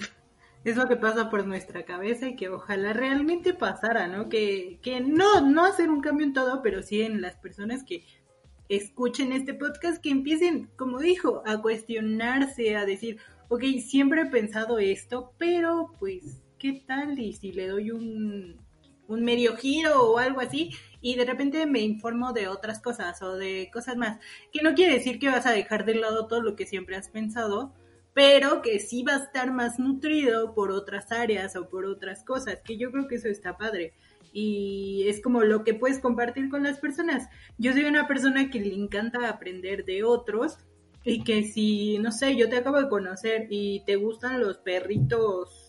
Es 0.64 0.76
lo 0.76 0.88
que 0.88 0.96
pasa 0.96 1.30
por 1.30 1.46
nuestra 1.46 1.84
cabeza 1.84 2.28
y 2.28 2.34
que 2.34 2.48
ojalá 2.48 2.92
realmente 2.92 3.54
pasara, 3.54 4.08
¿no? 4.08 4.28
Que, 4.28 4.80
que 4.82 5.00
no, 5.00 5.40
no 5.40 5.64
hacer 5.64 5.90
un 5.90 6.00
cambio 6.00 6.26
en 6.26 6.32
todo, 6.32 6.60
pero 6.60 6.82
sí 6.82 7.02
en 7.02 7.20
las 7.20 7.36
personas 7.36 7.84
que 7.84 8.02
escuchen 8.68 9.32
este 9.32 9.54
podcast, 9.54 10.02
que 10.02 10.10
empiecen, 10.10 10.68
como 10.76 10.98
dijo, 10.98 11.42
a 11.46 11.62
cuestionarse, 11.62 12.74
a 12.74 12.84
decir, 12.84 13.18
ok, 13.48 13.62
siempre 13.80 14.22
he 14.22 14.26
pensado 14.26 14.78
esto, 14.78 15.32
pero 15.38 15.92
pues 15.98 16.42
¿qué 16.58 16.84
tal? 16.86 17.18
Y 17.18 17.32
si 17.32 17.52
le 17.52 17.68
doy 17.68 17.90
un, 17.90 18.56
un 19.08 19.24
medio 19.24 19.56
giro 19.56 20.02
o 20.02 20.18
algo 20.18 20.40
así, 20.40 20.70
y 21.00 21.16
de 21.16 21.24
repente 21.24 21.66
me 21.66 21.80
informo 21.80 22.32
de 22.32 22.48
otras 22.48 22.80
cosas 22.80 23.20
o 23.22 23.36
de 23.36 23.70
cosas 23.72 23.96
más, 23.96 24.18
que 24.52 24.62
no 24.62 24.74
quiere 24.74 24.94
decir 24.94 25.18
que 25.18 25.28
vas 25.28 25.46
a 25.46 25.52
dejar 25.52 25.84
de 25.84 25.94
lado 25.94 26.26
todo 26.26 26.42
lo 26.42 26.56
que 26.56 26.66
siempre 26.66 26.96
has 26.96 27.08
pensado, 27.08 27.72
pero 28.14 28.62
que 28.62 28.80
sí 28.80 29.02
va 29.02 29.16
a 29.16 29.24
estar 29.24 29.52
más 29.52 29.78
nutrido 29.78 30.54
por 30.54 30.70
otras 30.70 31.12
áreas 31.12 31.54
o 31.54 31.68
por 31.68 31.84
otras 31.84 32.24
cosas, 32.24 32.60
que 32.64 32.78
yo 32.78 32.90
creo 32.90 33.08
que 33.08 33.16
eso 33.16 33.28
está 33.28 33.58
padre. 33.58 33.92
Y 34.32 35.04
es 35.08 35.22
como 35.22 35.42
lo 35.42 35.64
que 35.64 35.74
puedes 35.74 35.98
compartir 35.98 36.48
con 36.50 36.62
las 36.62 36.78
personas. 36.78 37.28
Yo 37.58 37.72
soy 37.72 37.84
una 37.84 38.06
persona 38.06 38.50
que 38.50 38.60
le 38.60 38.74
encanta 38.74 39.28
aprender 39.28 39.84
de 39.84 40.02
otros 40.04 40.58
y 41.04 41.24
que 41.24 41.44
si, 41.44 41.98
no 41.98 42.10
sé, 42.10 42.36
yo 42.36 42.48
te 42.48 42.56
acabo 42.56 42.80
de 42.80 42.88
conocer 42.88 43.46
y 43.50 43.82
te 43.86 43.96
gustan 43.96 44.40
los 44.40 44.58
perritos 44.58 45.65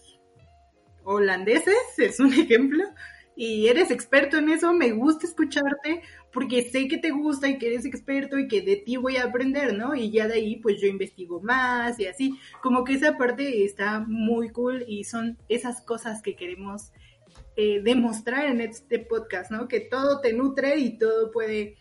holandeses, 1.08 1.78
es 1.98 2.20
un 2.20 2.34
ejemplo, 2.34 2.84
y 3.36 3.68
eres 3.68 3.92
experto 3.92 4.38
en 4.38 4.50
eso, 4.50 4.74
me 4.74 4.92
gusta 4.92 5.28
escucharte 5.28 6.02
porque 6.34 6.70
sé 6.70 6.88
que 6.88 6.98
te 6.98 7.12
gusta 7.12 7.48
y 7.48 7.58
que 7.58 7.68
eres 7.68 7.86
experto 7.86 8.40
y 8.40 8.48
que 8.48 8.62
de 8.62 8.78
ti 8.78 8.98
voy 8.98 9.18
a 9.18 9.26
aprender, 9.26 9.76
¿no? 9.76 9.96
Y 9.96 10.10
ya 10.12 10.28
de 10.28 10.36
ahí 10.36 10.56
pues 10.58 10.82
yo 10.82 10.88
investigo 10.88 11.40
más 11.40 12.00
y 12.00 12.08
así, 12.08 12.38
como 12.62 12.84
que 12.84 12.94
esa 12.94 13.16
parte 13.16 13.64
está 13.64 14.00
muy 14.00 14.50
cool 14.50 14.84
y 14.88 15.04
son 15.04 15.38
esas 15.50 15.82
cosas 15.82 16.22
que 16.24 16.36
queremos 16.36 16.92
eh, 17.56 17.82
demostrar 17.84 18.48
en 18.48 18.62
este 18.62 19.00
podcast, 19.00 19.52
¿no? 19.52 19.68
Que 19.68 19.82
todo 19.82 20.20
te 20.20 20.34
nutre 20.34 20.78
y 20.78 20.98
todo 20.98 21.32
puede 21.32 21.78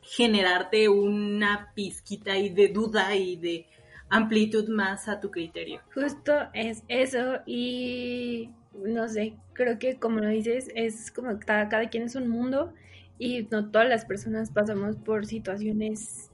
generarte 0.00 0.88
una 0.88 1.72
pizquita 1.74 2.36
y 2.36 2.50
de 2.50 2.68
duda 2.68 3.14
y 3.14 3.36
de 3.36 3.66
amplitud 4.12 4.68
más 4.68 5.08
a 5.08 5.20
tu 5.20 5.30
criterio. 5.30 5.80
Justo 5.94 6.32
es 6.52 6.84
eso 6.88 7.40
y 7.46 8.50
no 8.74 9.08
sé, 9.08 9.34
creo 9.54 9.78
que 9.78 9.96
como 9.96 10.20
lo 10.20 10.28
dices, 10.28 10.70
es 10.74 11.10
como 11.10 11.38
cada, 11.38 11.68
cada 11.70 11.88
quien 11.88 12.04
es 12.04 12.14
un 12.14 12.28
mundo 12.28 12.74
y 13.18 13.48
no 13.50 13.70
todas 13.70 13.88
las 13.88 14.04
personas 14.04 14.50
pasamos 14.50 14.96
por 14.96 15.24
situaciones 15.26 16.30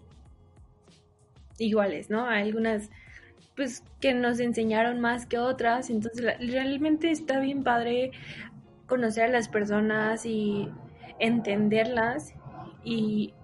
iguales, 1.59 2.11
¿no? 2.11 2.27
Hay 2.27 2.43
algunas 2.43 2.91
pues 3.55 3.85
que 4.01 4.13
nos 4.13 4.41
enseñaron 4.41 5.01
más 5.01 5.27
que 5.27 5.39
otras, 5.39 5.91
entonces 5.91 6.25
realmente 6.41 7.11
está 7.11 7.39
bien 7.41 7.63
padre 7.63 8.11
conocer 8.87 9.25
a 9.25 9.29
las 9.29 9.49
personas 9.49 10.27
y 10.27 10.69
entenderlas 11.21 12.35
y 12.83 13.35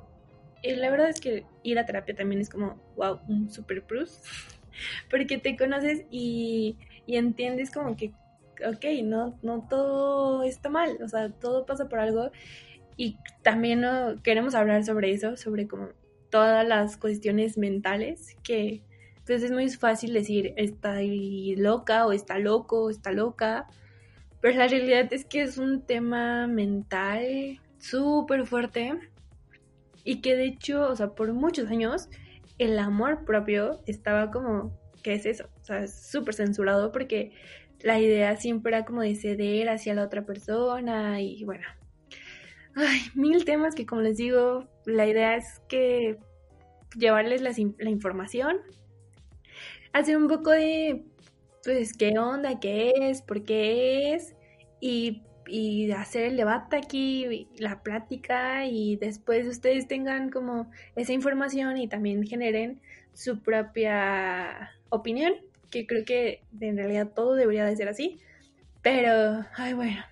y 0.64 0.76
la 0.76 0.89
verdad 0.89 1.11
es 1.11 1.20
que 1.20 1.45
ir 1.62 1.78
a 1.78 1.85
terapia 1.85 2.14
también 2.14 2.41
es 2.41 2.49
como, 2.49 2.76
wow, 2.97 3.20
un 3.28 3.51
super 3.51 3.82
plus, 3.82 4.20
porque 5.11 5.38
te 5.38 5.57
conoces 5.57 6.05
y, 6.11 6.76
entiendes 7.07 7.70
como 7.70 7.97
que, 7.97 8.12
ok, 8.66 8.84
no, 9.05 9.38
no 9.42 9.66
todo 9.68 10.42
está 10.42 10.68
mal, 10.68 10.99
o 11.03 11.09
sea, 11.09 11.30
todo 11.30 11.66
pasa 11.66 11.88
por 11.88 11.99
algo 11.99 12.30
y 12.97 13.18
también 13.42 13.80
¿no? 13.80 14.22
queremos 14.22 14.55
hablar 14.55 14.84
sobre 14.84 15.12
eso, 15.12 15.36
sobre 15.36 15.66
como 15.66 15.88
todas 16.30 16.66
las 16.66 16.97
cuestiones 16.97 17.59
mentales 17.59 18.36
que 18.42 18.82
pues, 19.26 19.42
es 19.42 19.51
muy 19.51 19.68
fácil 19.70 20.12
decir 20.12 20.55
está 20.57 21.01
loca 21.57 22.07
o 22.07 22.12
está 22.12 22.38
loco 22.38 22.84
o 22.84 22.90
está 22.90 23.12
loca, 23.12 23.66
pero 24.40 24.57
la 24.59 24.68
realidad 24.68 25.12
es 25.12 25.24
que 25.24 25.42
es 25.42 25.59
un 25.59 25.82
tema 25.82 26.47
mental 26.47 27.61
súper 27.78 28.47
fuerte 28.47 28.99
y 30.05 30.20
que 30.20 30.36
de 30.36 30.47
hecho, 30.47 30.88
o 30.88 30.97
sea, 30.97 31.14
por 31.14 31.32
muchos 31.32 31.70
años 31.70 32.09
el 32.59 32.78
amor 32.78 33.24
propio 33.24 33.80
estaba 33.86 34.30
como, 34.30 34.78
¿qué 35.02 35.14
es 35.14 35.26
eso? 35.26 35.48
O 35.62 35.64
sea, 35.64 35.86
súper 35.86 36.34
censurado 36.34 36.92
porque 36.92 37.32
la 37.80 38.00
idea 38.00 38.36
siempre 38.36 38.74
era 38.74 38.84
como 38.84 39.02
de 39.02 39.14
ceder 39.14 39.68
hacia 39.68 39.94
la 39.94 40.05
otra 40.05 40.24
persona 40.24 41.20
y 41.20 41.44
bueno, 41.44 41.66
ay, 42.74 43.00
mil 43.14 43.44
temas 43.44 43.74
que 43.74 43.86
como 43.86 44.02
les 44.02 44.16
digo, 44.16 44.68
la 44.86 45.07
idea 45.07 45.36
es 45.36 45.61
que 45.68 46.18
llevarles 46.96 47.42
la, 47.42 47.52
la 47.78 47.90
información, 47.90 48.59
hacer 49.92 50.16
un 50.16 50.28
poco 50.28 50.50
de, 50.50 51.05
pues, 51.64 51.92
qué 51.96 52.18
onda, 52.18 52.61
qué 52.61 52.92
es, 53.00 53.22
por 53.22 53.42
qué 53.44 54.14
es 54.14 54.34
y 54.80 55.22
y 55.47 55.90
hacer 55.92 56.24
el 56.24 56.36
debate 56.36 56.76
aquí, 56.76 57.49
la 57.59 57.82
plática 57.82 58.66
y 58.66 58.97
después 58.97 59.47
ustedes 59.47 59.88
tengan 59.88 60.30
como 60.30 60.70
esa 60.97 61.12
información 61.12 61.78
y 61.78 61.88
también 61.88 62.26
generen 62.26 62.80
su 63.12 63.40
propia 63.40 64.72
opinión, 64.88 65.34
que 65.70 65.86
creo 65.86 66.05
que 66.05 66.42
en 66.61 66.76
realidad 66.76 67.11
todo 67.14 67.34
debería 67.34 67.64
de 67.64 67.76
ser 67.76 67.88
así, 67.88 68.18
pero, 68.82 69.45
ay 69.57 69.72
bueno, 69.72 70.05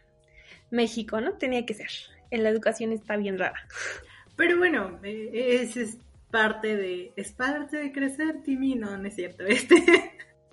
México, 0.70 1.20
¿no? 1.20 1.34
Tenía 1.34 1.66
que 1.66 1.74
ser. 1.74 1.90
En 2.30 2.42
la 2.42 2.48
educación 2.48 2.92
está 2.92 3.16
bien 3.16 3.38
rara. 3.38 3.68
Pero 4.36 4.56
bueno, 4.56 4.98
eh, 5.04 5.60
ese 5.62 5.82
es 5.82 5.98
parte 6.30 6.74
de, 6.74 7.12
es 7.16 7.32
parte 7.32 7.76
de 7.76 7.92
crecer, 7.92 8.42
Timmy, 8.42 8.74
no, 8.74 8.96
no 8.96 9.06
es 9.06 9.14
cierto, 9.14 9.44
este... 9.44 9.74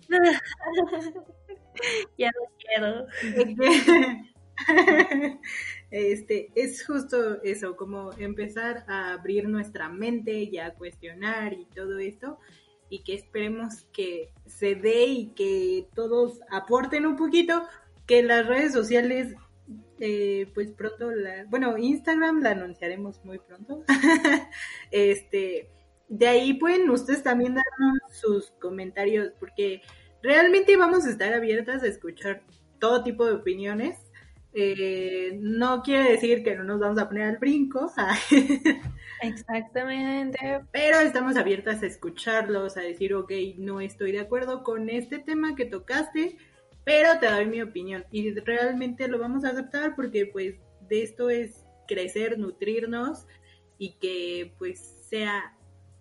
ya 2.18 2.28
no 2.28 2.42
quiero. 2.58 3.08
este, 5.92 6.52
es 6.56 6.86
justo 6.86 7.42
eso, 7.44 7.76
como 7.76 8.12
empezar 8.14 8.86
a 8.88 9.14
abrir 9.14 9.48
nuestra 9.48 9.90
mente 9.90 10.34
y 10.44 10.58
a 10.58 10.74
cuestionar 10.74 11.54
y 11.54 11.66
todo 11.66 12.00
esto, 12.00 12.40
y 12.90 13.04
que 13.04 13.14
esperemos 13.14 13.86
que 13.94 14.32
se 14.46 14.76
dé 14.76 15.06
y 15.06 15.28
que 15.34 15.88
todos 15.94 16.42
aporten 16.50 17.06
un 17.06 17.16
poquito, 17.16 17.64
que 18.08 18.24
las 18.24 18.48
redes 18.48 18.74
sociales, 18.74 19.36
eh, 20.00 20.50
pues 20.54 20.72
pronto, 20.72 21.12
la, 21.12 21.46
bueno, 21.46 21.78
Instagram 21.78 22.42
la 22.42 22.52
anunciaremos 22.52 23.24
muy 23.24 23.40
pronto, 23.40 23.84
este, 24.92 25.70
de 26.08 26.28
ahí 26.28 26.54
pueden 26.56 26.90
ustedes 26.90 27.22
también 27.22 27.56
darnos 27.56 28.00
sus 28.12 28.52
comentarios, 28.60 29.32
porque 29.40 29.82
realmente 30.24 30.76
vamos 30.76 31.06
a 31.06 31.12
estar 31.12 31.34
abiertas 31.34 31.84
a 31.84 31.88
escuchar 31.88 32.42
todo 32.80 33.04
tipo 33.04 33.26
de 33.26 33.34
opiniones 33.34 34.09
eh, 34.52 35.38
no 35.40 35.84
quiere 35.84 36.12
decir 36.12 36.44
que 36.44 36.56
no 36.56 36.64
nos 36.64 36.80
vamos 36.80 36.98
a 36.98 37.08
poner 37.08 37.24
al 37.24 37.38
brinco. 37.38 37.92
Exactamente. 39.22 40.62
Pero 40.72 41.00
estamos 41.00 41.38
abiertas 41.38 41.84
a 41.84 41.88
escucharlos, 41.88 42.78
a 42.78 42.82
decir, 42.82 43.14
ok, 43.14 43.32
no 43.58 43.82
estoy 43.82 44.12
de 44.12 44.22
acuerdo 44.22 44.64
con 44.64 44.90
este 44.90 45.20
tema 45.20 45.56
que 45.56 45.66
tocaste, 45.66 46.38
pero 46.84 47.20
te 47.20 47.30
doy 47.30 47.46
mi 47.46 47.62
opinión. 47.62 48.06
Y 48.12 48.34
realmente 48.40 49.08
lo 49.08 49.20
vamos 49.20 49.44
a 49.46 49.50
aceptar 49.50 49.96
porque 49.96 50.26
pues 50.26 50.56
de 50.88 51.04
esto 51.04 51.30
es 51.30 51.66
crecer, 51.88 52.40
nutrirnos 52.40 53.28
y 53.78 53.94
que 54.00 54.54
pues 54.58 54.80
sea 55.10 55.56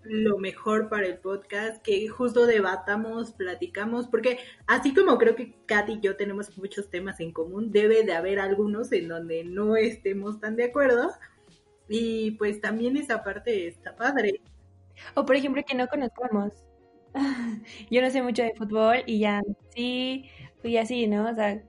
lo 0.08 0.38
mejor 0.38 0.88
para 0.88 1.06
el 1.06 1.18
podcast, 1.18 1.82
que 1.82 2.08
justo 2.08 2.46
debatamos, 2.46 3.32
platicamos, 3.32 4.08
porque 4.08 4.38
así 4.66 4.94
como 4.94 5.18
creo 5.18 5.36
que 5.36 5.54
Katy 5.66 5.94
y 5.94 6.00
yo 6.00 6.16
tenemos 6.16 6.56
muchos 6.56 6.90
temas 6.90 7.20
en 7.20 7.32
común, 7.32 7.70
debe 7.70 8.04
de 8.04 8.14
haber 8.14 8.40
algunos 8.40 8.90
en 8.92 9.08
donde 9.08 9.44
no 9.44 9.76
estemos 9.76 10.40
tan 10.40 10.56
de 10.56 10.64
acuerdo. 10.64 11.10
Y 11.88 12.32
pues 12.32 12.60
también 12.60 12.96
esa 12.96 13.22
parte 13.22 13.66
está 13.66 13.96
padre. 13.96 14.40
O 15.14 15.24
por 15.24 15.36
ejemplo 15.36 15.62
que 15.66 15.74
no 15.74 15.88
conozcamos. 15.88 16.52
Yo 17.90 18.02
no 18.02 18.10
sé 18.10 18.22
mucho 18.22 18.42
de 18.42 18.54
fútbol 18.54 19.02
y 19.06 19.20
ya 19.20 19.42
sí, 19.74 20.28
y 20.62 20.76
así, 20.76 21.06
¿no? 21.06 21.30
O 21.30 21.34
sea, 21.34 21.62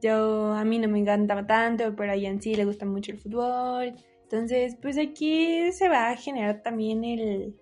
yo 0.00 0.52
a 0.52 0.64
mí 0.64 0.78
no 0.78 0.88
me 0.88 0.98
encanta 0.98 1.46
tanto, 1.46 1.94
pero 1.96 2.12
a 2.12 2.16
Ian 2.16 2.40
sí 2.40 2.54
le 2.54 2.64
gusta 2.64 2.86
mucho 2.86 3.12
el 3.12 3.18
fútbol. 3.18 3.94
Entonces, 4.24 4.76
pues 4.80 4.98
aquí 4.98 5.70
se 5.72 5.88
va 5.88 6.10
a 6.10 6.16
generar 6.16 6.62
también 6.62 7.04
el, 7.04 7.54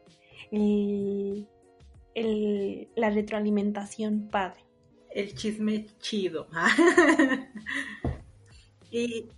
el, 2.15 2.89
la 2.97 3.11
retroalimentación 3.11 4.29
padre. 4.31 4.65
El 5.11 5.35
chisme 5.35 5.87
chido. 6.01 6.49
y, 8.91 9.29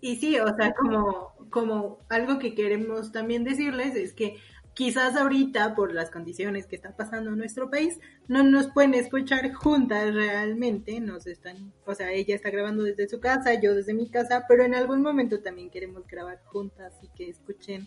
y 0.00 0.16
sí, 0.16 0.38
o 0.38 0.54
sea, 0.56 0.74
como, 0.74 1.32
como 1.50 1.98
algo 2.10 2.38
que 2.38 2.54
queremos 2.54 3.12
también 3.12 3.44
decirles 3.44 3.96
es 3.96 4.12
que 4.12 4.36
quizás 4.74 5.16
ahorita 5.16 5.74
por 5.74 5.92
las 5.92 6.10
condiciones 6.10 6.66
que 6.66 6.76
está 6.76 6.96
pasando 6.96 7.30
en 7.30 7.38
nuestro 7.38 7.70
país 7.70 8.00
no 8.28 8.42
nos 8.42 8.68
pueden 8.68 8.94
escuchar 8.94 9.52
juntas 9.52 10.14
realmente, 10.14 11.00
nos 11.00 11.26
están, 11.26 11.72
o 11.84 11.94
sea, 11.94 12.12
ella 12.12 12.34
está 12.34 12.50
grabando 12.50 12.82
desde 12.82 13.08
su 13.08 13.20
casa, 13.20 13.60
yo 13.60 13.74
desde 13.74 13.94
mi 13.94 14.08
casa, 14.08 14.44
pero 14.48 14.64
en 14.64 14.74
algún 14.74 15.02
momento 15.02 15.40
también 15.40 15.70
queremos 15.70 16.06
grabar 16.06 16.42
juntas 16.44 16.94
y 17.02 17.08
que 17.08 17.28
escuchen 17.28 17.86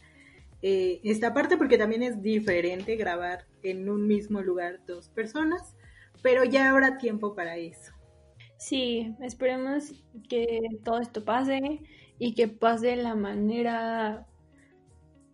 eh, 0.62 1.00
esta 1.04 1.34
parte 1.34 1.58
porque 1.58 1.78
también 1.78 2.04
es 2.04 2.22
diferente 2.22 2.96
grabar 2.96 3.46
en 3.64 3.90
un 3.90 4.08
mismo 4.08 4.42
lugar 4.42 4.80
dos 4.86 5.10
personas, 5.10 5.76
pero 6.22 6.44
ya 6.44 6.70
habrá 6.70 6.98
tiempo 6.98 7.36
para 7.36 7.58
eso. 7.58 7.94
Sí, 8.58 9.16
esperemos 9.22 9.94
que 10.30 10.60
todo 10.84 11.00
esto 11.00 11.26
pase 11.26 11.82
y 12.18 12.34
que 12.34 12.48
pase 12.48 12.88
de 12.88 12.96
la 12.98 13.16
manera 13.16 14.26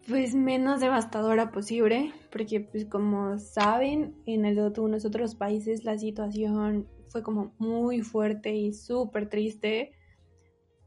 pues 0.07 0.33
menos 0.35 0.81
devastadora 0.81 1.51
posible, 1.51 2.13
porque 2.31 2.61
pues 2.61 2.85
como 2.85 3.37
saben, 3.39 4.15
en 4.25 4.45
el 4.45 4.59
algunos 4.59 5.05
otros 5.05 5.35
países 5.35 5.83
la 5.83 5.97
situación 5.97 6.87
fue 7.09 7.23
como 7.23 7.53
muy 7.57 8.01
fuerte 8.01 8.53
y 8.55 8.73
súper 8.73 9.29
triste, 9.29 9.91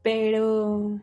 pero 0.01 1.01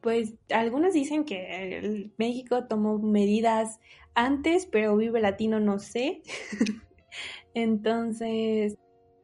pues 0.00 0.34
algunos 0.50 0.92
dicen 0.92 1.24
que 1.24 2.12
México 2.18 2.64
tomó 2.64 2.98
medidas 2.98 3.80
antes, 4.14 4.66
pero 4.66 4.96
Vive 4.96 5.20
Latino 5.20 5.60
no 5.60 5.78
sé. 5.78 6.22
Entonces, 7.54 8.76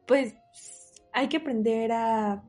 pues 0.07 0.35
hay 1.13 1.27
que 1.27 1.37
aprender 1.37 1.91
a, 1.91 2.43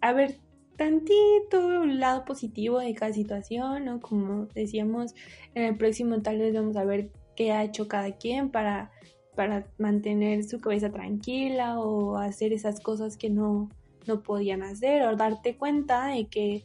a 0.00 0.12
ver 0.12 0.40
tantito 0.78 1.58
un 1.58 1.98
lado 2.00 2.24
positivo 2.24 2.78
de 2.78 2.94
cada 2.94 3.12
situación, 3.12 3.84
¿no? 3.84 4.00
Como 4.00 4.46
decíamos, 4.54 5.14
en 5.54 5.64
el 5.64 5.76
próximo 5.76 6.22
tal 6.22 6.38
vez 6.38 6.54
vamos 6.54 6.76
a 6.76 6.84
ver 6.84 7.10
qué 7.36 7.52
ha 7.52 7.64
hecho 7.64 7.88
cada 7.88 8.12
quien 8.12 8.50
para, 8.50 8.92
para 9.34 9.66
mantener 9.76 10.44
su 10.44 10.60
cabeza 10.60 10.90
tranquila 10.90 11.78
o 11.80 12.16
hacer 12.16 12.52
esas 12.52 12.80
cosas 12.80 13.16
que 13.16 13.28
no, 13.28 13.68
no 14.06 14.22
podían 14.22 14.62
hacer 14.62 15.02
o 15.02 15.16
darte 15.16 15.56
cuenta 15.56 16.06
de 16.06 16.28
que 16.28 16.64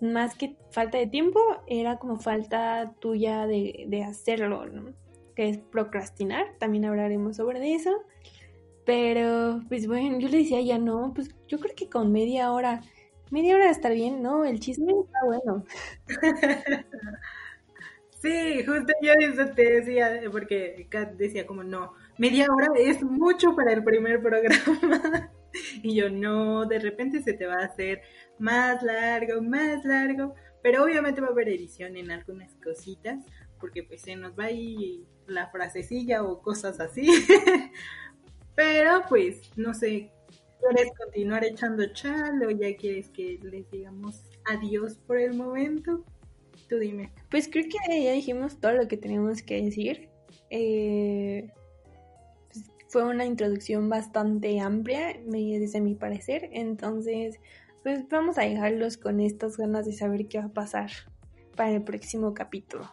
más 0.00 0.34
que 0.34 0.56
falta 0.70 0.98
de 0.98 1.06
tiempo 1.06 1.40
era 1.66 1.98
como 1.98 2.18
falta 2.18 2.94
tuya 2.98 3.46
de, 3.46 3.84
de 3.88 4.02
hacerlo, 4.02 4.66
¿no? 4.66 4.92
Que 5.36 5.48
es 5.50 5.58
procrastinar, 5.58 6.46
también 6.58 6.84
hablaremos 6.84 7.36
sobre 7.36 7.74
eso. 7.74 7.92
Pero, 8.84 9.60
pues 9.68 9.86
bueno, 9.86 10.18
yo 10.18 10.28
le 10.28 10.38
decía 10.38 10.60
ya 10.62 10.78
no, 10.78 11.12
pues 11.14 11.30
yo 11.46 11.60
creo 11.60 11.76
que 11.76 11.88
con 11.88 12.10
media 12.10 12.50
hora 12.50 12.82
Media 13.30 13.54
hora 13.54 13.70
está 13.70 13.90
bien, 13.90 14.22
¿no? 14.22 14.44
El 14.44 14.58
chisme 14.58 14.92
está 14.92 15.18
bueno. 15.24 15.64
sí, 18.20 18.64
justo 18.64 18.92
yo 19.00 19.12
eso 19.20 19.46
te 19.54 19.74
decía, 19.74 20.20
porque 20.32 20.86
Kat 20.90 21.12
decía 21.12 21.46
como, 21.46 21.62
no, 21.62 21.94
media 22.18 22.46
hora 22.52 22.68
es 22.76 23.02
mucho 23.02 23.54
para 23.54 23.72
el 23.72 23.84
primer 23.84 24.20
programa. 24.20 25.30
y 25.82 25.94
yo, 25.94 26.10
no, 26.10 26.66
de 26.66 26.80
repente 26.80 27.22
se 27.22 27.32
te 27.32 27.46
va 27.46 27.54
a 27.54 27.66
hacer 27.66 28.02
más 28.38 28.82
largo, 28.82 29.40
más 29.42 29.84
largo. 29.84 30.34
Pero 30.62 30.84
obviamente 30.84 31.20
va 31.20 31.28
a 31.28 31.30
haber 31.30 31.48
edición 31.48 31.96
en 31.96 32.10
algunas 32.10 32.54
cositas, 32.56 33.24
porque 33.58 33.82
pues 33.82 34.02
se 34.02 34.16
nos 34.16 34.38
va 34.38 34.44
ahí 34.44 35.06
la 35.26 35.48
frasecilla 35.50 36.22
o 36.22 36.42
cosas 36.42 36.80
así. 36.80 37.06
Pero 38.54 39.02
pues, 39.08 39.50
no 39.56 39.72
sé, 39.72 40.12
¿Quieres 40.60 40.92
continuar 40.96 41.44
echando 41.44 41.86
chal 41.92 42.42
o 42.42 42.50
ya 42.50 42.76
quieres 42.76 43.08
que 43.08 43.38
les 43.42 43.70
digamos 43.70 44.22
adiós 44.44 44.98
por 45.06 45.18
el 45.18 45.34
momento? 45.34 46.04
Tú 46.68 46.78
dime. 46.78 47.12
Pues 47.30 47.48
creo 47.48 47.64
que 47.64 48.04
ya 48.04 48.12
dijimos 48.12 48.60
todo 48.60 48.72
lo 48.72 48.86
que 48.86 48.96
teníamos 48.96 49.42
que 49.42 49.62
decir. 49.62 50.08
Eh, 50.50 51.50
pues 52.52 52.64
fue 52.88 53.04
una 53.04 53.24
introducción 53.24 53.88
bastante 53.88 54.60
amplia, 54.60 55.18
desde 55.24 55.80
mi 55.80 55.94
parecer. 55.94 56.50
Entonces, 56.52 57.40
pues 57.82 58.06
vamos 58.08 58.38
a 58.38 58.42
dejarlos 58.42 58.96
con 58.96 59.20
estas 59.20 59.56
ganas 59.56 59.86
de 59.86 59.92
saber 59.92 60.28
qué 60.28 60.38
va 60.38 60.46
a 60.46 60.52
pasar 60.52 60.90
para 61.56 61.70
el 61.72 61.82
próximo 61.82 62.34
capítulo. 62.34 62.90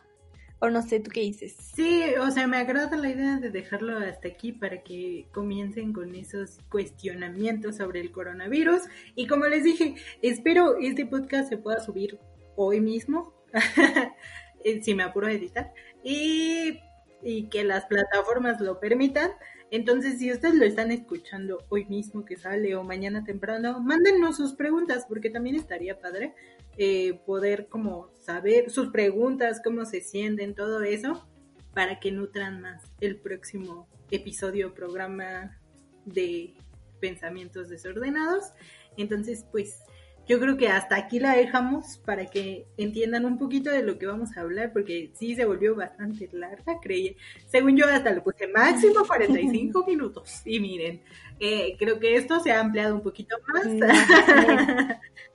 O 0.59 0.69
no 0.69 0.81
sé, 0.81 0.99
¿tú 0.99 1.11
qué 1.11 1.21
dices? 1.21 1.55
Sí, 1.75 2.03
o 2.19 2.31
sea, 2.31 2.47
me 2.47 2.57
agrada 2.57 2.97
la 2.97 3.09
idea 3.09 3.37
de 3.37 3.51
dejarlo 3.51 3.97
hasta 3.99 4.27
aquí 4.27 4.51
para 4.51 4.81
que 4.81 5.27
comiencen 5.31 5.93
con 5.93 6.15
esos 6.15 6.59
cuestionamientos 6.69 7.77
sobre 7.77 8.01
el 8.01 8.11
coronavirus. 8.11 8.81
Y 9.15 9.27
como 9.27 9.45
les 9.45 9.63
dije, 9.63 9.95
espero 10.23 10.77
este 10.79 11.05
podcast 11.05 11.49
se 11.49 11.57
pueda 11.57 11.79
subir 11.79 12.19
hoy 12.55 12.81
mismo, 12.81 13.33
si 14.81 14.95
me 14.95 15.03
apuro 15.03 15.27
a 15.27 15.31
editar, 15.31 15.73
y, 16.03 16.79
y 17.21 17.49
que 17.49 17.63
las 17.63 17.85
plataformas 17.85 18.59
lo 18.59 18.79
permitan. 18.79 19.31
Entonces, 19.69 20.19
si 20.19 20.31
ustedes 20.31 20.55
lo 20.55 20.65
están 20.65 20.91
escuchando 20.91 21.65
hoy 21.69 21.85
mismo 21.85 22.23
que 22.23 22.37
sale 22.37 22.75
o 22.75 22.83
mañana 22.83 23.23
temprano, 23.25 23.81
mándennos 23.81 24.37
sus 24.37 24.53
preguntas 24.53 25.05
porque 25.07 25.29
también 25.29 25.55
estaría 25.55 25.99
padre 25.99 26.33
eh, 26.77 27.19
poder 27.25 27.67
como 27.67 28.09
saber 28.19 28.69
sus 28.69 28.89
preguntas, 28.89 29.61
cómo 29.63 29.85
se 29.85 30.01
sienten, 30.01 30.55
todo 30.55 30.83
eso, 30.83 31.27
para 31.73 31.99
que 31.99 32.11
nutran 32.11 32.61
más 32.61 32.83
el 33.01 33.17
próximo 33.17 33.87
episodio, 34.09 34.73
programa 34.73 35.59
de 36.05 36.53
pensamientos 37.01 37.67
desordenados. 37.67 38.53
Entonces, 38.95 39.45
pues 39.51 39.83
yo 40.27 40.39
creo 40.39 40.57
que 40.57 40.67
hasta 40.67 40.97
aquí 40.97 41.19
la 41.19 41.35
dejamos 41.35 41.97
para 41.99 42.25
que 42.25 42.67
entiendan 42.77 43.25
un 43.25 43.37
poquito 43.37 43.71
de 43.71 43.83
lo 43.83 43.97
que 43.97 44.07
vamos 44.07 44.35
a 44.35 44.41
hablar, 44.41 44.73
porque 44.73 45.11
sí 45.13 45.35
se 45.35 45.45
volvió 45.45 45.75
bastante 45.75 46.29
larga, 46.33 46.79
creí. 46.81 47.15
Según 47.47 47.77
yo, 47.77 47.85
hasta 47.87 48.11
lo 48.11 48.23
puse 48.23 48.47
máximo 48.47 49.05
45 49.05 49.85
minutos. 49.87 50.41
Y 50.45 50.59
miren, 50.59 51.01
eh, 51.39 51.75
creo 51.79 51.99
que 51.99 52.15
esto 52.15 52.39
se 52.41 52.51
ha 52.51 52.59
ampliado 52.59 52.95
un 52.95 53.01
poquito 53.01 53.37
más. 53.53 53.65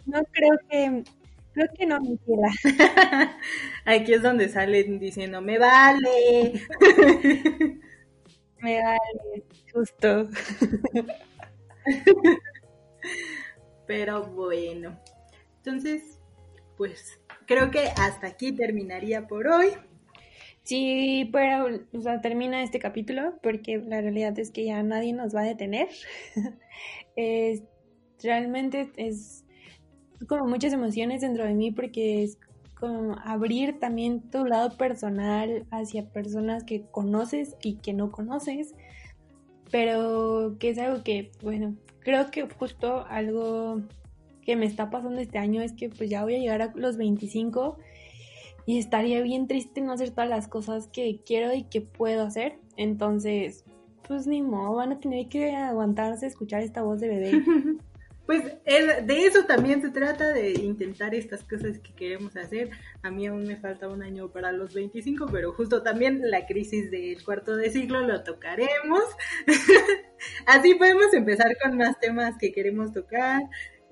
No, 0.04 0.22
creo 0.32 0.58
que. 0.68 1.04
Creo 1.54 1.68
que 1.76 1.86
no, 1.86 2.00
mentira. 2.00 2.48
Aquí 3.84 4.14
es 4.14 4.22
donde 4.22 4.48
salen 4.48 4.98
diciendo, 4.98 5.42
me 5.42 5.58
vale. 5.58 6.62
me 8.60 8.82
vale, 8.82 9.44
justo. 9.72 10.28
Pero 13.86 14.24
bueno, 14.26 14.98
entonces, 15.58 16.20
pues 16.76 17.20
creo 17.46 17.70
que 17.70 17.88
hasta 17.96 18.28
aquí 18.28 18.52
terminaría 18.52 19.26
por 19.26 19.48
hoy. 19.48 19.68
Sí, 20.64 21.28
pero, 21.32 21.80
o 21.92 22.00
sea, 22.00 22.20
termina 22.20 22.62
este 22.62 22.78
capítulo 22.78 23.34
porque 23.42 23.78
la 23.78 24.00
realidad 24.00 24.38
es 24.38 24.50
que 24.50 24.64
ya 24.64 24.82
nadie 24.82 25.12
nos 25.12 25.34
va 25.34 25.40
a 25.40 25.44
detener. 25.44 25.88
es, 27.16 27.62
realmente 28.22 28.90
es 28.96 29.44
como 30.28 30.46
muchas 30.46 30.72
emociones 30.72 31.20
dentro 31.20 31.44
de 31.44 31.54
mí 31.54 31.72
porque 31.72 32.22
es 32.22 32.38
como 32.78 33.16
abrir 33.24 33.78
también 33.78 34.28
tu 34.30 34.44
lado 34.44 34.76
personal 34.76 35.66
hacia 35.70 36.08
personas 36.10 36.64
que 36.64 36.82
conoces 36.90 37.56
y 37.62 37.76
que 37.76 37.92
no 37.92 38.10
conoces, 38.10 38.74
pero 39.70 40.56
que 40.58 40.70
es 40.70 40.78
algo 40.78 41.02
que, 41.02 41.30
bueno, 41.42 41.76
creo 42.02 42.30
que 42.30 42.48
justo 42.48 43.04
algo 43.08 43.80
que 44.42 44.56
me 44.56 44.66
está 44.66 44.90
pasando 44.90 45.20
este 45.20 45.38
año 45.38 45.62
es 45.62 45.72
que 45.72 45.88
pues 45.88 46.10
ya 46.10 46.22
voy 46.22 46.34
a 46.34 46.38
llegar 46.38 46.62
a 46.62 46.72
los 46.74 46.96
25 46.96 47.78
y 48.66 48.78
estaría 48.78 49.20
bien 49.22 49.46
triste 49.46 49.80
no 49.80 49.92
hacer 49.92 50.10
todas 50.10 50.28
las 50.28 50.48
cosas 50.48 50.88
que 50.88 51.20
quiero 51.24 51.52
y 51.54 51.64
que 51.64 51.80
puedo 51.80 52.24
hacer. 52.24 52.58
Entonces, 52.76 53.64
pues 54.06 54.26
ni 54.26 54.42
modo, 54.42 54.76
van 54.76 54.92
a 54.92 55.00
tener 55.00 55.28
que 55.28 55.54
aguantarse 55.54 56.26
escuchar 56.26 56.62
esta 56.62 56.82
voz 56.82 57.00
de 57.00 57.08
bebé. 57.08 57.42
Pues 58.32 58.44
de 58.64 59.26
eso 59.26 59.44
también 59.44 59.82
se 59.82 59.90
trata, 59.90 60.32
de 60.32 60.52
intentar 60.52 61.14
estas 61.14 61.44
cosas 61.44 61.78
que 61.80 61.94
queremos 61.94 62.34
hacer. 62.34 62.70
A 63.02 63.10
mí 63.10 63.26
aún 63.26 63.44
me 63.44 63.56
falta 63.58 63.90
un 63.90 64.02
año 64.02 64.32
para 64.32 64.52
los 64.52 64.72
25, 64.72 65.26
pero 65.30 65.52
justo 65.52 65.82
también 65.82 66.30
la 66.30 66.46
crisis 66.46 66.90
del 66.90 67.22
cuarto 67.22 67.56
de 67.56 67.70
siglo 67.70 68.00
lo 68.00 68.22
tocaremos. 68.22 69.02
Así 70.46 70.74
podemos 70.76 71.12
empezar 71.12 71.58
con 71.62 71.76
más 71.76 72.00
temas 72.00 72.38
que 72.38 72.52
queremos 72.52 72.94
tocar 72.94 73.42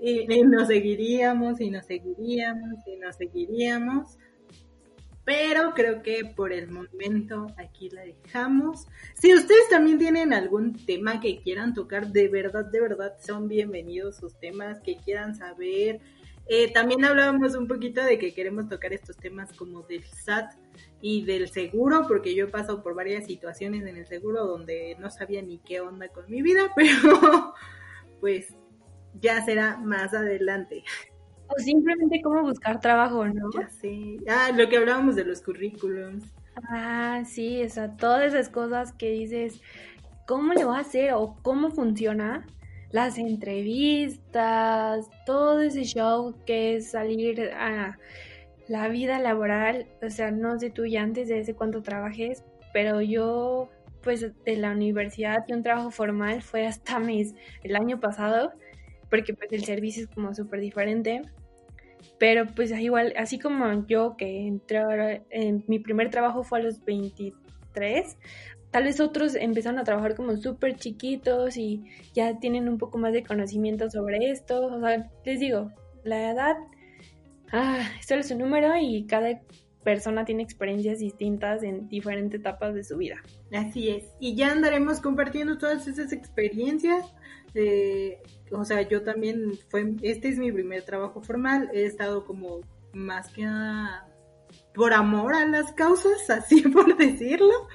y, 0.00 0.24
nos 0.44 0.68
seguiríamos 0.68 1.60
y 1.60 1.70
nos 1.70 1.84
seguiríamos 1.84 2.78
y 2.86 2.96
nos 2.96 3.16
seguiríamos. 3.16 4.16
Pero 5.30 5.74
creo 5.74 6.02
que 6.02 6.24
por 6.24 6.52
el 6.52 6.68
momento 6.72 7.46
aquí 7.56 7.88
la 7.88 8.02
dejamos. 8.02 8.88
Si 9.14 9.32
ustedes 9.32 9.68
también 9.68 9.96
tienen 9.96 10.32
algún 10.32 10.84
tema 10.84 11.20
que 11.20 11.40
quieran 11.40 11.72
tocar, 11.72 12.08
de 12.08 12.26
verdad, 12.26 12.64
de 12.64 12.80
verdad, 12.80 13.14
son 13.24 13.46
bienvenidos 13.46 14.16
sus 14.16 14.34
temas 14.40 14.80
que 14.80 14.96
quieran 14.96 15.36
saber. 15.36 16.00
Eh, 16.48 16.72
también 16.72 17.04
hablábamos 17.04 17.54
un 17.54 17.68
poquito 17.68 18.02
de 18.02 18.18
que 18.18 18.34
queremos 18.34 18.68
tocar 18.68 18.92
estos 18.92 19.16
temas 19.18 19.52
como 19.52 19.82
del 19.82 20.02
SAT 20.02 20.54
y 21.00 21.24
del 21.24 21.48
seguro, 21.48 22.06
porque 22.08 22.34
yo 22.34 22.46
he 22.46 22.50
pasado 22.50 22.82
por 22.82 22.96
varias 22.96 23.26
situaciones 23.26 23.86
en 23.86 23.98
el 23.98 24.08
seguro 24.08 24.44
donde 24.44 24.96
no 24.98 25.12
sabía 25.12 25.42
ni 25.42 25.58
qué 25.58 25.80
onda 25.80 26.08
con 26.08 26.28
mi 26.28 26.42
vida, 26.42 26.72
pero 26.74 27.54
pues 28.18 28.48
ya 29.14 29.44
será 29.44 29.76
más 29.76 30.12
adelante. 30.12 30.82
O 31.56 31.60
simplemente 31.60 32.20
cómo 32.22 32.42
buscar 32.42 32.80
trabajo, 32.80 33.26
¿no? 33.26 33.50
Ya 33.52 33.68
sé. 33.68 34.18
Ah, 34.28 34.50
lo 34.54 34.68
que 34.68 34.76
hablábamos 34.76 35.16
de 35.16 35.24
los 35.24 35.42
currículums. 35.42 36.24
Ah, 36.68 37.22
sí, 37.26 37.62
o 37.62 37.68
sea, 37.68 37.96
todas 37.96 38.32
esas 38.32 38.48
cosas 38.48 38.92
que 38.92 39.10
dices, 39.10 39.60
¿cómo 40.26 40.52
le 40.52 40.64
voy 40.64 40.76
a 40.76 40.80
hacer 40.80 41.12
o 41.14 41.36
cómo 41.42 41.70
funciona? 41.70 42.46
Las 42.92 43.18
entrevistas, 43.18 45.08
todo 45.24 45.60
ese 45.60 45.84
show 45.84 46.34
que 46.44 46.76
es 46.76 46.90
salir 46.90 47.50
a 47.52 47.98
la 48.68 48.88
vida 48.88 49.18
laboral, 49.18 49.86
o 50.02 50.10
sea, 50.10 50.30
no 50.30 50.58
sé 50.58 50.70
tú 50.70 50.86
ya 50.86 51.02
antes 51.02 51.28
de 51.28 51.40
ese 51.40 51.54
cuánto 51.54 51.82
trabajes, 51.82 52.44
pero 52.72 53.00
yo, 53.00 53.68
pues 54.02 54.20
de 54.44 54.56
la 54.56 54.72
universidad 54.72 55.44
y 55.48 55.52
un 55.52 55.62
trabajo 55.62 55.90
formal 55.90 56.42
fue 56.42 56.66
hasta 56.66 56.98
mis, 56.98 57.34
el 57.62 57.76
año 57.76 57.98
pasado, 57.98 58.52
porque 59.08 59.34
pues 59.34 59.52
el 59.52 59.64
servicio 59.64 60.04
es 60.04 60.08
como 60.08 60.34
súper 60.34 60.60
diferente. 60.60 61.22
Pero 62.20 62.46
pues 62.54 62.70
igual, 62.78 63.14
así 63.16 63.38
como 63.38 63.86
yo 63.86 64.14
que 64.18 64.46
entré, 64.46 65.22
en 65.30 65.64
mi 65.68 65.78
primer 65.78 66.10
trabajo 66.10 66.44
fue 66.44 66.58
a 66.58 66.62
los 66.62 66.84
23, 66.84 68.18
tal 68.70 68.84
vez 68.84 69.00
otros 69.00 69.34
empezaron 69.34 69.78
a 69.78 69.84
trabajar 69.84 70.14
como 70.14 70.36
súper 70.36 70.76
chiquitos 70.76 71.56
y 71.56 71.82
ya 72.12 72.38
tienen 72.38 72.68
un 72.68 72.76
poco 72.76 72.98
más 72.98 73.14
de 73.14 73.24
conocimiento 73.24 73.88
sobre 73.88 74.30
esto. 74.30 74.66
O 74.66 74.80
sea, 74.80 75.10
les 75.24 75.40
digo, 75.40 75.72
la 76.04 76.30
edad, 76.30 76.56
ah, 77.52 77.88
solo 78.06 78.20
es 78.20 78.30
un 78.30 78.40
número 78.40 78.76
y 78.78 79.06
cada 79.06 79.40
persona 79.82 80.26
tiene 80.26 80.42
experiencias 80.42 80.98
distintas 80.98 81.62
en 81.62 81.88
diferentes 81.88 82.38
etapas 82.38 82.74
de 82.74 82.84
su 82.84 82.98
vida. 82.98 83.16
Así 83.50 83.88
es. 83.88 84.04
Y 84.20 84.34
ya 84.34 84.52
andaremos 84.52 85.00
compartiendo 85.00 85.56
todas 85.56 85.88
esas 85.88 86.12
experiencias. 86.12 87.14
Eh, 87.54 88.20
o 88.50 88.64
sea, 88.64 88.82
yo 88.82 89.02
también 89.02 89.52
fue, 89.68 89.94
este 90.02 90.28
es 90.28 90.38
mi 90.38 90.50
primer 90.52 90.82
trabajo 90.82 91.22
formal, 91.22 91.70
he 91.72 91.84
estado 91.84 92.24
como 92.24 92.60
más 92.92 93.30
que 93.32 93.44
nada 93.44 94.06
por 94.74 94.92
amor 94.92 95.34
a 95.34 95.46
las 95.46 95.72
causas, 95.72 96.28
así 96.30 96.62
por 96.68 96.96
decirlo, 96.96 97.68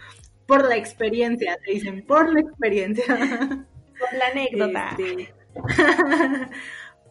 por 0.46 0.68
la 0.68 0.76
experiencia, 0.76 1.58
te 1.66 1.72
dicen, 1.72 2.06
por 2.06 2.32
la 2.34 2.42
experiencia. 2.42 3.06
Por 3.08 4.14
la 4.18 4.28
anécdota. 4.32 4.90
Este, 4.98 5.34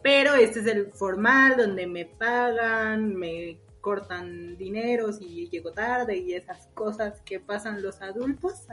pero 0.03 0.35
este 0.35 0.59
es 0.59 0.67
el 0.67 0.91
formal 0.93 1.57
donde 1.57 1.87
me 1.87 2.05
pagan, 2.05 3.15
me 3.15 3.59
cortan 3.81 4.57
dineros 4.57 5.19
y 5.21 5.49
llego 5.49 5.71
tarde 5.71 6.17
y 6.17 6.33
esas 6.33 6.67
cosas 6.73 7.21
que 7.21 7.39
pasan 7.39 7.81
los 7.83 8.01
adultos. 8.01 8.65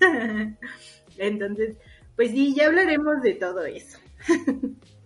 Entonces, 1.18 1.76
pues 2.16 2.30
sí, 2.30 2.54
ya 2.54 2.66
hablaremos 2.66 3.22
de 3.22 3.34
todo 3.34 3.64
eso. 3.64 3.98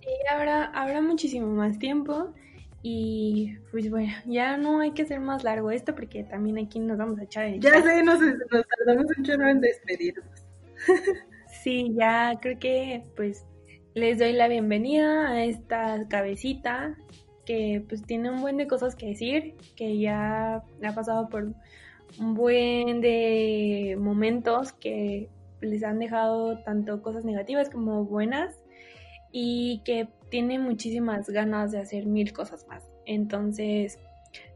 Sí, 0.00 0.08
habrá, 0.30 0.64
habrá 0.64 1.02
muchísimo 1.02 1.46
más 1.48 1.78
tiempo 1.78 2.32
y 2.82 3.56
pues 3.70 3.90
bueno, 3.90 4.12
ya 4.24 4.56
no 4.56 4.80
hay 4.80 4.92
que 4.92 5.02
hacer 5.02 5.20
más 5.20 5.44
largo 5.44 5.70
esto 5.70 5.94
porque 5.94 6.24
también 6.24 6.58
aquí 6.58 6.78
nos 6.78 6.96
vamos 6.96 7.18
a 7.18 7.24
echar 7.24 7.44
en 7.44 7.60
Ya 7.60 7.82
sé, 7.82 8.02
nos, 8.02 8.18
tardamos 8.18 9.06
mucho 9.16 9.32
en 9.32 9.60
despedirnos. 9.60 10.26
Sí, 11.62 11.92
ya 11.94 12.38
creo 12.40 12.58
que 12.58 13.02
pues 13.16 13.44
les 13.94 14.18
doy 14.18 14.32
la 14.32 14.48
bienvenida 14.48 15.28
a 15.28 15.44
esta 15.44 16.06
cabecita 16.08 16.96
que 17.44 17.84
pues 17.86 18.02
tiene 18.02 18.30
un 18.30 18.40
buen 18.40 18.56
de 18.56 18.68
cosas 18.68 18.94
que 18.94 19.08
decir, 19.08 19.56
que 19.76 19.98
ya 19.98 20.62
ha 20.82 20.94
pasado 20.94 21.28
por 21.28 21.52
un 22.18 22.34
buen 22.34 23.00
de 23.00 23.96
momentos 23.98 24.72
que 24.72 25.28
les 25.60 25.82
han 25.84 25.98
dejado 25.98 26.58
tanto 26.58 27.02
cosas 27.02 27.24
negativas 27.24 27.70
como 27.70 28.04
buenas 28.04 28.56
y 29.32 29.82
que 29.84 30.08
tiene 30.30 30.58
muchísimas 30.58 31.28
ganas 31.28 31.72
de 31.72 31.78
hacer 31.78 32.06
mil 32.06 32.32
cosas 32.32 32.66
más. 32.68 32.82
Entonces, 33.06 33.98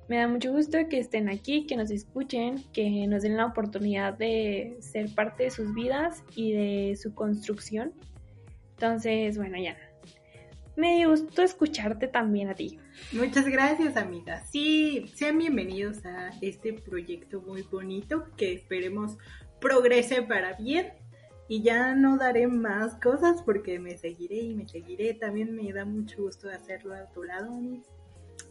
me 0.08 0.18
da 0.18 0.28
mucho 0.28 0.52
gusto 0.52 0.78
que 0.88 0.98
estén 0.98 1.28
aquí, 1.28 1.66
que 1.66 1.76
nos 1.76 1.90
escuchen, 1.90 2.62
que 2.72 3.06
nos 3.06 3.22
den 3.22 3.36
la 3.36 3.46
oportunidad 3.46 4.14
de 4.14 4.76
ser 4.80 5.14
parte 5.14 5.44
de 5.44 5.50
sus 5.50 5.74
vidas 5.74 6.22
y 6.34 6.52
de 6.52 6.96
su 6.96 7.14
construcción. 7.14 7.92
Entonces, 8.72 9.38
bueno, 9.38 9.56
ya. 9.58 9.76
Me 10.76 11.06
gustó 11.06 11.42
escucharte 11.42 12.08
también 12.08 12.48
a 12.48 12.54
ti. 12.54 12.78
Muchas 13.12 13.46
gracias, 13.46 13.96
amiga. 13.96 14.44
Sí, 14.44 15.06
sean 15.14 15.38
bienvenidos 15.38 16.04
a 16.04 16.30
este 16.40 16.72
proyecto 16.72 17.40
muy 17.42 17.62
bonito 17.62 18.26
que 18.36 18.52
esperemos 18.52 19.16
progrese 19.64 20.20
para 20.20 20.52
bien 20.52 20.92
y 21.48 21.62
ya 21.62 21.94
no 21.94 22.18
daré 22.18 22.46
más 22.48 22.96
cosas 22.96 23.40
porque 23.42 23.78
me 23.78 23.96
seguiré 23.96 24.36
y 24.36 24.54
me 24.54 24.68
seguiré. 24.68 25.14
También 25.14 25.56
me 25.56 25.72
da 25.72 25.86
mucho 25.86 26.22
gusto 26.22 26.50
hacerlo 26.50 26.94
a 26.94 27.06
tu 27.06 27.22
lado, 27.22 27.50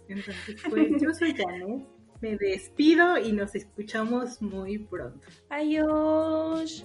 Entonces, 0.07 0.61
pues 0.69 0.89
yo 0.99 1.13
soy 1.13 1.35
Janet. 1.35 1.85
Me 2.21 2.35
despido 2.37 3.17
y 3.17 3.31
nos 3.31 3.53
escuchamos 3.53 4.41
muy 4.41 4.79
pronto. 4.79 5.27
Adiós. 5.49 6.83